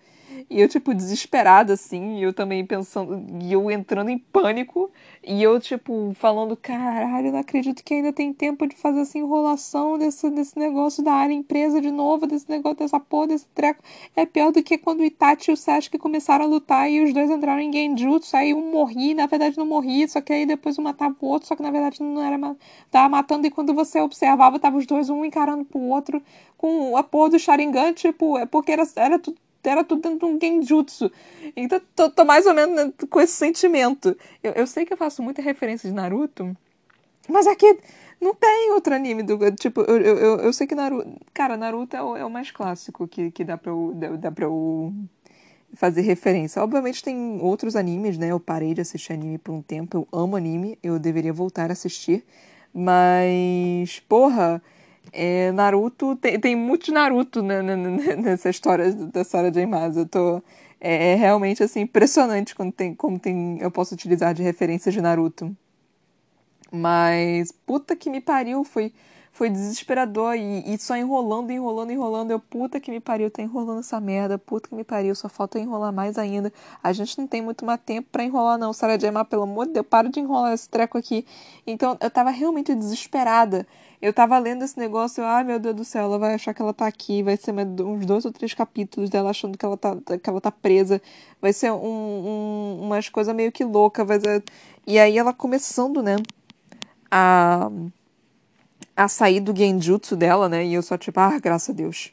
E 0.50 0.60
eu, 0.60 0.68
tipo, 0.68 0.94
desesperada, 0.94 1.74
assim, 1.74 2.18
e 2.18 2.24
eu 2.24 2.34
também 2.34 2.66
pensando, 2.66 3.26
e 3.42 3.54
eu 3.54 3.72
entrando 3.72 4.10
em 4.10 4.18
pânico, 4.18 4.92
e 5.28 5.44
eu, 5.44 5.60
tipo, 5.60 6.14
falando, 6.16 6.56
caralho, 6.56 7.34
não 7.34 7.40
acredito 7.40 7.84
que 7.84 7.94
ainda 7.94 8.14
tem 8.14 8.32
tempo 8.32 8.66
de 8.66 8.78
fazer 8.78 9.02
essa 9.02 9.18
enrolação 9.18 9.98
desse, 9.98 10.30
desse 10.30 10.58
negócio 10.58 11.04
da 11.04 11.12
área 11.12 11.34
empresa 11.34 11.82
de 11.82 11.92
novo, 11.92 12.26
desse 12.26 12.50
negócio, 12.50 12.78
dessa 12.78 12.98
porra, 12.98 13.28
desse 13.28 13.46
treco. 13.48 13.84
É 14.16 14.26
pior 14.26 14.54
do 14.54 14.64
que 14.64 14.78
quando 14.78 15.02
o 15.02 15.04
Itachi 15.04 15.52
e 15.52 15.54
o 15.54 15.58
Sasuke 15.58 15.98
começaram 15.98 16.46
a 16.46 16.48
lutar 16.48 16.90
e 16.90 17.04
os 17.04 17.14
dois 17.14 17.30
entraram 17.30 17.60
em 17.60 17.74
Genjutsu, 17.74 18.38
aí 18.38 18.54
um 18.54 18.72
morri, 18.72 19.14
na 19.14 19.26
verdade 19.26 19.58
não 19.58 19.66
morri, 19.66 20.08
só 20.08 20.22
que 20.22 20.32
aí 20.32 20.46
depois 20.46 20.80
um 20.80 20.84
matava 20.84 21.16
o 21.20 21.26
outro, 21.28 21.48
só 21.48 21.56
que 21.58 21.62
na 21.62 21.72
verdade 21.72 22.02
não 22.02 22.22
era, 22.22 22.56
tava 22.90 23.10
matando, 23.10 23.46
e 23.48 23.52
quando 23.52 23.74
você 23.74 24.00
observava, 24.00 24.58
tava 24.58 24.78
os 24.78 24.86
dois 24.86 25.10
um 25.10 25.26
encarando 25.26 25.66
pro 25.66 25.80
outro, 25.80 26.22
com 26.58 26.96
a 26.96 27.04
porra 27.04 27.32
do 27.32 27.40
Sharingan, 27.40 27.92
tipo, 27.94 28.38
é 28.38 28.46
porque 28.46 28.72
era, 28.72 28.84
era 28.96 29.20
tudo 29.20 29.38
era 29.70 29.84
tudo 29.84 30.02
dentro 30.02 30.28
de 30.28 30.36
um 30.36 30.40
genjutsu. 30.40 31.12
Então, 31.56 31.82
tô, 31.96 32.10
tô 32.10 32.26
mais 32.26 32.46
ou 32.46 32.54
menos 32.54 32.94
com 33.10 33.22
esse 33.22 33.34
sentimento. 33.34 34.16
Eu, 34.44 34.54
eu 34.54 34.68
sei 34.68 34.86
que 34.86 34.94
eu 34.94 34.98
faço 34.98 35.22
muita 35.22 35.42
referência 35.42 35.90
de 35.90 35.96
Naruto, 35.96 36.56
mas 37.28 37.48
aqui 37.48 37.80
não 38.20 38.34
tem 38.34 38.72
outro 38.72 38.94
anime 38.94 39.24
do. 39.24 39.38
Tipo, 39.52 39.82
eu, 39.82 39.98
eu, 39.98 40.38
eu 40.40 40.54
sei 40.54 40.66
que 40.66 40.76
Naruto. 40.76 41.10
Cara, 41.34 41.56
Naruto 41.56 41.96
é 41.96 42.02
o, 42.02 42.18
é 42.18 42.26
o 42.26 42.30
mais 42.30 42.52
clássico 42.52 43.08
que, 43.08 43.32
que 43.32 43.44
dá 43.44 43.58
pra 43.58 43.72
eu, 43.72 43.94
dá, 43.96 44.10
dá 44.10 44.32
pra 44.32 44.46
eu 44.46 44.94
fazer 45.74 46.02
referência. 46.02 46.64
Obviamente 46.64 47.04
tem 47.04 47.40
outros 47.42 47.76
animes, 47.76 48.18
né? 48.18 48.32
Eu 48.32 48.40
parei 48.40 48.74
de 48.74 48.82
assistir 48.82 49.14
anime 49.14 49.38
por 49.38 49.54
um 49.54 49.62
tempo. 49.62 49.98
Eu 49.98 50.08
amo 50.12 50.36
anime, 50.36 50.78
eu 50.82 50.98
deveria 50.98 51.34
voltar 51.34 51.70
a 51.70 51.74
assistir. 51.74 52.26
Mas, 52.74 54.00
porra, 54.02 54.62
é, 55.12 55.52
Naruto, 55.52 56.16
tem, 56.16 56.40
tem 56.40 56.56
muito 56.56 56.92
Naruto 56.92 57.42
né, 57.42 57.62
né, 57.62 57.76
né, 57.76 58.16
nessa 58.16 58.50
história 58.50 58.92
da 58.94 59.24
Sarah 59.24 59.50
J. 59.50 59.66
Maas. 59.66 59.98
Eu 59.98 60.08
tô, 60.08 60.42
é, 60.80 61.14
é, 61.14 61.16
realmente 61.16 61.64
assim, 61.64 61.82
impressionante 61.82 62.56
quando 62.56 62.72
tem, 62.72 62.94
como 62.94 63.20
tem, 63.20 63.58
eu 63.60 63.72
posso 63.72 63.94
utilizar 63.94 64.34
de 64.34 64.44
referências 64.44 64.94
de 64.94 65.02
Naruto. 65.02 65.56
Mas, 66.72 67.52
puta 67.52 67.96
que 67.96 68.10
me 68.10 68.20
pariu, 68.20 68.64
foi 68.64 68.92
foi 69.38 69.52
desesperador 69.52 70.36
e, 70.36 70.64
e, 70.74 70.80
só 70.80 70.98
enrolando, 70.98 71.52
enrolando, 71.52 71.92
enrolando. 71.92 72.32
Eu, 72.32 72.40
puta 72.40 72.80
que 72.80 72.90
me 72.90 73.00
pariu, 73.00 73.30
tá 73.30 73.44
enrolando 73.44 73.82
essa 73.82 74.02
merda, 74.02 74.36
puta 74.40 74.68
que 74.68 74.74
me 74.74 74.84
pariu, 74.84 75.14
só 75.14 75.30
falta 75.30 75.60
enrolar 75.60 75.94
mais 75.94 76.18
ainda. 76.18 76.52
A 76.82 76.92
gente 76.92 77.16
não 77.20 77.28
tem 77.28 77.40
muito 77.40 77.64
mais 77.64 77.80
tempo 77.86 78.10
para 78.12 78.24
enrolar, 78.24 78.58
não. 78.58 78.74
Sarah 78.74 78.98
J. 78.98 79.26
pelo 79.26 79.44
amor 79.44 79.68
de 79.68 79.74
Deus, 79.74 79.86
para 79.88 80.10
de 80.10 80.20
enrolar 80.20 80.54
esse 80.54 80.68
treco 80.68 80.98
aqui. 80.98 81.24
Então 81.68 81.96
eu 82.02 82.10
tava 82.10 82.32
realmente 82.32 82.74
desesperada. 82.74 83.68
Eu 84.02 84.14
tava 84.14 84.38
lendo 84.38 84.64
esse 84.64 84.78
negócio, 84.78 85.24
ai 85.24 85.44
meu 85.44 85.60
Deus 85.60 85.76
do 85.76 85.84
céu, 85.86 86.04
ela 86.06 86.20
vai 86.20 86.36
achar 86.36 86.54
que 86.54 86.62
ela 86.62 86.74
tá 86.74 86.86
aqui, 86.86 87.24
vai 87.24 87.36
ser 87.36 87.52
uns 87.54 88.06
dois 88.06 88.26
ou 88.26 88.32
três 88.32 88.54
capítulos 88.54 89.10
dela 89.10 89.32
achando 89.32 89.58
que 89.58 89.66
ela 89.66 89.76
tá, 89.78 89.96
que 90.22 90.30
ela 90.30 90.40
tá 90.42 90.52
presa. 90.52 91.02
Vai 91.42 91.52
ser 91.54 91.72
um, 91.72 91.78
um, 91.78 92.82
umas 92.84 93.10
coisas 93.10 93.36
meio 93.36 93.52
que 93.52 93.64
loucas. 93.64 94.08
Vai 94.08 94.20
ser... 94.20 94.44
E 94.86 95.00
aí 95.00 95.18
ela 95.18 95.34
começando, 95.34 96.02
né? 96.04 96.16
A 97.12 97.70
a 98.96 99.08
sair 99.08 99.40
do 99.40 99.56
genjutsu 99.56 100.16
dela, 100.16 100.50
né? 100.50 100.66
E 100.66 100.74
eu 100.74 100.82
só 100.82 100.98
tipo, 100.98 101.20
ah, 101.20 101.40
graças 101.40 101.70
a 101.70 101.74
Deus. 101.74 102.12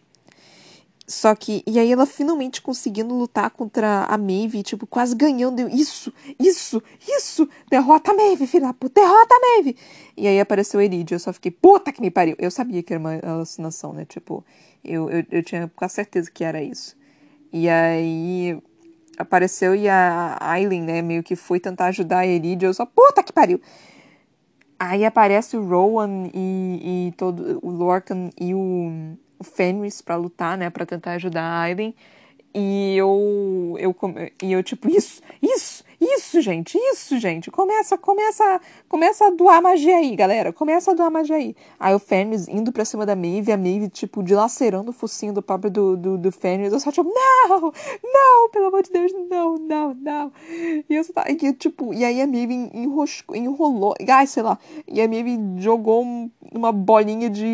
Só 1.07 1.35
que, 1.35 1.63
e 1.67 1.79
aí 1.79 1.93
ela 1.93 2.07
finalmente 2.07 2.63
conseguindo 2.63 3.15
lutar 3.15 3.51
contra 3.51 4.05
a 4.05 4.17
Maeve, 4.17 4.63
tipo, 4.63 4.87
quase 4.87 5.15
ganhando. 5.15 5.69
Isso, 5.69 6.11
isso, 6.39 6.83
isso! 7.07 7.47
Derrota 7.71 8.13
a 8.13 8.15
Maeve, 8.15 8.47
filha 8.47 8.69
da 8.69 8.73
puta, 8.73 9.03
derrota 9.03 9.35
a 9.35 9.41
Maeve! 9.41 9.77
E 10.17 10.27
aí 10.27 10.41
apareceu 10.41 10.81
a 10.81 10.85
Eridia, 10.85 11.17
eu 11.17 11.19
só 11.19 11.31
fiquei, 11.33 11.51
puta 11.51 11.93
que 11.93 12.01
me 12.01 12.11
pariu! 12.11 12.35
Eu 12.39 12.51
sabia 12.51 12.83
que 12.83 12.95
era 12.95 13.01
uma 13.01 13.19
alucinação, 13.23 13.93
né? 13.93 14.07
Tipo, 14.07 14.43
eu, 14.83 15.11
eu, 15.11 15.25
eu 15.31 15.43
tinha 15.43 15.71
com 15.77 15.89
certeza 15.91 16.31
que 16.31 16.43
era 16.43 16.63
isso. 16.63 16.97
E 17.53 17.69
aí 17.69 18.59
apareceu 19.19 19.75
e 19.75 19.87
a 19.89 20.39
Aileen, 20.41 20.83
né, 20.83 21.03
meio 21.03 21.23
que 21.23 21.37
foi 21.37 21.61
tentar 21.61 21.87
ajudar 21.87 22.21
a 22.21 22.27
Eridia, 22.27 22.69
eu 22.69 22.75
só, 22.75 22.87
puta 22.87 23.23
que 23.23 23.33
pariu! 23.33 23.61
Aí 24.79 25.05
aparece 25.05 25.57
o 25.57 25.67
Rowan 25.67 26.31
e, 26.35 27.09
e 27.09 27.13
todo 27.13 27.61
o 27.63 27.71
Lorcan 27.71 28.31
e 28.41 28.55
o, 28.55 29.17
o 29.45 29.47
Fenris 29.47 30.01
para 30.01 30.17
lutar, 30.17 30.57
né, 30.59 30.71
para 30.71 30.87
tentar 30.87 31.13
ajudar 31.13 31.43
a 31.45 31.61
Aiden. 31.61 31.95
E 32.55 32.97
eu, 32.97 33.77
eu, 33.81 33.97
e 34.43 34.53
eu 34.53 34.63
tipo, 34.63 34.89
isso, 34.89 35.21
isso, 35.43 35.85
Isso, 36.01 36.41
gente, 36.41 36.77
isso, 36.77 37.19
gente. 37.19 37.51
Começa, 37.51 37.97
começa, 37.97 38.61
começa 38.89 39.27
a 39.27 39.31
doar 39.31 39.63
magia 39.63 39.97
aí, 39.97 40.15
galera. 40.15 40.53
Começa 40.53 40.91
a 40.91 40.95
doar 40.95 41.11
magia 41.11 41.37
aí. 41.37 41.57
Aí 41.81 41.95
o 41.95 41.99
Fenris 41.99 42.47
indo 42.47 42.71
pra 42.73 42.85
cima 42.85 43.07
da 43.07 43.17
Maeve, 43.17 43.51
a 43.53 43.57
Maeve, 43.57 43.89
tipo, 43.89 44.23
dilacerando 44.23 44.91
o 44.91 44.93
focinho 44.93 45.33
do 45.33 45.43
pobre 45.43 45.71
do, 45.71 45.97
do, 45.97 46.19
do 46.19 46.31
Fenris. 46.31 46.73
Eu 46.73 46.81
só, 46.81 46.93
tipo, 46.93 47.11
não, 47.13 47.73
não, 48.03 48.51
pelo 48.51 48.67
amor 48.67 48.83
de 48.83 48.91
Deus, 48.93 49.13
não, 49.31 49.57
não, 49.57 49.95
não. 49.95 50.33
E 50.49 50.95
eu 50.95 51.05
só 51.05 51.13
e, 51.29 51.53
tipo, 51.55 51.95
e 51.95 52.05
aí 52.05 52.21
a 52.21 52.27
Maeve 52.27 52.71
enroscou, 52.75 53.35
enrolou, 53.35 53.95
ai, 54.09 54.27
sei 54.27 54.43
lá. 54.43 54.59
E 54.87 55.01
a 55.01 55.09
Maeve 55.09 55.39
jogou 55.57 56.05
uma 56.53 56.73
bolinha 56.73 57.31
de. 57.31 57.47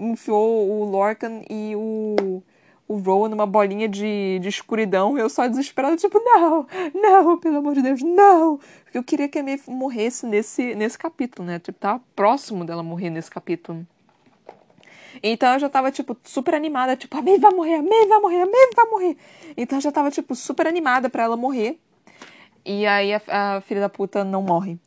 enfiou 0.00 0.68
o 0.68 0.84
Lorcan 0.84 1.42
e 1.48 1.74
o 1.76 2.42
o 2.88 2.96
Rowan 2.96 3.28
numa 3.28 3.46
bolinha 3.46 3.86
de, 3.86 4.38
de 4.40 4.48
escuridão, 4.48 5.18
eu 5.18 5.28
só 5.28 5.46
desesperada, 5.46 5.94
tipo, 5.96 6.18
não, 6.18 6.66
não, 6.94 7.38
pelo 7.38 7.58
amor 7.58 7.74
de 7.74 7.82
Deus, 7.82 8.02
não! 8.02 8.58
Porque 8.82 8.96
eu 8.96 9.04
queria 9.04 9.28
que 9.28 9.38
a 9.38 9.42
Maeve 9.42 9.70
morresse 9.70 10.26
nesse, 10.26 10.74
nesse 10.74 10.98
capítulo, 10.98 11.46
né? 11.46 11.58
Tipo, 11.58 11.78
tava 11.78 12.02
próximo 12.16 12.64
dela 12.64 12.82
morrer 12.82 13.10
nesse 13.10 13.30
capítulo. 13.30 13.86
Então 15.22 15.52
eu 15.52 15.58
já 15.58 15.68
tava, 15.68 15.92
tipo, 15.92 16.16
super 16.24 16.54
animada, 16.54 16.96
tipo, 16.96 17.14
a 17.14 17.20
Maeve 17.20 17.40
vai 17.40 17.52
morrer, 17.52 17.74
a 17.74 17.82
Maeve 17.82 18.06
vai 18.06 18.20
morrer, 18.20 18.40
a 18.40 18.46
Maeve 18.46 18.72
vai 18.74 18.86
morrer. 18.86 19.16
Então 19.54 19.76
eu 19.76 19.82
já 19.82 19.92
tava, 19.92 20.10
tipo, 20.10 20.34
super 20.34 20.66
animada 20.66 21.10
para 21.10 21.24
ela 21.24 21.36
morrer. 21.36 21.78
E 22.64 22.86
aí 22.86 23.12
a, 23.12 23.20
a, 23.28 23.60
filha 23.60 23.82
da 23.82 23.88
puta 23.90 24.24
não 24.24 24.42
morre. 24.42 24.78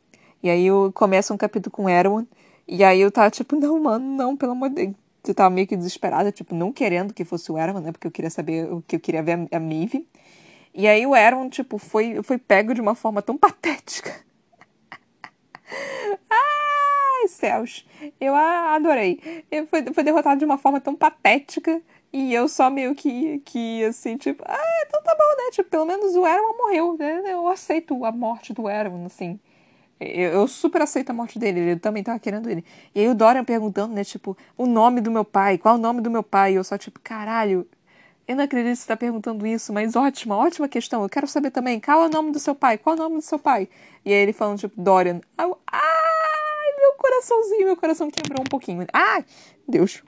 E 0.42 0.50
aí 0.50 0.66
eu 0.66 0.90
começo 0.92 1.32
um 1.32 1.36
capítulo 1.36 1.70
com 1.70 1.88
Erwan. 1.88 2.26
E 2.66 2.82
aí 2.82 3.00
eu 3.00 3.12
tava 3.12 3.30
tipo, 3.30 3.54
não, 3.54 3.78
mano, 3.80 4.04
não, 4.16 4.36
pelo 4.36 4.52
amor 4.52 4.68
de 4.70 4.86
Deus 4.86 5.01
eu 5.30 5.34
tava 5.34 5.50
meio 5.50 5.66
que 5.66 5.76
desesperada, 5.76 6.32
tipo, 6.32 6.54
não 6.54 6.72
querendo 6.72 7.14
que 7.14 7.24
fosse 7.24 7.50
o 7.52 7.58
Erwan, 7.58 7.80
né? 7.80 7.92
Porque 7.92 8.06
eu 8.06 8.10
queria 8.10 8.30
saber 8.30 8.72
o 8.72 8.82
que 8.82 8.96
eu 8.96 9.00
queria 9.00 9.22
ver 9.22 9.48
a, 9.52 9.56
a 9.56 9.60
Maeve. 9.60 10.08
E 10.74 10.88
aí 10.88 11.06
o 11.06 11.14
Erwan, 11.14 11.48
tipo, 11.48 11.78
foi, 11.78 12.22
foi 12.22 12.38
pego 12.38 12.74
de 12.74 12.80
uma 12.80 12.94
forma 12.94 13.22
tão 13.22 13.36
patética. 13.36 14.12
Ai, 16.30 17.28
céus! 17.28 17.86
Eu 18.20 18.34
adorei. 18.34 19.44
Ele 19.50 19.66
foi, 19.66 19.82
derrotado 19.82 20.38
de 20.38 20.44
uma 20.44 20.58
forma 20.58 20.80
tão 20.80 20.94
patética. 20.96 21.80
E 22.12 22.34
eu 22.34 22.48
só 22.48 22.68
meio 22.68 22.94
que, 22.94 23.38
que 23.40 23.84
assim, 23.84 24.16
tipo, 24.16 24.42
ah, 24.46 24.82
então 24.86 25.02
tá 25.02 25.14
bom, 25.14 25.44
né? 25.44 25.50
Tipo, 25.52 25.70
pelo 25.70 25.86
menos 25.86 26.14
o 26.14 26.26
Erwan 26.26 26.56
morreu, 26.58 26.96
né? 26.98 27.22
Eu 27.26 27.48
aceito 27.48 28.04
a 28.04 28.12
morte 28.12 28.52
do 28.52 28.68
Erwan, 28.68 29.06
assim. 29.06 29.40
Eu, 30.02 30.30
eu, 30.32 30.48
super 30.48 30.82
aceito 30.82 31.10
a 31.10 31.12
morte 31.12 31.38
dele, 31.38 31.60
ele 31.60 31.80
também 31.80 32.02
tava 32.02 32.18
querendo 32.18 32.48
ele. 32.48 32.64
E 32.94 33.00
aí 33.00 33.08
o 33.08 33.14
Dorian 33.14 33.44
perguntando, 33.44 33.94
né, 33.94 34.04
tipo, 34.04 34.36
o 34.56 34.66
nome 34.66 35.00
do 35.00 35.10
meu 35.10 35.24
pai, 35.24 35.58
qual 35.58 35.76
o 35.76 35.78
nome 35.78 36.00
do 36.00 36.10
meu 36.10 36.22
pai? 36.22 36.52
E 36.52 36.54
eu 36.56 36.64
só, 36.64 36.76
tipo, 36.76 36.98
caralho, 37.00 37.66
eu 38.26 38.36
não 38.36 38.44
acredito 38.44 38.72
que 38.72 38.82
você 38.82 38.88
tá 38.88 38.96
perguntando 38.96 39.46
isso, 39.46 39.72
mas 39.72 39.96
ótima, 39.96 40.36
ótima 40.36 40.68
questão. 40.68 41.02
Eu 41.02 41.08
quero 41.08 41.26
saber 41.26 41.50
também, 41.50 41.80
qual 41.80 42.04
é 42.04 42.06
o 42.06 42.10
nome 42.10 42.32
do 42.32 42.38
seu 42.38 42.54
pai? 42.54 42.78
Qual 42.78 42.96
é 42.96 42.98
o 42.98 43.02
nome 43.02 43.16
do 43.16 43.22
seu 43.22 43.38
pai? 43.38 43.68
E 44.04 44.12
aí 44.12 44.18
ele 44.20 44.32
falando, 44.32 44.58
tipo, 44.58 44.80
Dorian. 44.80 45.20
Ai, 45.36 45.46
meu 45.46 46.94
coraçãozinho, 46.96 47.66
meu 47.66 47.76
coração 47.76 48.10
quebrou 48.10 48.40
um 48.40 48.48
pouquinho. 48.48 48.86
Ai, 48.92 49.24
Deus. 49.68 50.02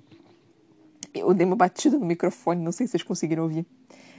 Eu 1.12 1.32
dei 1.32 1.46
uma 1.46 1.56
batida 1.56 1.98
no 1.98 2.06
microfone, 2.06 2.62
não 2.62 2.72
sei 2.72 2.86
se 2.86 2.92
vocês 2.92 3.02
conseguiram 3.02 3.44
ouvir. 3.44 3.66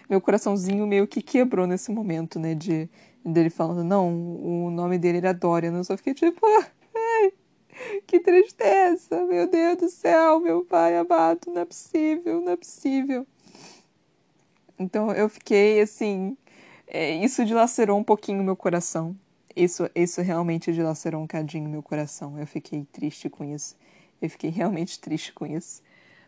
Meu 0.10 0.22
coraçãozinho 0.22 0.86
meio 0.86 1.08
que 1.08 1.22
quebrou 1.22 1.66
nesse 1.66 1.92
momento, 1.92 2.40
né, 2.40 2.54
de 2.54 2.90
dele 3.26 3.50
falando, 3.50 3.84
não, 3.84 4.10
o 4.10 4.70
nome 4.70 4.98
dele 4.98 5.18
era 5.18 5.34
Dorian. 5.34 5.74
Eu 5.76 5.84
só 5.84 5.98
fiquei 5.98 6.14
tipo, 6.14 6.46
ai, 6.46 7.34
que 8.06 8.20
tristeza, 8.20 9.26
meu 9.26 9.50
Deus 9.50 9.78
do 9.78 9.90
céu, 9.90 10.40
meu 10.40 10.64
pai 10.64 10.96
amado, 10.98 11.48
não 11.48 11.62
é 11.62 11.66
possível, 11.66 12.42
não 12.42 12.52
é 12.52 12.56
possível. 12.56 13.26
Então 14.78 15.12
eu 15.12 15.28
fiquei 15.30 15.82
assim, 15.82 16.38
é, 16.88 17.12
isso 17.24 17.46
dilacerou 17.46 17.98
um 17.98 18.04
pouquinho 18.04 18.44
meu 18.44 18.56
coração. 18.56 19.16
Isso, 19.56 19.90
isso 19.96 20.22
realmente 20.22 20.74
dilacerou 20.74 21.22
um 21.22 21.28
cadinho 21.28 21.70
meu 21.70 21.82
coração. 21.82 22.38
Eu 22.38 22.46
fiquei 22.46 22.86
triste 22.92 23.30
com 23.30 23.44
isso. 23.44 23.76
Eu 24.22 24.30
fiquei 24.30 24.50
realmente 24.50 25.00
triste 25.00 25.32
com 25.34 25.46
isso. 25.46 25.82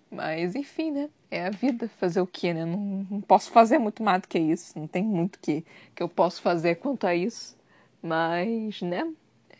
Mas 0.10 0.56
enfim, 0.56 0.91
né? 0.91 1.10
É 1.30 1.45
a 1.45 1.49
vida. 1.49 1.89
Fazer 1.99 2.21
o 2.21 2.28
quê, 2.28 2.53
né? 2.53 2.65
Não, 2.65 3.05
não 3.09 3.21
posso 3.21 3.51
fazer 3.51 3.78
muito 3.78 4.01
mais 4.03 4.21
do 4.21 4.28
que 4.28 4.39
isso. 4.39 4.78
Não 4.78 4.88
tem 4.88 5.03
muito 5.03 5.39
que, 5.39 5.65
que 5.95 6.01
eu 6.01 6.09
posso 6.09 6.41
fazer 6.41 6.75
quanto 6.75 7.05
a 7.05 7.15
isso. 7.15 7.57
Mas, 8.01 8.82
né? 8.82 9.11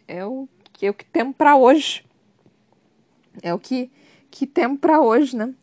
É 0.08 0.26
o 0.26 0.48
que, 0.74 0.86
é 0.86 0.90
o 0.90 0.94
que 0.94 1.06
temos 1.06 1.36
para 1.36 1.56
hoje. 1.56 2.06
É 3.42 3.54
o 3.54 3.60
que, 3.60 3.92
que 4.32 4.48
temos 4.48 4.80
para 4.80 5.02
hoje, 5.02 5.36
né? 5.36 5.54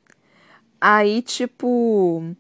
Aí, 0.81 1.23
tipo. 1.23 2.35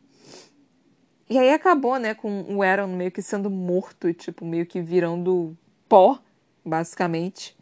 E 1.29 1.39
aí 1.39 1.51
acabou, 1.51 1.99
né, 1.99 2.15
com 2.15 2.43
o 2.55 2.63
Aaron 2.63 2.89
meio 2.89 3.11
que 3.11 3.23
sendo 3.23 3.49
morto 3.49 4.13
tipo, 4.13 4.45
meio 4.45 4.67
que 4.67 4.83
virando 4.83 5.57
pó, 5.89 6.19
basicamente. 6.63 7.57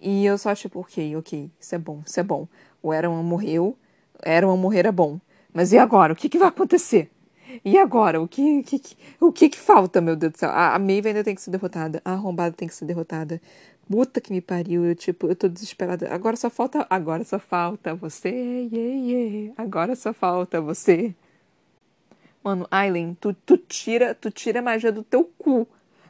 E 0.00 0.26
eu 0.26 0.36
só, 0.36 0.54
tipo, 0.54 0.80
ok, 0.80 1.16
ok, 1.16 1.50
isso 1.58 1.74
é 1.74 1.78
bom, 1.78 2.02
isso 2.04 2.20
é 2.20 2.22
bom. 2.22 2.46
O 2.82 2.92
Aaron 2.92 3.22
morreu 3.22 3.76
era 4.22 4.46
uma 4.46 4.56
morrer 4.56 4.92
bom. 4.92 5.18
Mas 5.58 5.72
e 5.72 5.76
agora? 5.76 6.12
O 6.12 6.16
que, 6.16 6.28
que 6.28 6.38
vai 6.38 6.46
acontecer? 6.46 7.10
E 7.64 7.76
agora? 7.76 8.22
O 8.22 8.28
que, 8.28 8.62
que, 8.62 8.78
que 8.78 8.96
o 9.20 9.32
que, 9.32 9.48
que 9.48 9.58
falta, 9.58 10.00
meu 10.00 10.14
Deus 10.14 10.34
do 10.34 10.38
céu? 10.38 10.50
A, 10.50 10.76
a 10.76 10.78
Maeve 10.78 11.08
ainda 11.08 11.24
tem 11.24 11.34
que 11.34 11.42
ser 11.42 11.50
derrotada. 11.50 12.00
A 12.04 12.12
arrombada 12.12 12.54
tem 12.54 12.68
que 12.68 12.74
ser 12.76 12.84
derrotada. 12.84 13.42
Puta 13.90 14.20
que 14.20 14.32
me 14.32 14.40
pariu. 14.40 14.84
Eu, 14.84 14.94
tipo, 14.94 15.26
eu 15.26 15.34
tô 15.34 15.48
desesperada. 15.48 16.14
Agora 16.14 16.36
só 16.36 16.48
falta. 16.48 16.86
Agora 16.88 17.24
só 17.24 17.40
falta 17.40 17.92
você. 17.92 18.28
Yeah, 18.28 18.70
yeah. 18.72 19.54
Agora 19.56 19.96
só 19.96 20.12
falta 20.12 20.60
você. 20.60 21.12
Mano, 22.44 22.64
Aileen, 22.70 23.16
tu, 23.20 23.34
tu, 23.34 23.58
tira, 23.58 24.14
tu 24.14 24.30
tira 24.30 24.60
a 24.60 24.62
magia 24.62 24.92
do 24.92 25.02
teu 25.02 25.24
cu. 25.36 25.66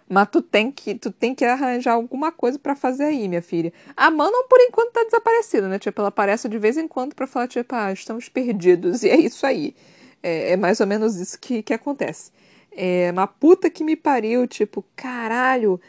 Mas 0.08 0.28
tu 0.30 0.40
tem 0.40 0.72
que, 0.72 0.94
tu 0.94 1.12
tem 1.12 1.34
que 1.34 1.44
arranjar 1.44 1.92
alguma 1.92 2.32
coisa 2.32 2.58
para 2.58 2.74
fazer 2.74 3.04
aí, 3.04 3.28
minha 3.28 3.42
filha. 3.42 3.72
A 3.94 4.10
Manon, 4.10 4.44
por 4.48 4.58
enquanto, 4.60 4.92
tá 4.92 5.04
desaparecida, 5.04 5.68
né? 5.68 5.78
Tipo, 5.78 6.00
ela 6.00 6.08
aparece 6.08 6.48
de 6.48 6.58
vez 6.58 6.78
em 6.78 6.88
quando 6.88 7.14
para 7.14 7.26
falar, 7.26 7.46
tipo, 7.46 7.74
ah, 7.74 7.92
estamos 7.92 8.28
perdidos. 8.28 9.02
E 9.08 9.10
é 9.10 9.16
isso 9.16 9.46
aí. 9.46 9.74
É, 10.22 10.52
é 10.52 10.56
mais 10.56 10.80
ou 10.80 10.86
menos 10.86 11.16
isso 11.16 11.38
que, 11.38 11.62
que 11.62 11.74
acontece. 11.74 12.30
É 12.72 13.10
uma 13.12 13.26
puta 13.26 13.70
que 13.70 13.84
me 13.84 13.96
pariu, 13.96 14.46
tipo, 14.46 14.84
caralho, 14.96 15.80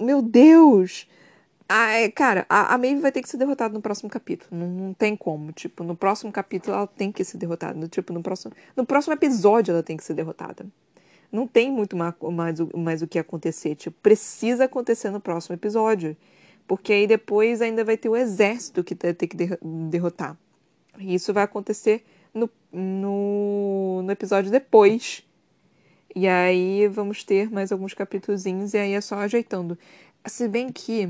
meu 0.00 0.20
Deus. 0.22 1.08
É, 1.68 2.10
cara, 2.10 2.46
a, 2.48 2.74
a 2.74 2.78
Maeve 2.78 3.00
vai 3.00 3.12
ter 3.12 3.22
que 3.22 3.28
ser 3.28 3.38
derrotada 3.38 3.72
no 3.74 3.80
próximo 3.80 4.10
capítulo. 4.10 4.50
Não, 4.58 4.68
não, 4.68 4.94
tem 4.94 5.16
como. 5.16 5.52
Tipo, 5.52 5.84
no 5.84 5.96
próximo 5.96 6.30
capítulo 6.32 6.76
ela 6.76 6.86
tem 6.86 7.10
que 7.10 7.24
ser 7.24 7.38
derrotada. 7.38 7.88
Tipo, 7.88 8.12
no 8.12 8.22
próximo, 8.22 8.52
no 8.76 8.84
próximo 8.86 9.14
episódio 9.14 9.72
ela 9.72 9.82
tem 9.82 9.96
que 9.96 10.04
ser 10.04 10.14
derrotada 10.14 10.66
não 11.34 11.48
tem 11.48 11.70
muito 11.70 11.96
mais, 11.96 12.14
mais, 12.74 13.02
o 13.02 13.08
que 13.08 13.18
acontecer. 13.18 13.74
Tipo, 13.74 13.96
precisa 14.00 14.64
acontecer 14.64 15.10
no 15.10 15.20
próximo 15.20 15.54
episódio. 15.56 16.16
Porque 16.66 16.92
aí 16.92 17.06
depois 17.06 17.60
ainda 17.60 17.84
vai 17.84 17.96
ter 17.96 18.08
o 18.08 18.16
exército 18.16 18.84
que 18.84 18.94
vai 18.94 19.12
ter 19.12 19.26
que 19.26 19.36
derrotar. 19.90 20.36
E 20.98 21.14
isso 21.14 21.34
vai 21.34 21.42
acontecer 21.42 22.04
no, 22.32 22.48
no, 22.72 24.02
no 24.02 24.12
episódio 24.12 24.50
depois. 24.50 25.24
E 26.14 26.28
aí 26.28 26.86
vamos 26.86 27.24
ter 27.24 27.50
mais 27.50 27.72
alguns 27.72 27.92
capítulozinhos 27.92 28.72
e 28.72 28.78
aí 28.78 28.92
é 28.92 29.00
só 29.00 29.16
ajeitando. 29.16 29.76
Se 30.24 30.48
bem 30.48 30.70
que 30.70 31.08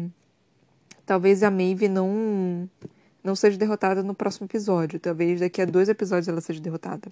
talvez 1.05 1.43
a 1.43 1.51
Maeve 1.51 1.87
não 1.87 2.69
não 3.23 3.37
seja 3.37 3.57
derrotada 3.57 4.03
no 4.03 4.15
próximo 4.15 4.47
episódio. 4.47 4.99
Talvez 4.99 5.41
daqui 5.41 5.63
a 5.63 5.65
dois 5.67 5.89
episódios 5.89 6.29
ela 6.29 6.41
seja 6.41 6.61
derrotada. 6.61 7.11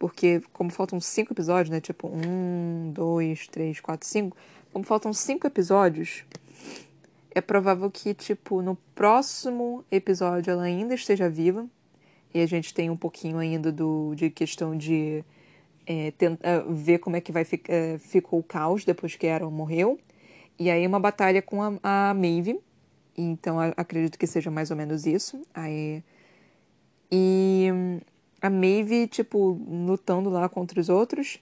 Porque, 0.00 0.40
como 0.54 0.70
faltam 0.70 0.98
cinco 0.98 1.34
episódios, 1.34 1.68
né? 1.68 1.78
Tipo, 1.78 2.08
um, 2.08 2.90
dois, 2.90 3.46
três, 3.46 3.80
quatro, 3.80 4.08
cinco. 4.08 4.34
Como 4.72 4.82
faltam 4.82 5.12
cinco 5.12 5.46
episódios, 5.46 6.24
é 7.34 7.42
provável 7.42 7.90
que, 7.90 8.14
tipo, 8.14 8.62
no 8.62 8.76
próximo 8.94 9.84
episódio 9.90 10.52
ela 10.52 10.62
ainda 10.62 10.94
esteja 10.94 11.28
viva. 11.28 11.66
E 12.32 12.40
a 12.40 12.46
gente 12.46 12.72
tem 12.72 12.88
um 12.88 12.96
pouquinho 12.96 13.36
ainda 13.36 13.70
do, 13.70 14.14
de 14.14 14.30
questão 14.30 14.74
de 14.74 15.22
é, 15.86 16.12
tentar, 16.12 16.60
ver 16.70 16.96
como 16.98 17.16
é 17.16 17.20
que 17.20 17.30
vai 17.30 17.44
ficar, 17.44 17.70
é, 17.70 17.98
ficou 17.98 18.38
o 18.38 18.42
caos 18.42 18.86
depois 18.86 19.16
que 19.16 19.26
Aaron 19.26 19.50
morreu. 19.50 20.00
E 20.58 20.70
aí 20.70 20.86
uma 20.86 20.98
batalha 20.98 21.42
com 21.42 21.62
a, 21.62 21.78
a 21.82 22.14
Maeve. 22.14 22.58
Então 23.14 23.58
acredito 23.76 24.18
que 24.18 24.26
seja 24.26 24.50
mais 24.50 24.70
ou 24.70 24.78
menos 24.78 25.04
isso. 25.04 25.42
Aí. 25.52 26.02
E 27.12 27.68
a 28.40 28.48
Maeve, 28.48 29.06
tipo, 29.06 29.58
lutando 29.68 30.30
lá 30.30 30.48
contra 30.48 30.80
os 30.80 30.88
outros. 30.88 31.38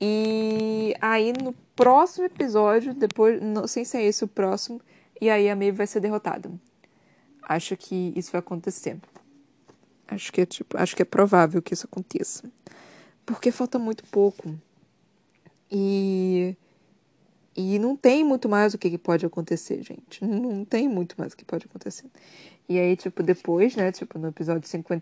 E 0.00 0.94
aí 1.00 1.32
no 1.32 1.52
próximo 1.76 2.24
episódio, 2.24 2.94
depois, 2.94 3.40
não 3.42 3.66
sei 3.66 3.84
se 3.84 3.96
é 3.98 4.02
esse 4.02 4.24
o 4.24 4.28
próximo, 4.28 4.80
e 5.20 5.28
aí 5.28 5.48
a 5.50 5.56
Maeve 5.56 5.76
vai 5.76 5.86
ser 5.86 6.00
derrotada. 6.00 6.50
Acho 7.42 7.76
que 7.76 8.12
isso 8.16 8.32
vai 8.32 8.38
acontecer. 8.38 8.98
Acho 10.08 10.32
que 10.32 10.40
é 10.40 10.46
tipo, 10.46 10.76
acho 10.78 10.96
que 10.96 11.02
é 11.02 11.04
provável 11.04 11.60
que 11.62 11.74
isso 11.74 11.86
aconteça. 11.86 12.50
Porque 13.24 13.50
falta 13.50 13.78
muito 13.78 14.04
pouco. 14.04 14.58
E 15.70 16.56
e 17.56 17.78
não 17.78 17.96
tem 17.96 18.24
muito 18.24 18.48
mais 18.48 18.74
o 18.74 18.78
que 18.78 18.96
pode 18.96 19.26
acontecer, 19.26 19.82
gente. 19.82 20.24
Não 20.24 20.64
tem 20.64 20.88
muito 20.88 21.14
mais 21.18 21.32
o 21.32 21.36
que 21.36 21.44
pode 21.44 21.66
acontecer. 21.66 22.06
E 22.68 22.78
aí, 22.78 22.96
tipo, 22.96 23.22
depois, 23.22 23.74
né, 23.76 23.90
tipo, 23.92 24.18
no 24.18 24.28
episódio 24.28 24.68
55 24.68 24.94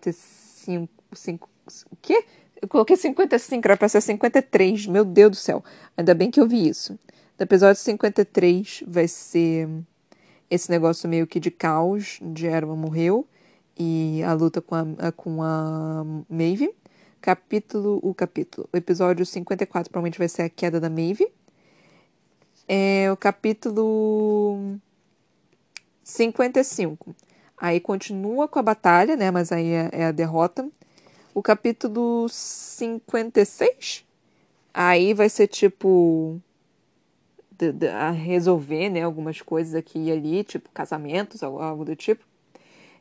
55. 0.59 0.99
5, 1.15 1.49
o 1.91 1.97
quê? 2.01 2.25
Eu 2.61 2.69
coloquei 2.69 2.97
55, 2.97 3.67
era 3.67 3.77
pra 3.77 3.89
ser 3.89 4.01
53. 4.01 4.87
Meu 4.87 5.05
Deus 5.05 5.31
do 5.31 5.37
céu. 5.37 5.65
Ainda 5.97 6.15
bem 6.15 6.31
que 6.31 6.41
eu 6.41 6.49
vi 6.49 6.69
isso. 6.69 6.99
No 7.39 7.45
episódio 7.45 7.81
53 7.81 8.85
vai 8.87 9.07
ser 9.07 9.69
esse 10.51 10.71
negócio 10.71 11.09
meio 11.09 11.27
que 11.27 11.39
de 11.39 11.51
caos, 11.51 12.19
de 12.23 12.47
Erwan 12.47 12.77
morreu 12.77 13.27
e 13.79 14.23
a 14.25 14.33
luta 14.33 14.61
com 14.61 14.75
a, 14.75 15.13
com 15.13 15.43
a 15.43 16.05
Maeve. 16.29 16.75
Capítulo, 17.21 18.01
o 18.03 18.15
capítulo, 18.15 18.69
o 18.73 18.77
episódio 18.77 19.27
54 19.27 19.91
provavelmente 19.91 20.19
vai 20.19 20.29
ser 20.29 20.43
a 20.43 20.49
queda 20.49 20.81
da 20.81 20.91
Maeve. 20.91 21.31
É 22.67 23.11
o 23.13 23.17
capítulo 23.17 24.79
55. 26.03 27.15
Aí 27.61 27.81
continua 27.81 28.47
com 28.47 28.59
a 28.59 28.63
batalha, 28.63 29.17
né? 29.17 29.31
Mas 29.31 29.51
aí 29.51 29.73
é, 29.73 29.91
é 29.93 30.05
a 30.07 30.13
derrota. 30.13 30.69
O 31.35 31.43
capítulo 31.43 32.29
56. 32.29 34.05
Aí 34.73 35.15
vai 35.15 35.29
ser 35.29 35.49
tipo. 35.49 36.41
De, 37.51 37.73
de, 37.73 37.89
a 37.89 38.11
resolver, 38.11 38.89
né? 38.89 39.03
Algumas 39.03 39.41
coisas 39.43 39.75
aqui 39.75 39.99
e 39.99 40.13
ali, 40.13 40.45
tipo 40.45 40.69
casamentos, 40.73 41.43
algo, 41.43 41.59
algo 41.59 41.85
do 41.85 41.97
tipo. 41.97 42.25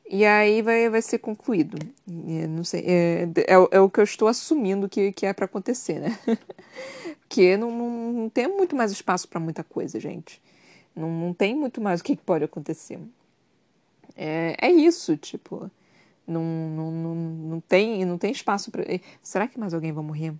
E 0.10 0.26
aí 0.26 0.62
vai, 0.62 0.90
vai 0.90 1.02
ser 1.02 1.20
concluído. 1.20 1.78
não 2.08 2.64
sei. 2.64 2.84
É, 2.88 3.30
é, 3.36 3.54
é, 3.72 3.80
o 3.80 3.90
que 3.90 4.00
eu 4.00 4.04
estou 4.04 4.28
assumindo 4.28 4.88
que, 4.88 5.12
que 5.12 5.26
é 5.26 5.34
para 5.34 5.46
acontecer, 5.46 6.00
né? 6.00 6.18
Porque 7.28 7.58
não, 7.58 7.70
não, 7.70 8.14
não, 8.14 8.30
tem 8.30 8.48
muito 8.48 8.76
mais 8.76 8.92
espaço 8.92 9.28
para 9.28 9.40
muita 9.40 9.64
coisa, 9.64 10.00
gente. 10.00 10.42
Não, 10.96 11.12
não 11.12 11.34
tem 11.34 11.54
muito 11.54 11.82
mais 11.82 12.00
o 12.00 12.04
que 12.04 12.16
pode 12.16 12.46
acontecer. 12.46 13.00
É, 14.18 14.56
é 14.60 14.72
isso, 14.72 15.16
tipo. 15.16 15.70
Não, 16.26 16.44
não, 16.44 16.92
não, 16.92 17.16
não, 17.16 17.62
tem, 17.62 18.04
não 18.04 18.18
tem 18.18 18.32
espaço 18.32 18.72
para. 18.72 18.84
Será 19.22 19.48
que 19.48 19.60
mais 19.60 19.74
alguém 19.74 19.94
vai 19.94 20.04
morrer? 20.04 20.34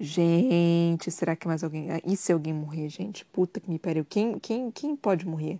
Gente, 0.00 1.10
será 1.10 1.34
que 1.34 1.46
mais 1.48 1.64
alguém. 1.64 1.88
E 2.06 2.16
se 2.16 2.32
alguém 2.32 2.54
morrer, 2.54 2.88
gente? 2.88 3.24
Puta 3.26 3.60
que 3.60 3.68
me 3.68 3.78
pariu. 3.78 4.06
Quem, 4.08 4.38
quem, 4.38 4.70
quem 4.70 4.96
pode 4.96 5.26
morrer? 5.26 5.58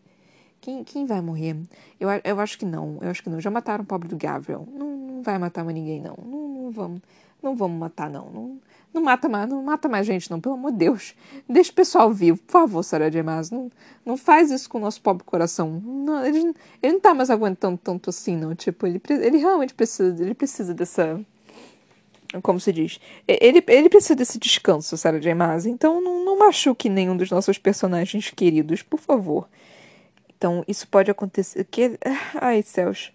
Quem, 0.61 0.85
quem 0.85 1.07
vai 1.07 1.21
morrer? 1.21 1.57
Eu, 1.99 2.09
eu 2.25 2.41
acho 2.41 2.57
que 2.57 2.65
não. 2.65 2.99
Eu 3.03 3.11
acho 3.11 3.23
que 3.23 3.29
não. 3.29 3.41
Já 3.41 3.51
mataram 3.51 3.85
o 3.85 3.87
pobre 3.87 4.09
do 4.09 4.17
Gabriel. 4.17 4.67
Não, 4.73 4.97
não 4.97 5.23
vai 5.23 5.39
matar 5.39 5.65
mais 5.65 5.75
ninguém, 5.75 6.01
não. 6.01 6.17
Não, 6.25 6.49
não 6.49 6.71
vamos. 6.71 7.03
Não 7.43 7.55
vamos 7.55 7.79
matar, 7.79 8.11
não. 8.11 8.31
não. 8.31 8.61
Não 8.93 9.03
mata 9.03 9.29
mais, 9.29 9.49
não 9.49 9.63
mata 9.63 9.87
mais 9.89 10.07
gente, 10.07 10.31
não, 10.31 10.41
pelo 10.41 10.55
amor 10.55 10.73
de 10.73 10.79
Deus. 10.79 11.15
Deixa 11.49 11.71
o 11.71 11.75
pessoal 11.75 12.11
vivo, 12.11 12.39
por 12.39 12.53
favor, 12.53 12.83
Sarah 12.83 13.11
J. 13.11 13.23
Não, 13.51 13.71
não 14.05 14.17
faz 14.17 14.51
isso 14.51 14.69
com 14.69 14.79
o 14.79 14.81
nosso 14.81 15.01
pobre 15.03 15.25
coração. 15.25 15.81
Não, 15.85 16.25
ele, 16.25 16.55
ele 16.83 16.95
não 16.95 17.01
tá 17.01 17.13
mais 17.13 17.29
aguentando 17.29 17.79
tanto 17.79 18.09
assim, 18.09 18.35
não. 18.35 18.55
Tipo, 18.55 18.87
ele, 18.87 19.01
ele 19.09 19.37
realmente 19.37 19.75
precisa, 19.75 20.23
ele 20.23 20.35
precisa 20.35 20.73
dessa. 20.73 21.21
Como 22.43 22.59
se 22.59 22.73
diz? 22.73 22.99
Ele, 23.27 23.63
ele 23.69 23.89
precisa 23.89 24.15
desse 24.15 24.39
descanso, 24.39 24.97
Sarah 24.97 25.19
J. 25.19 25.35
Então 25.69 26.01
não, 26.01 26.25
não 26.25 26.39
machuque 26.39 26.89
nenhum 26.89 27.17
dos 27.17 27.31
nossos 27.31 27.59
personagens 27.59 28.31
queridos, 28.31 28.83
por 28.83 28.99
favor. 28.99 29.49
Então, 30.39 30.65
isso 30.69 30.87
pode 30.87 31.11
acontecer. 31.11 31.65
Que... 31.65 31.99
Ai, 32.41 32.63
céus. 32.63 33.13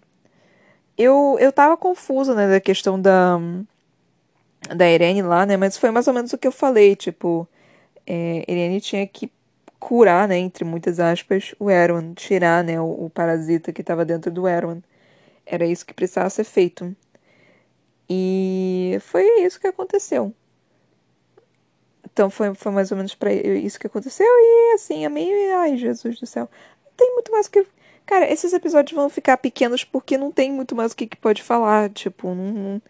Eu, 0.96 1.36
eu 1.40 1.50
tava 1.50 1.76
confusa, 1.76 2.34
né, 2.34 2.48
da 2.48 2.60
questão 2.60 3.00
da. 3.00 3.40
Da 4.74 4.90
Irene 4.90 5.22
lá, 5.22 5.44
né? 5.44 5.56
Mas 5.56 5.76
foi 5.76 5.90
mais 5.90 6.08
ou 6.08 6.14
menos 6.14 6.32
o 6.32 6.38
que 6.38 6.46
eu 6.46 6.52
falei. 6.52 6.96
Tipo, 6.96 7.46
é, 8.06 8.44
Irene 8.48 8.80
tinha 8.80 9.06
que 9.06 9.30
curar, 9.78 10.26
né, 10.26 10.38
entre 10.38 10.64
muitas 10.64 10.98
aspas, 10.98 11.54
o 11.58 11.70
Erwan, 11.70 12.14
tirar, 12.14 12.64
né, 12.64 12.80
o, 12.80 13.04
o 13.04 13.10
parasita 13.10 13.70
que 13.72 13.82
estava 13.82 14.04
dentro 14.04 14.30
do 14.30 14.48
Erwan. 14.48 14.80
Era 15.44 15.66
isso 15.66 15.84
que 15.84 15.92
precisava 15.92 16.30
ser 16.30 16.44
feito. 16.44 16.96
E 18.08 18.98
foi 19.02 19.24
isso 19.42 19.60
que 19.60 19.66
aconteceu. 19.66 20.32
Então 22.04 22.30
foi, 22.30 22.54
foi 22.54 22.72
mais 22.72 22.90
ou 22.90 22.96
menos 22.96 23.14
para 23.14 23.32
isso 23.32 23.78
que 23.78 23.86
aconteceu 23.86 24.26
e 24.26 24.74
assim, 24.74 25.04
a 25.04 25.10
meio, 25.10 25.56
ai, 25.58 25.76
Jesus 25.76 26.18
do 26.20 26.26
céu 26.26 26.48
tem 26.96 27.12
muito 27.14 27.30
mais 27.32 27.46
o 27.46 27.50
que. 27.50 27.66
Cara, 28.06 28.30
esses 28.30 28.52
episódios 28.52 28.94
vão 28.94 29.08
ficar 29.08 29.36
pequenos 29.38 29.82
porque 29.84 30.18
não 30.18 30.30
tem 30.30 30.52
muito 30.52 30.76
mais 30.76 30.92
o 30.92 30.96
que, 30.96 31.06
que 31.06 31.16
pode 31.16 31.42
falar. 31.42 31.90
Tipo, 31.90 32.34
não, 32.34 32.82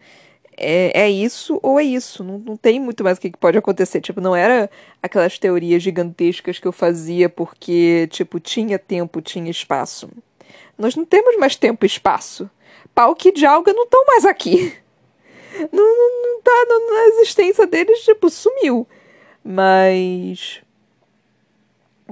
é, 0.57 1.01
é 1.01 1.09
isso 1.09 1.59
ou 1.61 1.79
é 1.79 1.83
isso. 1.83 2.23
Não, 2.23 2.37
não 2.39 2.57
tem 2.57 2.79
muito 2.79 3.03
mais 3.03 3.17
o 3.17 3.21
que, 3.21 3.31
que 3.31 3.37
pode 3.37 3.57
acontecer. 3.57 4.01
Tipo, 4.01 4.21
não 4.21 4.35
era 4.35 4.69
aquelas 5.01 5.37
teorias 5.37 5.83
gigantescas 5.83 6.59
que 6.59 6.67
eu 6.67 6.71
fazia 6.71 7.29
porque, 7.29 8.07
tipo, 8.11 8.39
tinha 8.39 8.79
tempo, 8.79 9.21
tinha 9.21 9.49
espaço. 9.49 10.09
Nós 10.77 10.95
não 10.95 11.05
temos 11.05 11.37
mais 11.37 11.55
tempo 11.55 11.85
e 11.85 11.87
espaço. 11.87 12.49
Pau 12.93 13.15
que 13.15 13.31
de 13.31 13.45
alga 13.45 13.73
não 13.73 13.83
estão 13.83 14.05
mais 14.05 14.25
aqui. 14.25 14.73
Não, 15.71 15.71
não, 15.71 16.21
não 16.21 16.41
tá 16.41 16.65
na 16.67 17.07
existência 17.13 17.65
deles, 17.65 18.03
tipo, 18.03 18.29
sumiu. 18.29 18.85
Mas 19.41 20.61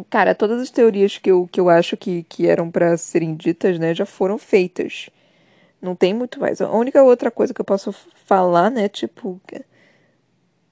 Cara, 0.09 0.33
todas 0.33 0.59
as 0.59 0.71
teorias 0.71 1.17
que 1.17 1.29
eu, 1.29 1.47
que 1.51 1.59
eu 1.59 1.69
acho 1.69 1.95
que, 1.95 2.23
que 2.23 2.47
eram 2.47 2.71
para 2.71 2.97
serem 2.97 3.35
ditas, 3.35 3.77
né, 3.77 3.93
já 3.93 4.05
foram 4.05 4.37
feitas. 4.39 5.09
Não 5.83 5.95
tem 5.95 6.13
muito 6.13 6.39
mais. 6.39 6.61
A 6.61 6.71
única 6.71 7.03
outra 7.03 7.29
coisa 7.29 7.53
que 7.53 7.59
eu 7.59 7.65
posso 7.65 7.93
falar, 8.25 8.71
né, 8.71 8.87
tipo. 8.87 9.41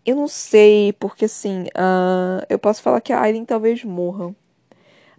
Eu 0.05 0.15
não 0.15 0.27
sei, 0.27 0.93
porque 0.93 1.25
assim, 1.25 1.63
uh, 1.63 2.45
eu 2.49 2.57
posso 2.57 2.81
falar 2.81 3.01
que 3.01 3.11
a 3.11 3.21
Aileen 3.21 3.43
talvez 3.43 3.83
morra. 3.83 4.33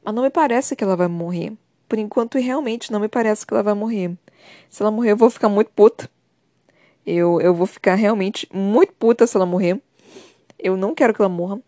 Mas 0.03 0.14
não 0.14 0.22
me 0.22 0.30
parece 0.30 0.74
que 0.74 0.82
ela 0.82 0.97
vai 0.97 1.09
morrer. 1.09 1.53
Por 1.86 1.99
enquanto, 1.99 2.38
realmente 2.38 2.90
não 2.90 2.99
me 2.99 3.07
parece 3.07 3.47
que 3.47 3.53
ela 3.53 3.62
vai 3.62 3.74
morrer. 3.74 4.16
Se 4.70 4.82
ela 4.82 4.90
morrer, 4.90 5.12
eu 5.12 5.16
vou 5.16 5.28
ficar 5.28 5.51
muito 5.51 5.70
puta. 5.70 6.09
Eu, 7.05 7.38
eu 7.43 7.55
vou 7.55 7.66
ficar 7.66 7.95
realmente 7.95 8.49
muito 8.51 8.95
puta 8.95 9.26
se 9.26 9.36
ela 9.36 9.45
morrer. 9.45 9.78
Eu 10.59 10.74
não 10.74 10.95
quero 10.95 11.12
que 11.12 11.20
ela 11.20 11.28
morra. 11.28 11.61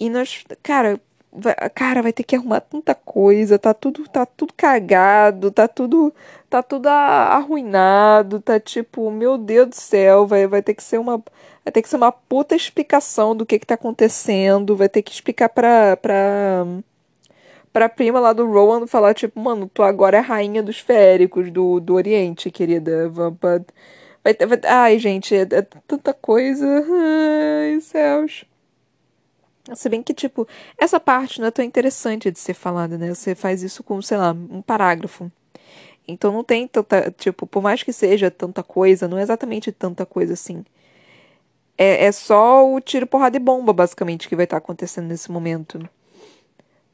E 0.00 0.10
nós, 0.10 0.44
cara, 0.64 1.00
vai, 1.32 1.54
cara, 1.74 2.02
vai 2.02 2.12
ter 2.12 2.24
que 2.24 2.36
arrumar 2.36 2.60
tanta 2.60 2.94
coisa, 2.94 3.58
tá 3.58 3.72
tudo, 3.74 4.06
tá 4.08 4.26
tudo 4.26 4.52
cagado, 4.56 5.50
tá 5.50 5.66
tudo, 5.66 6.12
tá 6.50 6.62
tudo 6.62 6.86
arruinado, 6.88 8.40
tá 8.40 8.60
tipo, 8.60 9.10
meu 9.10 9.38
Deus 9.38 9.68
do 9.68 9.74
céu, 9.76 10.26
vai, 10.26 10.46
vai 10.46 10.62
ter 10.62 10.74
que 10.74 10.82
ser 10.82 10.98
uma, 10.98 11.18
vai 11.64 11.72
ter 11.72 11.82
que 11.82 11.88
ser 11.88 11.96
uma 11.96 12.12
puta 12.12 12.54
explicação 12.54 13.34
do 13.34 13.46
que 13.46 13.58
que 13.58 13.66
tá 13.66 13.74
acontecendo, 13.74 14.76
vai 14.76 14.88
ter 14.88 15.02
que 15.02 15.12
explicar 15.12 15.48
pra, 15.48 15.96
pra, 15.96 16.66
pra 17.72 17.88
prima 17.88 18.20
lá 18.20 18.32
do 18.32 18.46
Rowan 18.46 18.86
falar, 18.86 19.14
tipo, 19.14 19.40
mano, 19.40 19.70
tu 19.72 19.82
agora 19.82 20.18
é 20.18 20.20
rainha 20.20 20.62
dos 20.62 20.78
féricos 20.78 21.50
do, 21.50 21.80
do 21.80 21.94
Oriente, 21.94 22.50
querida, 22.50 23.08
vai, 23.08 23.30
vai, 24.22 24.60
ai, 24.66 24.98
gente, 24.98 25.34
é, 25.34 25.42
é 25.42 25.62
tanta 25.86 26.12
coisa, 26.14 26.66
ai, 26.66 27.80
céus. 27.80 28.44
Se 29.74 29.88
bem 29.88 30.02
que, 30.02 30.12
tipo, 30.12 30.46
essa 30.76 30.98
parte 30.98 31.40
não 31.40 31.46
é 31.46 31.50
tão 31.50 31.64
interessante 31.64 32.30
de 32.30 32.38
ser 32.38 32.54
falada, 32.54 32.98
né? 32.98 33.14
Você 33.14 33.34
faz 33.34 33.62
isso 33.62 33.82
com, 33.82 34.02
sei 34.02 34.16
lá, 34.16 34.32
um 34.32 34.60
parágrafo. 34.60 35.30
Então 36.06 36.32
não 36.32 36.42
tem 36.44 36.66
tanta. 36.66 37.10
Tipo, 37.12 37.46
por 37.46 37.62
mais 37.62 37.82
que 37.82 37.92
seja 37.92 38.30
tanta 38.30 38.62
coisa, 38.62 39.06
não 39.08 39.18
é 39.18 39.22
exatamente 39.22 39.70
tanta 39.70 40.04
coisa 40.04 40.32
assim. 40.34 40.64
É, 41.78 42.06
é 42.06 42.12
só 42.12 42.68
o 42.70 42.80
tiro, 42.80 43.06
porrada 43.06 43.36
e 43.36 43.40
bomba, 43.40 43.72
basicamente, 43.72 44.28
que 44.28 44.36
vai 44.36 44.44
estar 44.44 44.60
tá 44.60 44.64
acontecendo 44.64 45.06
nesse 45.08 45.30
momento. 45.30 45.80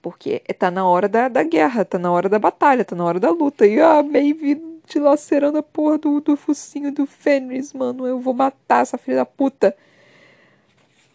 Porque 0.03 0.41
tá 0.59 0.71
na 0.71 0.87
hora 0.87 1.09
da, 1.09 1.29
da 1.29 1.43
guerra, 1.43 1.85
tá 1.85 1.99
na 1.99 2.11
hora 2.13 2.29
da 2.29 2.39
batalha, 2.39 2.85
tá 2.85 2.95
na 2.95 3.05
hora 3.05 3.19
da 3.21 3.31
luta. 3.31 3.67
E 3.67 3.81
a 3.81 4.03
Maeve 4.03 4.63
dilacerando 4.87 5.59
a 5.59 5.63
porra 5.63 5.99
do, 5.99 6.21
do 6.21 6.37
focinho 6.37 6.93
do 6.93 7.07
Fenris, 7.07 7.73
mano. 7.73 8.07
Eu 8.07 8.21
vou 8.21 8.35
matar 8.35 8.83
essa 8.83 8.99
filha 8.99 9.19
da 9.19 9.27
puta. 9.27 9.77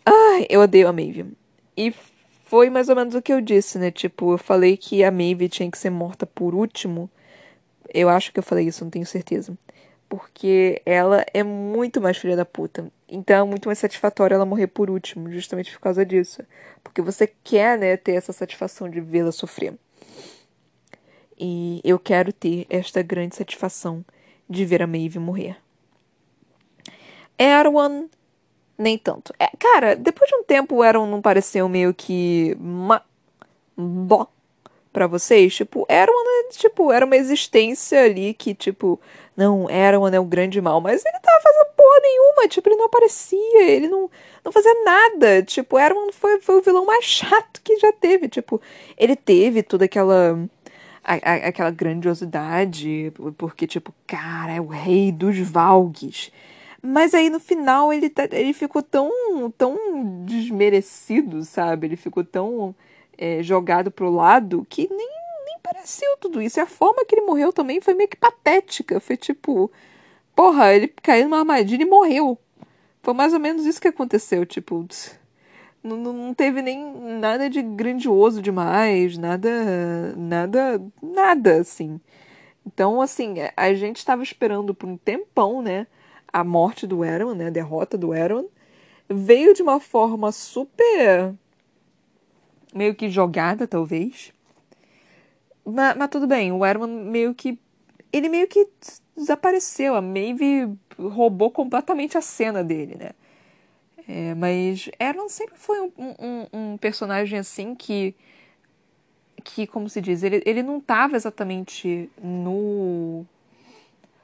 Ai, 0.05 0.45
eu 0.49 0.61
odeio 0.61 0.87
a 0.87 0.93
Maeve. 0.93 1.25
E 1.75 1.93
foi 2.45 2.69
mais 2.69 2.89
ou 2.89 2.95
menos 2.95 3.15
o 3.15 3.21
que 3.21 3.33
eu 3.33 3.41
disse, 3.41 3.79
né? 3.79 3.89
Tipo, 3.89 4.33
eu 4.33 4.37
falei 4.37 4.77
que 4.77 5.03
a 5.03 5.11
Maeve 5.11 5.49
tinha 5.49 5.69
que 5.69 5.77
ser 5.77 5.89
morta 5.89 6.25
por 6.25 6.53
último. 6.53 7.09
Eu 7.93 8.09
acho 8.09 8.31
que 8.31 8.39
eu 8.39 8.43
falei 8.43 8.67
isso, 8.67 8.83
não 8.83 8.91
tenho 8.91 9.05
certeza. 9.05 9.57
Porque 10.07 10.81
ela 10.85 11.25
é 11.33 11.41
muito 11.41 11.99
mais 11.99 12.17
filha 12.17 12.35
da 12.35 12.45
puta. 12.45 12.91
Então 13.09 13.47
é 13.47 13.49
muito 13.49 13.67
mais 13.67 13.79
satisfatório 13.79 14.35
ela 14.35 14.45
morrer 14.45 14.67
por 14.67 14.89
último, 14.89 15.31
justamente 15.31 15.71
por 15.71 15.79
causa 15.79 16.05
disso. 16.05 16.43
Porque 16.83 17.01
você 17.01 17.27
quer, 17.43 17.77
né, 17.77 17.97
ter 17.97 18.13
essa 18.13 18.31
satisfação 18.31 18.89
de 18.89 19.01
vê-la 19.01 19.31
sofrer. 19.31 19.73
E 21.39 21.81
eu 21.83 21.97
quero 21.97 22.31
ter 22.31 22.67
esta 22.69 23.01
grande 23.01 23.35
satisfação 23.35 24.05
de 24.47 24.63
ver 24.63 24.83
a 24.83 24.87
Maeve 24.87 25.17
morrer. 25.17 25.57
Erwan 27.37 28.05
nem 28.83 28.97
tanto. 28.97 29.33
É, 29.39 29.49
cara, 29.57 29.95
depois 29.95 30.29
de 30.29 30.35
um 30.35 30.43
tempo 30.43 30.75
o 30.75 30.83
Aaron 30.83 31.07
não 31.07 31.21
pareceu 31.21 31.67
meio 31.67 31.93
que. 31.93 32.55
Ma... 32.59 33.01
Bó 33.75 34.27
pra 34.93 35.07
vocês. 35.07 35.55
Tipo, 35.55 35.85
era 35.89 36.11
uma, 36.11 36.49
tipo, 36.51 36.91
era 36.91 37.05
uma 37.05 37.17
existência 37.17 38.03
ali 38.03 38.33
que, 38.35 38.53
tipo, 38.53 39.01
não, 39.35 39.67
era 39.69 39.97
é 39.97 40.19
o 40.19 40.25
grande 40.25 40.61
mal, 40.61 40.79
mas 40.79 41.03
ele 41.03 41.19
tava 41.19 41.41
fazendo 41.41 41.73
porra 41.75 41.99
nenhuma, 42.01 42.47
tipo, 42.47 42.69
ele 42.69 42.75
não 42.75 42.85
aparecia, 42.85 43.63
ele 43.63 43.87
não, 43.87 44.09
não 44.45 44.51
fazia 44.51 44.73
nada. 44.85 45.41
Tipo, 45.41 45.77
era 45.77 45.95
foi, 46.11 46.39
foi 46.39 46.59
o 46.59 46.61
vilão 46.61 46.85
mais 46.85 47.03
chato 47.03 47.61
que 47.63 47.77
já 47.79 47.91
teve. 47.91 48.29
Tipo, 48.29 48.61
ele 48.97 49.15
teve 49.15 49.63
toda 49.63 49.85
aquela. 49.85 50.39
A, 51.05 51.15
a, 51.15 51.33
aquela 51.49 51.69
grandiosidade, 51.69 53.11
porque, 53.37 53.67
tipo, 53.67 53.93
cara, 54.07 54.53
é 54.53 54.61
o 54.61 54.67
rei 54.67 55.11
dos 55.11 55.37
Valgues 55.37 56.31
Mas 56.85 57.13
aí 57.13 57.29
no 57.29 57.39
final 57.39 57.93
ele, 57.93 58.09
tá, 58.09 58.27
ele 58.31 58.51
ficou 58.53 58.83
tão, 58.83 59.09
tão 59.57 59.77
desmerecido, 60.25 61.43
sabe? 61.43 61.87
Ele 61.87 61.95
ficou 61.95 62.25
tão 62.25 62.75
é, 63.17 63.41
jogado 63.41 63.89
pro 63.89 64.11
lado 64.11 64.65
que 64.69 64.89
nem, 64.89 65.09
nem 65.45 65.59
pareceu 65.63 66.17
tudo 66.19 66.41
isso. 66.41 66.59
E 66.59 66.61
a 66.61 66.65
forma 66.67 67.05
que 67.05 67.15
ele 67.15 67.25
morreu 67.25 67.53
também 67.53 67.79
foi 67.79 67.93
meio 67.93 68.09
que 68.09 68.17
patética. 68.17 68.99
Foi 68.99 69.15
tipo, 69.15 69.71
porra, 70.35 70.73
ele 70.73 70.89
caiu 70.89 71.23
numa 71.25 71.39
armadilha 71.39 71.83
e 71.83 71.89
morreu. 71.89 72.37
Foi 73.01 73.13
mais 73.13 73.33
ou 73.33 73.39
menos 73.39 73.65
isso 73.65 73.81
que 73.81 73.87
aconteceu. 73.87 74.45
Tipo, 74.45 74.85
não, 75.81 75.97
não 75.97 76.33
teve 76.33 76.61
nem 76.61 76.83
nada 77.19 77.49
de 77.49 77.61
grandioso 77.61 78.41
demais, 78.41 79.17
nada, 79.17 80.15
nada, 80.17 80.81
nada 81.01 81.61
assim. 81.61 81.99
Então, 82.65 83.01
assim, 83.01 83.35
a 83.55 83.73
gente 83.73 83.97
estava 83.97 84.23
esperando 84.23 84.73
por 84.73 84.87
um 84.89 84.97
tempão, 84.97 85.61
né? 85.61 85.87
A 86.33 86.43
morte 86.43 86.85
do 86.87 87.03
Aaron, 87.03 87.35
né, 87.35 87.47
a 87.47 87.51
derrota 87.51 87.97
do 87.97 88.11
Aaron, 88.11 88.45
veio 89.07 89.53
de 89.53 89.61
uma 89.61 89.79
forma 89.79 90.31
super 90.31 91.33
meio 92.73 92.95
que 92.95 93.07
jogada, 93.07 93.67
talvez. 93.67 94.33
Mas, 95.63 95.95
mas 95.95 96.09
tudo 96.09 96.27
bem, 96.27 96.51
o 96.51 96.63
Aaron 96.63 96.87
meio 96.87 97.35
que 97.35 97.59
ele 98.11 98.29
meio 98.29 98.47
que 98.47 98.67
desapareceu, 99.15 99.95
a 99.95 100.01
Maeve 100.01 100.69
roubou 100.99 101.49
completamente 101.49 102.17
a 102.17 102.21
cena 102.21 102.63
dele, 102.63 102.95
né? 102.95 103.11
É, 104.07 104.35
mas 104.35 104.89
Aaron 104.99 105.29
sempre 105.29 105.57
foi 105.57 105.79
um, 105.79 105.91
um, 105.97 106.47
um, 106.53 106.77
personagem 106.77 107.39
assim 107.39 107.73
que 107.73 108.13
que 109.45 109.65
como 109.65 109.89
se 109.89 110.01
diz 110.01 110.23
ele, 110.23 110.41
ele 110.45 110.61
não 110.61 110.77
estava 110.77 111.15
exatamente 111.15 112.09
no 112.21 113.25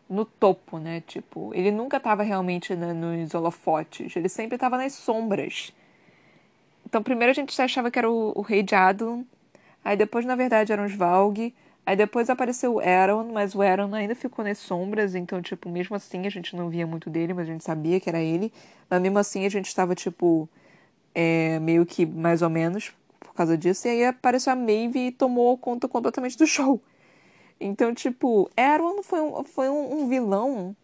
no 0.10 0.26
topo, 0.26 0.80
né? 0.80 1.02
Tipo, 1.06 1.52
ele 1.54 1.72
nunca 1.72 1.98
estava 1.98 2.24
realmente 2.24 2.76
né, 2.76 2.94
nos 2.94 3.34
holofotes, 3.34 4.16
ele 4.16 4.28
sempre 4.28 4.56
estava 4.56 4.78
nas 4.78 4.94
sombras. 4.94 5.72
Então, 6.86 7.04
primeiro 7.04 7.32
a 7.32 7.34
gente 7.36 7.60
achava 7.62 7.92
que 7.92 8.00
era 8.00 8.10
o, 8.10 8.34
o 8.36 8.42
rei 8.42 8.64
de 8.64 8.74
Adlon, 8.74 9.24
aí 9.86 9.96
depois, 9.96 10.26
na 10.26 10.36
verdade, 10.36 10.74
era 10.74 10.82
o 10.82 10.86
Svalg, 10.88 11.54
aí 11.86 11.96
depois 11.96 12.30
apareceu 12.30 12.76
o 12.76 12.80
Aaron, 12.80 13.32
mas 13.32 13.54
o 13.54 13.62
Aaron 13.62 13.94
ainda 13.94 14.16
ficou 14.16 14.44
nas 14.44 14.58
sombras, 14.58 15.14
então, 15.14 15.42
tipo, 15.42 15.70
mesmo 15.70 15.96
assim 15.96 16.26
a 16.26 16.30
gente 16.32 16.56
não 16.56 16.70
via 16.70 16.88
muito 16.88 17.10
dele, 17.10 17.34
mas 17.34 17.48
a 17.48 17.52
gente 17.52 17.64
sabia 17.64 18.00
que 18.00 18.10
era 18.10 18.20
ele, 18.20 18.52
mas 18.90 19.00
mesmo 19.00 19.20
assim 19.20 19.46
a 19.46 19.50
gente 19.50 19.68
estava, 19.68 19.94
tipo, 19.94 20.50
é, 21.14 21.60
meio 21.60 21.86
que 21.86 22.06
mais 22.06 22.42
ou 22.42 22.50
menos 22.50 22.92
por 23.20 23.34
causa 23.36 23.58
disso, 23.58 23.88
e 23.88 23.92
aí 23.92 24.06
apareceu 24.06 24.54
a 24.54 24.56
Maeve 24.56 25.08
e 25.08 25.12
tomou 25.12 25.56
conta 25.58 25.88
completamente 25.88 26.38
do 26.38 26.48
show. 26.48 26.82
Então, 27.60 27.94
tipo, 27.94 28.50
Erwin 28.56 29.04
foi 29.04 29.22
um, 29.22 29.44
foi 29.44 29.70
um, 29.70 30.02
um 30.02 30.08
vilão. 30.08 30.76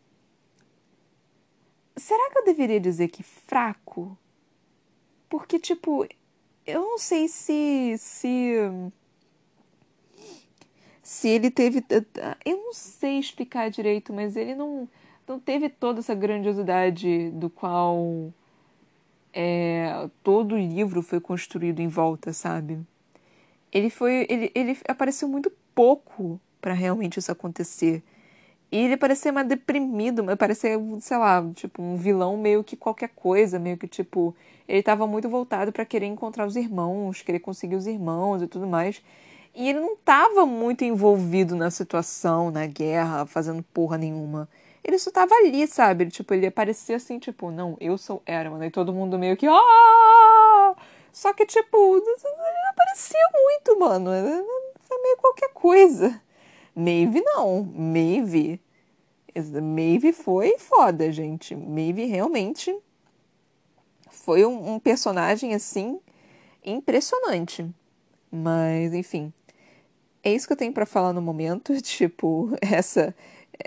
Será 1.96 2.30
que 2.30 2.40
eu 2.40 2.46
deveria 2.46 2.80
dizer 2.80 3.08
que 3.08 3.24
fraco? 3.24 4.18
Porque, 5.30 5.58
tipo, 5.58 6.06
eu 6.66 6.82
não 6.82 6.98
sei 6.98 7.28
se. 7.28 7.96
se. 7.98 8.56
Se 11.02 11.30
ele 11.30 11.50
teve. 11.50 11.84
Eu 12.44 12.58
não 12.58 12.74
sei 12.74 13.20
explicar 13.20 13.70
direito, 13.70 14.12
mas 14.12 14.36
ele 14.36 14.56
não, 14.56 14.90
não 15.28 15.40
teve 15.40 15.70
toda 15.70 16.00
essa 16.00 16.16
grandiosidade 16.16 17.30
do 17.32 17.50
qual 17.50 18.34
é, 19.32 20.10
todo 20.24 20.56
o 20.56 20.58
livro 20.58 21.02
foi 21.02 21.20
construído 21.22 21.80
em 21.80 21.88
volta, 21.88 22.34
sabe? 22.34 22.80
Ele 23.72 23.90
foi. 23.90 24.26
Ele, 24.30 24.52
ele 24.56 24.78
apareceu 24.88 25.28
muito 25.28 25.52
pouco 25.76 26.42
para 26.66 26.74
realmente 26.74 27.20
isso 27.20 27.32
acontecer. 27.32 28.01
E 28.72 28.78
ele 28.80 28.97
parecia 28.97 29.32
mais 29.32 29.47
deprimido, 29.47 30.26
parecia, 30.36 30.80
sei 30.99 31.16
lá, 31.16 31.47
tipo, 31.53 31.80
um 31.80 31.95
vilão 31.95 32.36
meio 32.38 32.63
que 32.63 32.76
qualquer 32.76 33.09
coisa, 33.09 33.59
meio 33.59 33.78
que 33.78 33.88
tipo, 33.88 34.36
ele 34.68 34.80
estava 34.80 35.05
muito 35.05 35.30
voltado 35.30 35.72
para 35.72 35.86
querer 35.86 36.07
encontrar 36.07 36.47
os 36.47 36.55
irmãos, 36.55 37.22
querer 37.22 37.38
conseguir 37.38 37.76
os 37.76 37.86
irmãos 37.86 38.41
e 38.41 38.47
tudo 38.47 38.66
mais. 38.66 38.99
E 39.53 39.70
ele 39.70 39.80
não 39.80 39.93
estava 39.93 40.43
muito 40.43 40.84
envolvido 40.84 41.55
na 41.55 41.70
situação, 41.70 42.49
na 42.49 42.66
guerra, 42.66 43.28
fazendo 43.28 43.61
porra 43.61 43.95
nenhuma. 43.95 44.49
Ele 44.84 44.97
só 44.97 45.11
tava 45.11 45.36
ali, 45.36 45.68
sabe? 45.68 46.07
Tipo, 46.07 46.34
ele 46.34 46.47
aparecia 46.47 46.95
assim, 46.95 47.20
tipo, 47.20 47.51
não, 47.51 47.78
eu 47.80 47.95
sou 47.95 48.24
Herman. 48.26 48.66
E 48.68 48.72
todo 48.72 48.91
mundo 48.91 49.20
meio 49.20 49.38
que, 49.38 49.45
ah! 49.45 50.76
Só 51.13 51.32
que, 51.32 51.45
tipo, 51.45 51.78
ele 51.97 52.05
não 52.05 52.70
aparecia 52.72 53.30
muito, 53.34 53.80
mano. 53.80 54.09
Foi 54.82 55.01
meio 55.03 55.18
qualquer 55.18 55.49
coisa. 55.53 56.25
Maeve 56.76 57.22
não. 57.22 57.64
Maeve. 57.64 58.60
Maeve 59.62 60.12
foi 60.12 60.58
foda, 60.58 61.12
gente. 61.12 61.56
Maeve 61.56 62.06
realmente 62.06 62.76
foi 64.10 64.46
um, 64.46 64.74
um 64.74 64.80
personagem 64.80 65.54
assim 65.54 66.00
impressionante. 66.64 67.66
Mas, 68.32 68.94
enfim. 68.94 69.32
É 70.24 70.34
isso 70.34 70.48
que 70.48 70.54
eu 70.54 70.58
tenho 70.58 70.74
para 70.74 70.86
falar 70.86 71.14
no 71.14 71.22
momento. 71.22 71.74
Tipo, 71.82 72.50
essa 72.62 73.16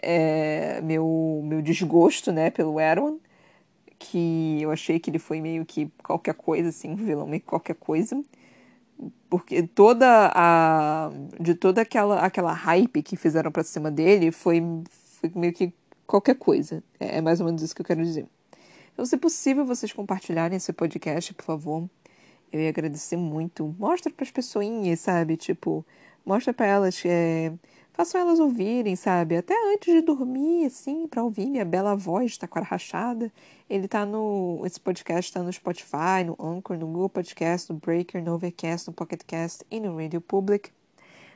é 0.03 0.81
meu, 0.83 1.41
meu 1.45 1.63
desgosto, 1.63 2.33
né, 2.33 2.51
pelo 2.51 2.79
Erwan. 2.79 3.17
Que 3.99 4.59
eu 4.63 4.71
achei 4.71 4.99
que 5.01 5.11
ele 5.11 5.19
foi 5.19 5.41
meio 5.41 5.65
que 5.65 5.91
qualquer 6.03 6.35
coisa, 6.35 6.69
assim, 6.69 6.91
um 6.91 6.97
vilão 6.97 7.27
meio 7.27 7.41
que 7.41 7.49
qualquer 7.49 7.75
coisa 7.75 8.23
porque 9.31 9.63
toda 9.63 10.33
a 10.35 11.11
de 11.41 11.55
toda 11.55 11.83
aquela 11.83 12.21
aquela 12.21 12.53
hype 12.53 13.03
que 13.03 13.17
fizeram 13.17 13.53
para 13.53 13.63
cima 13.63 13.91
dele 13.91 14.33
foi, 14.33 14.63
foi 15.21 15.31
meio 15.35 15.53
que 15.53 15.73
qualquer 16.07 16.35
coisa. 16.37 16.83
É, 16.99 17.19
é 17.19 17.21
mais 17.21 17.41
ou 17.41 17.47
menos 17.47 17.63
isso 17.63 17.75
que 17.75 17.83
eu 17.83 17.87
quero 17.87 18.03
dizer. 18.03 18.27
Então, 18.93 19.07
se 19.07 19.17
possível, 19.17 19.65
vocês 19.65 19.93
compartilharem 19.93 20.57
esse 20.57 20.73
podcast, 20.73 21.33
por 21.35 21.45
favor. 21.45 21.89
Eu 22.51 22.61
ia 22.61 22.71
agradecer 22.71 23.17
muito. 23.17 23.75
Mostra 23.79 24.13
para 24.13 24.25
as 24.25 24.31
pessoinhas, 24.31 25.01
sabe? 25.01 25.37
Tipo, 25.37 25.85
mostra 26.25 26.53
para 26.53 26.67
elas 26.67 27.01
é, 27.05 27.53
façam 27.93 28.21
elas 28.21 28.41
ouvirem, 28.41 28.97
sabe? 28.97 29.37
Até 29.37 29.55
antes 29.73 29.93
de 29.93 30.01
dormir, 30.01 30.67
assim, 30.67 31.07
para 31.07 31.23
ouvir 31.23 31.47
minha 31.47 31.65
bela 31.65 31.95
voz, 31.95 32.39
taquara 32.39 32.65
rachada. 32.65 33.33
Ele 33.69 33.87
tá 33.87 34.07
no. 34.07 34.63
Esse 34.65 34.81
podcast 34.81 35.33
tá 35.33 35.43
no 35.43 35.53
Spotify, 35.53 36.25
no 36.25 36.37
Anchor, 36.41 36.79
no 36.79 36.87
Google 36.87 37.11
Podcast, 37.11 37.71
no 37.71 37.79
Breaker, 37.79 38.23
no 38.23 38.35
Overcast, 38.35 38.89
no 38.89 38.95
Pocketcast 38.95 39.65
e 39.71 39.79
no 39.79 39.97
Radio 39.97 40.21
Public. 40.21 40.71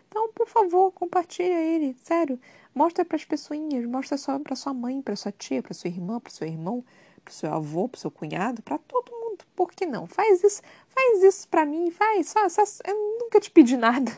Então, 0.09 0.30
por 0.33 0.49
favor, 0.49 0.93
compartilha 0.93 1.59
ele, 1.61 1.97
sério. 2.03 2.39
Mostra 2.74 3.05
para 3.05 3.16
as 3.16 3.24
pessoinhas, 3.24 3.85
mostra 3.87 4.16
só 4.16 4.39
para 4.39 4.57
sua 4.57 4.72
mãe, 4.72 5.03
para 5.03 5.16
sua 5.16 5.33
tia, 5.33 5.62
para 5.62 5.74
sua 5.74 5.89
irmã, 5.89 6.20
para 6.20 6.33
seu 6.33 6.47
irmão, 6.47 6.85
para 7.22 7.35
seu 7.35 7.53
avô, 7.53 7.89
para 7.89 8.01
seu 8.01 8.11
cunhado, 8.11 8.62
para 8.62 8.78
todo 8.78 9.11
mundo. 9.11 9.45
Por 9.55 9.72
que 9.72 9.85
não? 9.85 10.07
Faz 10.07 10.43
isso, 10.43 10.62
faz 10.89 11.22
isso 11.22 11.49
para 11.49 11.66
mim, 11.66 11.91
faz. 11.91 12.28
Só, 12.28 12.49
só, 12.49 12.62
eu 12.87 12.95
nunca 13.20 13.41
te 13.41 13.51
pedi 13.51 13.76
nada. 13.76 14.11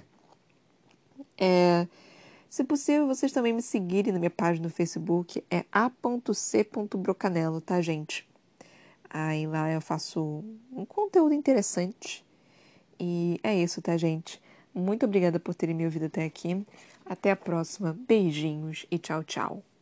É, 1.37 1.87
se 2.55 2.63
possível, 2.63 3.09
vocês 3.09 3.33
também 3.33 3.53
me 3.53 3.61
seguirem 3.61 4.13
na 4.13 4.19
minha 4.21 4.31
página 4.31 4.69
no 4.69 4.73
Facebook, 4.73 5.43
é 5.51 5.65
a.c.brocanelo, 5.73 7.61
tá, 7.61 7.83
gente? 7.83 8.25
Aí 9.11 9.45
lá 9.45 9.73
eu 9.73 9.81
faço 9.81 10.45
um 10.73 10.85
conteúdo 10.85 11.35
interessante. 11.35 12.25
E 12.97 13.41
é 13.43 13.57
isso, 13.57 13.83
tá, 13.83 13.97
gente? 13.97 14.41
Muito 14.73 15.05
obrigada 15.05 15.41
por 15.41 15.53
terem 15.53 15.75
me 15.75 15.85
ouvido 15.85 16.05
até 16.05 16.23
aqui. 16.23 16.65
Até 17.05 17.33
a 17.33 17.37
próxima. 17.37 17.99
Beijinhos 18.07 18.87
e 18.89 19.01
tchau, 19.01 19.25
tchau. 19.25 19.74